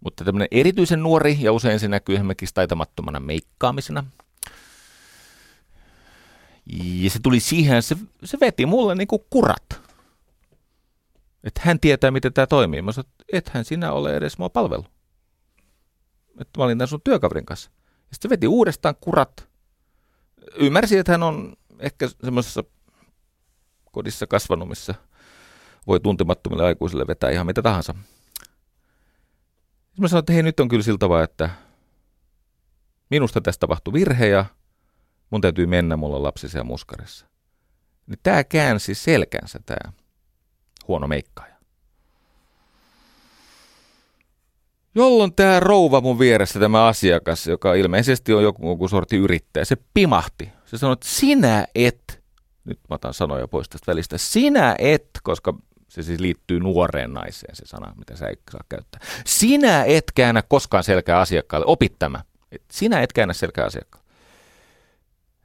mutta 0.00 0.24
tämmöinen 0.24 0.48
erityisen 0.50 1.02
nuori, 1.02 1.38
ja 1.40 1.52
usein 1.52 1.80
se 1.80 1.88
näkyy 1.88 2.14
esimerkiksi 2.14 2.54
taitamattomana 2.54 3.20
meikkaamisena. 3.20 4.04
Ja 6.72 7.10
se 7.10 7.18
tuli 7.22 7.40
siihen, 7.40 7.82
se, 7.82 7.96
se 8.24 8.40
veti 8.40 8.66
mulle 8.66 8.94
niinku 8.94 9.18
kurat. 9.18 9.80
Että 11.44 11.60
hän 11.64 11.80
tietää, 11.80 12.10
miten 12.10 12.32
tämä 12.32 12.46
toimii. 12.46 12.82
Mä 12.82 12.92
sanoin, 12.92 13.12
että 13.32 13.50
hän 13.54 13.64
sinä 13.64 13.92
ole 13.92 14.16
edes 14.16 14.38
mua 14.38 14.48
palvelu. 14.48 14.84
Että 16.40 16.60
mä 16.60 16.64
olin 16.64 16.78
tämän 16.78 16.88
sun 16.88 17.00
työkaverin 17.04 17.46
kanssa. 17.46 17.70
Ja 17.70 18.14
sitten 18.14 18.28
se 18.28 18.30
veti 18.30 18.46
uudestaan 18.46 18.94
kurat. 19.00 19.48
Ymmärsi, 20.54 20.98
että 20.98 21.12
hän 21.12 21.22
on 21.22 21.56
ehkä 21.78 22.08
semmoisessa 22.24 22.64
kodissa 23.92 24.26
kasvanut, 24.26 24.68
missä 24.68 24.94
voi 25.86 26.00
tuntemattomille 26.00 26.64
aikuisille 26.64 27.06
vetää 27.06 27.30
ihan 27.30 27.46
mitä 27.46 27.62
tahansa. 27.62 27.94
Mä 30.00 30.08
sanoin, 30.08 30.22
että 30.22 30.32
hei 30.32 30.42
nyt 30.42 30.60
on 30.60 30.68
kyllä 30.68 30.82
siltä 30.82 31.06
että 31.24 31.50
minusta 33.10 33.40
tästä 33.40 33.60
tapahtui 33.60 33.92
virhe 33.92 34.26
ja 34.26 34.44
mun 35.30 35.40
täytyy 35.40 35.66
mennä, 35.66 35.96
mulla 35.96 36.16
on 36.16 36.22
lapsi 36.22 36.48
siellä 36.48 36.64
muskarissa. 36.64 37.26
Niin 38.06 38.18
tämä 38.22 38.44
käänsi 38.44 38.94
selkänsä, 38.94 39.60
tämä 39.66 39.92
huono 40.88 41.08
meikkaaja. 41.08 41.54
Jolloin 44.94 45.34
tämä 45.34 45.60
rouva 45.60 46.00
mun 46.00 46.18
vieressä, 46.18 46.60
tämä 46.60 46.86
asiakas, 46.86 47.46
joka 47.46 47.74
ilmeisesti 47.74 48.32
on 48.32 48.42
joku, 48.42 48.68
joku 48.68 48.88
sorti 48.88 49.16
yrittäjä, 49.16 49.64
se 49.64 49.76
pimahti. 49.94 50.52
Se 50.64 50.78
sanoi, 50.78 50.92
että 50.92 51.08
sinä 51.08 51.66
et, 51.74 52.22
nyt 52.64 52.78
mä 52.90 52.94
otan 52.94 53.14
sanoja 53.14 53.48
pois 53.48 53.68
tästä 53.68 53.92
välistä, 53.92 54.18
sinä 54.18 54.74
et, 54.78 55.10
koska 55.22 55.54
se 55.90 56.02
siis 56.02 56.20
liittyy 56.20 56.60
nuoreen 56.60 57.12
naiseen, 57.12 57.56
se 57.56 57.66
sana, 57.66 57.94
mitä 57.96 58.16
sä 58.16 58.28
et 58.28 58.40
saa 58.50 58.60
käyttää. 58.68 59.00
Sinä 59.26 59.84
et 59.84 60.04
käännä 60.14 60.42
koskaan 60.42 60.84
selkää 60.84 61.20
asiakkaalle. 61.20 61.66
Opit 61.66 61.98
tämä. 61.98 62.24
Et 62.52 62.62
sinä 62.72 63.02
et 63.02 63.12
käännä 63.12 63.34
selkää 63.34 63.66
asiakkaalle. 63.66 64.10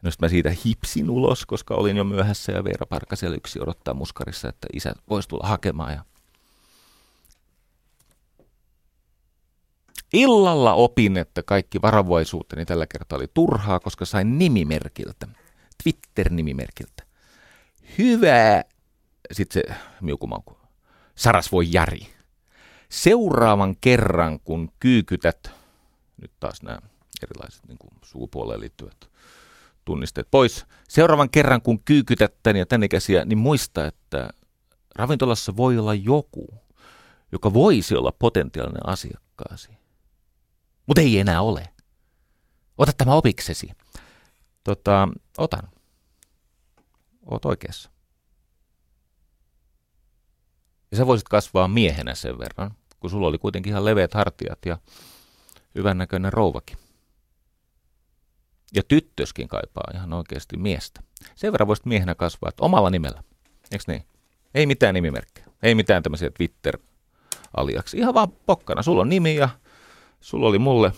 No 0.01 0.11
mä 0.21 0.29
siitä 0.29 0.55
hipsin 0.65 1.09
ulos, 1.09 1.45
koska 1.45 1.75
olin 1.75 1.97
jo 1.97 2.03
myöhässä 2.03 2.51
ja 2.51 2.63
Veera 2.63 2.85
Parkasella 2.85 3.35
yksi 3.35 3.59
odottaa 3.61 3.93
muskarissa, 3.93 4.49
että 4.49 4.67
isä 4.73 4.93
voisi 5.09 5.29
tulla 5.29 5.47
hakemaan. 5.47 5.93
Ja... 5.93 6.05
Illalla 10.13 10.73
opin, 10.73 11.17
että 11.17 11.43
kaikki 11.43 11.81
varovaisuuteni 11.81 12.65
tällä 12.65 12.87
kertaa 12.87 13.17
oli 13.17 13.27
turhaa, 13.33 13.79
koska 13.79 14.05
sain 14.05 14.37
nimimerkiltä, 14.37 15.27
Twitter-nimimerkiltä. 15.83 17.03
Hyvää 17.97 18.63
sitten 19.31 19.63
se 19.67 19.75
miukumauku. 20.01 20.57
voi 21.51 21.67
Jari. 21.71 22.07
Seuraavan 22.89 23.75
kerran, 23.81 24.39
kun 24.39 24.71
kyykytät, 24.79 25.51
nyt 26.21 26.31
taas 26.39 26.63
nämä 26.63 26.79
erilaiset 27.23 27.67
niin 27.67 27.77
kuin 27.77 27.91
sukupuoleen 28.03 28.59
liittyvät 28.59 29.09
tunnisteet 29.85 30.27
pois. 30.31 30.65
Seuraavan 30.89 31.29
kerran, 31.29 31.61
kun 31.61 31.83
kyykytät 31.83 32.33
tän 32.43 32.55
ja 32.55 32.65
tän 32.65 32.83
ikäisiä, 32.83 33.25
niin 33.25 33.37
muista, 33.37 33.85
että 33.85 34.29
ravintolassa 34.95 35.57
voi 35.57 35.77
olla 35.77 35.93
joku, 35.93 36.47
joka 37.31 37.53
voisi 37.53 37.95
olla 37.95 38.11
potentiaalinen 38.11 38.89
asiakkaasi. 38.89 39.69
Mutta 40.85 41.01
ei 41.01 41.19
enää 41.19 41.41
ole. 41.41 41.69
Ota 42.77 42.91
tämä 42.97 43.13
opiksesi. 43.13 43.71
Tota, 44.63 45.07
otan. 45.37 45.69
Oot 47.25 47.45
oikeassa. 47.45 47.94
Ja 50.95 50.97
sä 50.97 51.07
voisit 51.07 51.29
kasvaa 51.29 51.67
miehenä 51.67 52.15
sen 52.15 52.39
verran, 52.39 52.71
kun 52.99 53.09
sulla 53.09 53.27
oli 53.27 53.37
kuitenkin 53.37 53.71
ihan 53.71 53.85
leveät 53.85 54.13
hartiat 54.13 54.59
ja 54.65 54.77
hyvännäköinen 55.75 56.33
rouvakin. 56.33 56.77
Ja 58.73 58.83
tyttöskin 58.87 59.47
kaipaa 59.47 59.91
ihan 59.93 60.13
oikeasti 60.13 60.57
miestä. 60.57 61.01
Sen 61.35 61.51
verran 61.51 61.67
voisit 61.67 61.85
miehenä 61.85 62.15
kasvaa, 62.15 62.49
että 62.49 62.63
omalla 62.63 62.89
nimellä. 62.89 63.23
Eikö 63.71 63.83
niin? 63.87 64.05
Ei 64.53 64.65
mitään 64.65 64.93
nimimerkkejä. 64.93 65.47
Ei 65.63 65.75
mitään 65.75 66.03
tämmöisiä 66.03 66.29
Twitter-aliaksi. 66.29 67.97
Ihan 67.97 68.13
vaan 68.13 68.31
pokkana. 68.31 68.83
Sulla 68.83 69.01
on 69.01 69.09
nimi 69.09 69.35
ja 69.35 69.49
sulla 70.21 70.47
oli 70.47 70.59
mulle 70.59 70.91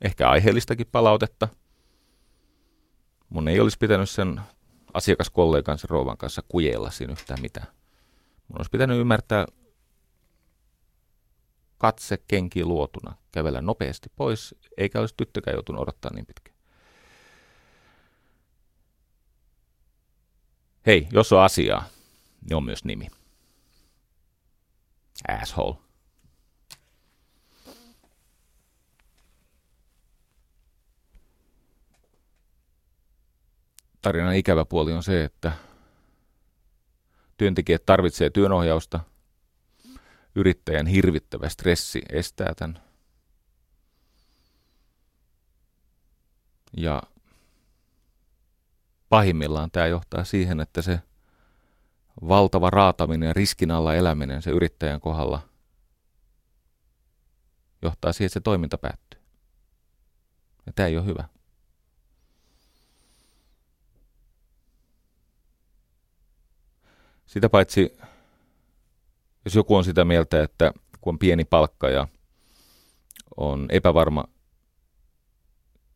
ehkä 0.00 0.30
aiheellistakin 0.30 0.86
palautetta. 0.92 1.48
Mun 3.28 3.48
ei 3.48 3.60
olisi 3.60 3.78
pitänyt 3.78 4.10
sen 4.10 4.40
asiakaskollegan 4.94 5.78
sen 5.78 5.90
rouvan 5.90 6.16
kanssa 6.16 6.42
kujeilla 6.48 6.90
siinä 6.90 7.12
yhtään 7.12 7.40
mitään. 7.40 7.66
Mun 8.48 8.58
olisi 8.58 8.70
pitänyt 8.70 8.98
ymmärtää 8.98 9.46
katse 11.78 12.16
kenkiin 12.28 12.68
luotuna, 12.68 13.16
kävellä 13.32 13.60
nopeasti 13.60 14.08
pois, 14.16 14.54
eikä 14.76 15.00
olisi 15.00 15.14
tyttökään 15.16 15.54
joutunut 15.54 15.82
odottaa 15.82 16.12
niin 16.14 16.26
pitkään. 16.26 16.56
Hei, 20.86 21.08
jos 21.12 21.32
on 21.32 21.42
asiaa, 21.42 21.84
niin 22.40 22.56
on 22.56 22.64
myös 22.64 22.84
nimi. 22.84 23.06
Asshole. 25.28 25.76
Tarinan 34.02 34.36
ikävä 34.36 34.64
puoli 34.64 34.92
on 34.92 35.02
se, 35.02 35.24
että 35.24 35.52
työntekijät 37.36 37.86
tarvitsee 37.86 38.30
työnohjausta. 38.30 39.00
Yrittäjän 40.34 40.86
hirvittävä 40.86 41.48
stressi 41.48 42.02
estää 42.08 42.54
tämän. 42.56 42.82
Ja 46.76 47.02
pahimmillaan 49.08 49.70
tämä 49.70 49.86
johtaa 49.86 50.24
siihen, 50.24 50.60
että 50.60 50.82
se 50.82 51.00
valtava 52.28 52.70
raataminen 52.70 53.26
ja 53.26 53.32
riskin 53.32 53.70
alla 53.70 53.94
eläminen 53.94 54.42
se 54.42 54.50
yrittäjän 54.50 55.00
kohdalla 55.00 55.48
johtaa 57.82 58.12
siihen, 58.12 58.26
että 58.26 58.34
se 58.34 58.40
toiminta 58.40 58.78
päättyy. 58.78 59.20
Ja 60.66 60.72
tämä 60.72 60.86
ei 60.86 60.96
ole 60.96 61.06
hyvä. 61.06 61.24
Sitä 67.36 67.48
paitsi, 67.48 67.98
jos 69.44 69.54
joku 69.54 69.76
on 69.76 69.84
sitä 69.84 70.04
mieltä, 70.04 70.42
että 70.42 70.72
kun 71.00 71.14
on 71.14 71.18
pieni 71.18 71.44
palkka 71.44 71.88
ja 71.88 72.08
on 73.36 73.66
epävarma 73.70 74.24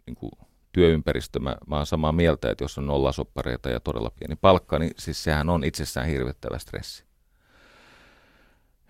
niin 0.06 0.14
kuin 0.16 0.32
työympäristö, 0.72 1.38
mä, 1.38 1.56
mä 1.66 1.76
oon 1.76 1.86
samaa 1.86 2.12
mieltä, 2.12 2.50
että 2.50 2.64
jos 2.64 2.78
on 2.78 2.86
nollasoppareita 2.86 3.70
ja 3.70 3.80
todella 3.80 4.10
pieni 4.10 4.36
palkka, 4.36 4.78
niin 4.78 4.90
siis 4.98 5.24
sehän 5.24 5.50
on 5.50 5.64
itsessään 5.64 6.06
hirvittävä 6.06 6.58
stressi. 6.58 7.04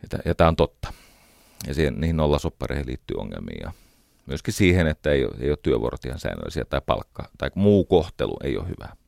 Ja, 0.03 0.19
ja 0.25 0.35
tämä 0.35 0.49
on 0.49 0.57
totta. 0.57 0.93
Ja 1.67 1.75
siihen, 1.75 2.01
niihin 2.01 2.17
nollasoppareihin 2.17 2.87
liittyy 2.87 3.17
ongelmia. 3.17 3.61
Ja 3.63 3.73
myöskin 4.27 4.55
siihen, 4.55 4.87
että 4.87 5.11
ei 5.11 5.25
ole, 5.25 5.35
ei 5.41 5.51
ole 5.51 5.59
työvuorot 5.63 6.05
ihan 6.05 6.19
säännöllisiä 6.19 6.65
tai 6.65 6.81
palkka 6.87 7.29
tai 7.39 7.51
muu 7.55 7.85
kohtelu 7.85 8.37
ei 8.45 8.57
ole 8.57 8.69
hyvä. 8.69 9.00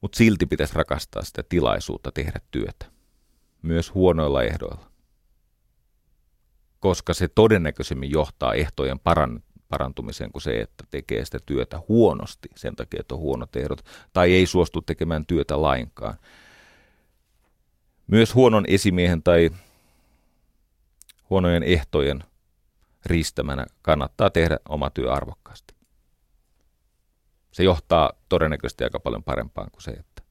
Mutta 0.00 0.18
silti 0.18 0.46
pitäisi 0.46 0.74
rakastaa 0.74 1.22
sitä 1.22 1.42
tilaisuutta 1.48 2.12
tehdä 2.12 2.40
työtä, 2.50 2.86
myös 3.62 3.94
huonoilla 3.94 4.42
ehdoilla. 4.42 4.90
Koska 6.80 7.14
se 7.14 7.28
todennäköisemmin 7.28 8.10
johtaa 8.10 8.54
ehtojen 8.54 8.98
paran, 8.98 9.42
parantumiseen 9.68 10.32
kuin 10.32 10.42
se, 10.42 10.60
että 10.60 10.84
tekee 10.90 11.24
sitä 11.24 11.38
työtä 11.46 11.82
huonosti 11.88 12.48
sen 12.56 12.76
takia, 12.76 13.00
että 13.00 13.14
on 13.14 13.20
huonot 13.20 13.56
ehdot, 13.56 13.84
tai 14.12 14.32
ei 14.32 14.46
suostu 14.46 14.82
tekemään 14.82 15.26
työtä 15.26 15.62
lainkaan. 15.62 16.14
Myös 18.06 18.34
huonon 18.34 18.64
esimiehen 18.68 19.22
tai 19.22 19.50
huonojen 21.30 21.62
ehtojen 21.62 22.24
riistämänä 23.06 23.66
kannattaa 23.82 24.30
tehdä 24.30 24.58
oma 24.68 24.90
työ 24.90 25.12
arvokkaasti 25.12 25.79
se 27.52 27.64
johtaa 27.64 28.12
todennäköisesti 28.28 28.84
aika 28.84 29.00
paljon 29.00 29.24
parempaan 29.24 29.70
kuin 29.70 29.82
se, 29.82 29.90
että 29.90 30.22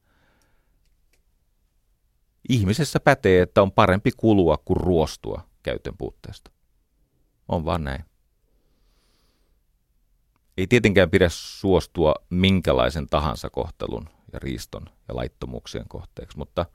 ihmisessä 2.48 3.00
pätee, 3.00 3.42
että 3.42 3.62
on 3.62 3.72
parempi 3.72 4.10
kulua 4.16 4.56
kuin 4.64 4.76
ruostua 4.76 5.42
käytön 5.62 5.96
puutteesta. 5.96 6.50
On 7.48 7.64
vaan 7.64 7.84
näin. 7.84 8.04
Ei 10.56 10.66
tietenkään 10.66 11.10
pidä 11.10 11.28
suostua 11.30 12.14
minkälaisen 12.30 13.06
tahansa 13.06 13.50
kohtelun 13.50 14.08
ja 14.32 14.38
riiston 14.38 14.82
ja 15.08 15.16
laittomuuksien 15.16 15.88
kohteeksi, 15.88 16.38
mutta 16.38 16.66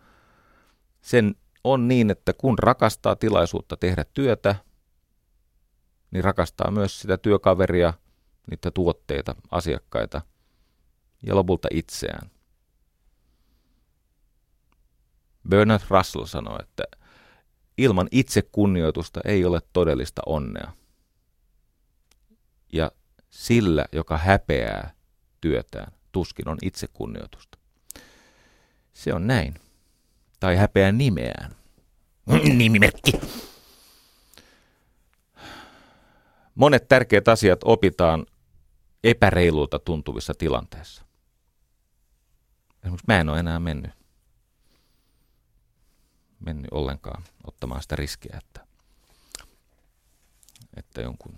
sen 1.02 1.36
on 1.64 1.88
niin, 1.88 2.12
että 2.12 2.34
kun 2.34 2.60
rakastaa 2.60 3.16
tilaisuutta 3.16 3.78
tehdä 3.78 4.06
työtä, 4.14 4.56
niin 6.12 6.24
rakastaa 6.24 6.72
myös 6.72 7.02
sitä 7.02 7.18
työkaveria, 7.18 7.94
niitä 8.50 8.72
tuotteita, 8.72 9.36
asiakkaita– 9.52 10.22
ja 11.26 11.36
lopulta 11.36 11.68
itseään. 11.72 12.30
Bernard 15.50 15.84
Russell 15.90 16.26
sanoi, 16.26 16.58
että 16.62 16.84
ilman 17.78 18.08
itsekunnioitusta 18.12 19.22
ei 19.26 19.46
ole 19.46 19.62
todellista 19.74 20.22
onnea. 20.26 20.72
Ja 22.74 22.92
sillä, 23.30 23.86
joka 23.92 24.18
häpeää 24.18 24.94
työtään, 25.42 25.92
tuskin 26.12 26.48
on 26.48 26.58
itsekunnioitusta. 26.62 27.58
Se 28.94 29.14
on 29.14 29.28
näin. 29.28 29.54
Tai 30.40 30.56
häpeää 30.56 30.92
nimeään. 30.92 31.56
Nimimerkki. 32.58 33.12
Monet 36.56 36.88
tärkeät 36.88 37.28
asiat 37.28 37.60
opitaan 37.64 38.26
epäreilulta 39.04 39.80
tuntuvissa 39.80 40.34
tilanteissa. 40.34 41.05
Esimerkiksi 42.86 43.06
mä 43.08 43.20
en 43.20 43.30
ole 43.30 43.40
enää 43.40 43.60
mennyt, 43.60 43.92
mennyt 46.40 46.68
ollenkaan 46.72 47.24
ottamaan 47.48 47.82
sitä 47.82 47.96
riskiä, 47.96 48.40
että, 48.44 48.68
että 50.78 51.02
jonkun 51.02 51.38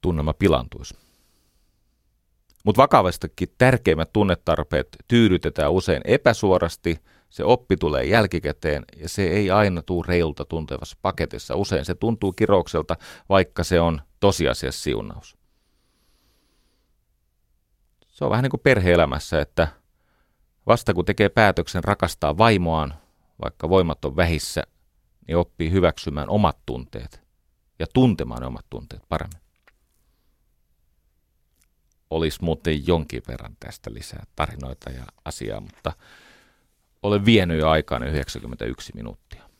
tunnelma 0.00 0.34
pilantuisi. 0.34 0.94
Mutta 2.64 2.82
vakavastikin 2.82 3.48
tärkeimmät 3.58 4.12
tunnetarpeet 4.12 4.96
tyydytetään 5.08 5.72
usein 5.72 6.02
epäsuorasti, 6.04 7.02
se 7.30 7.44
oppi 7.44 7.76
tulee 7.76 8.04
jälkikäteen 8.04 8.84
ja 8.96 9.08
se 9.08 9.26
ei 9.26 9.50
aina 9.50 9.82
tule 9.82 10.04
reilta 10.08 10.44
tuntevassa 10.44 10.96
paketissa. 11.02 11.56
Usein 11.56 11.84
se 11.84 11.94
tuntuu 11.94 12.32
kiroukselta, 12.32 12.96
vaikka 13.28 13.64
se 13.64 13.80
on 13.80 14.00
tosiasiassa 14.20 14.82
siunaus. 14.82 15.36
Se 18.16 18.24
on 18.24 18.30
vähän 18.30 18.42
niin 18.42 18.50
kuin 18.50 18.60
perheelämässä, 18.60 19.40
että 19.40 19.68
vasta 20.66 20.94
kun 20.94 21.04
tekee 21.04 21.28
päätöksen 21.28 21.84
rakastaa 21.84 22.38
vaimoaan, 22.38 22.94
vaikka 23.42 23.68
voimat 23.68 24.04
on 24.04 24.16
vähissä, 24.16 24.62
niin 25.28 25.36
oppii 25.36 25.70
hyväksymään 25.70 26.28
omat 26.28 26.58
tunteet 26.66 27.22
ja 27.78 27.86
tuntemaan 27.94 28.44
omat 28.44 28.66
tunteet 28.70 29.02
paremmin. 29.08 29.40
Olisi 32.10 32.44
muuten 32.44 32.86
jonkin 32.86 33.22
verran 33.28 33.56
tästä 33.60 33.94
lisää 33.94 34.24
tarinoita 34.36 34.90
ja 34.90 35.04
asiaa, 35.24 35.60
mutta 35.60 35.92
olen 37.02 37.24
vienyt 37.24 37.58
jo 37.58 37.68
aikaan 37.68 38.02
91 38.02 38.92
minuuttia. 38.94 39.50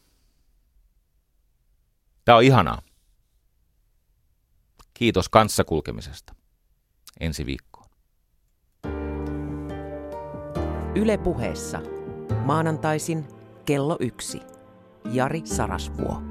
Tämä 2.24 2.37
on 2.37 2.45
ihanaa. 2.45 2.83
Kiitos 4.95 5.28
kanssakulkemisesta. 5.28 6.35
Ensi 7.20 7.47
viikko. 7.47 7.76
Yle 10.97 11.18
puheessa. 11.18 11.81
Maanantaisin 12.44 13.24
kello 13.64 13.97
yksi. 14.01 14.40
Jari 15.12 15.43
Sarasvuo. 15.44 16.23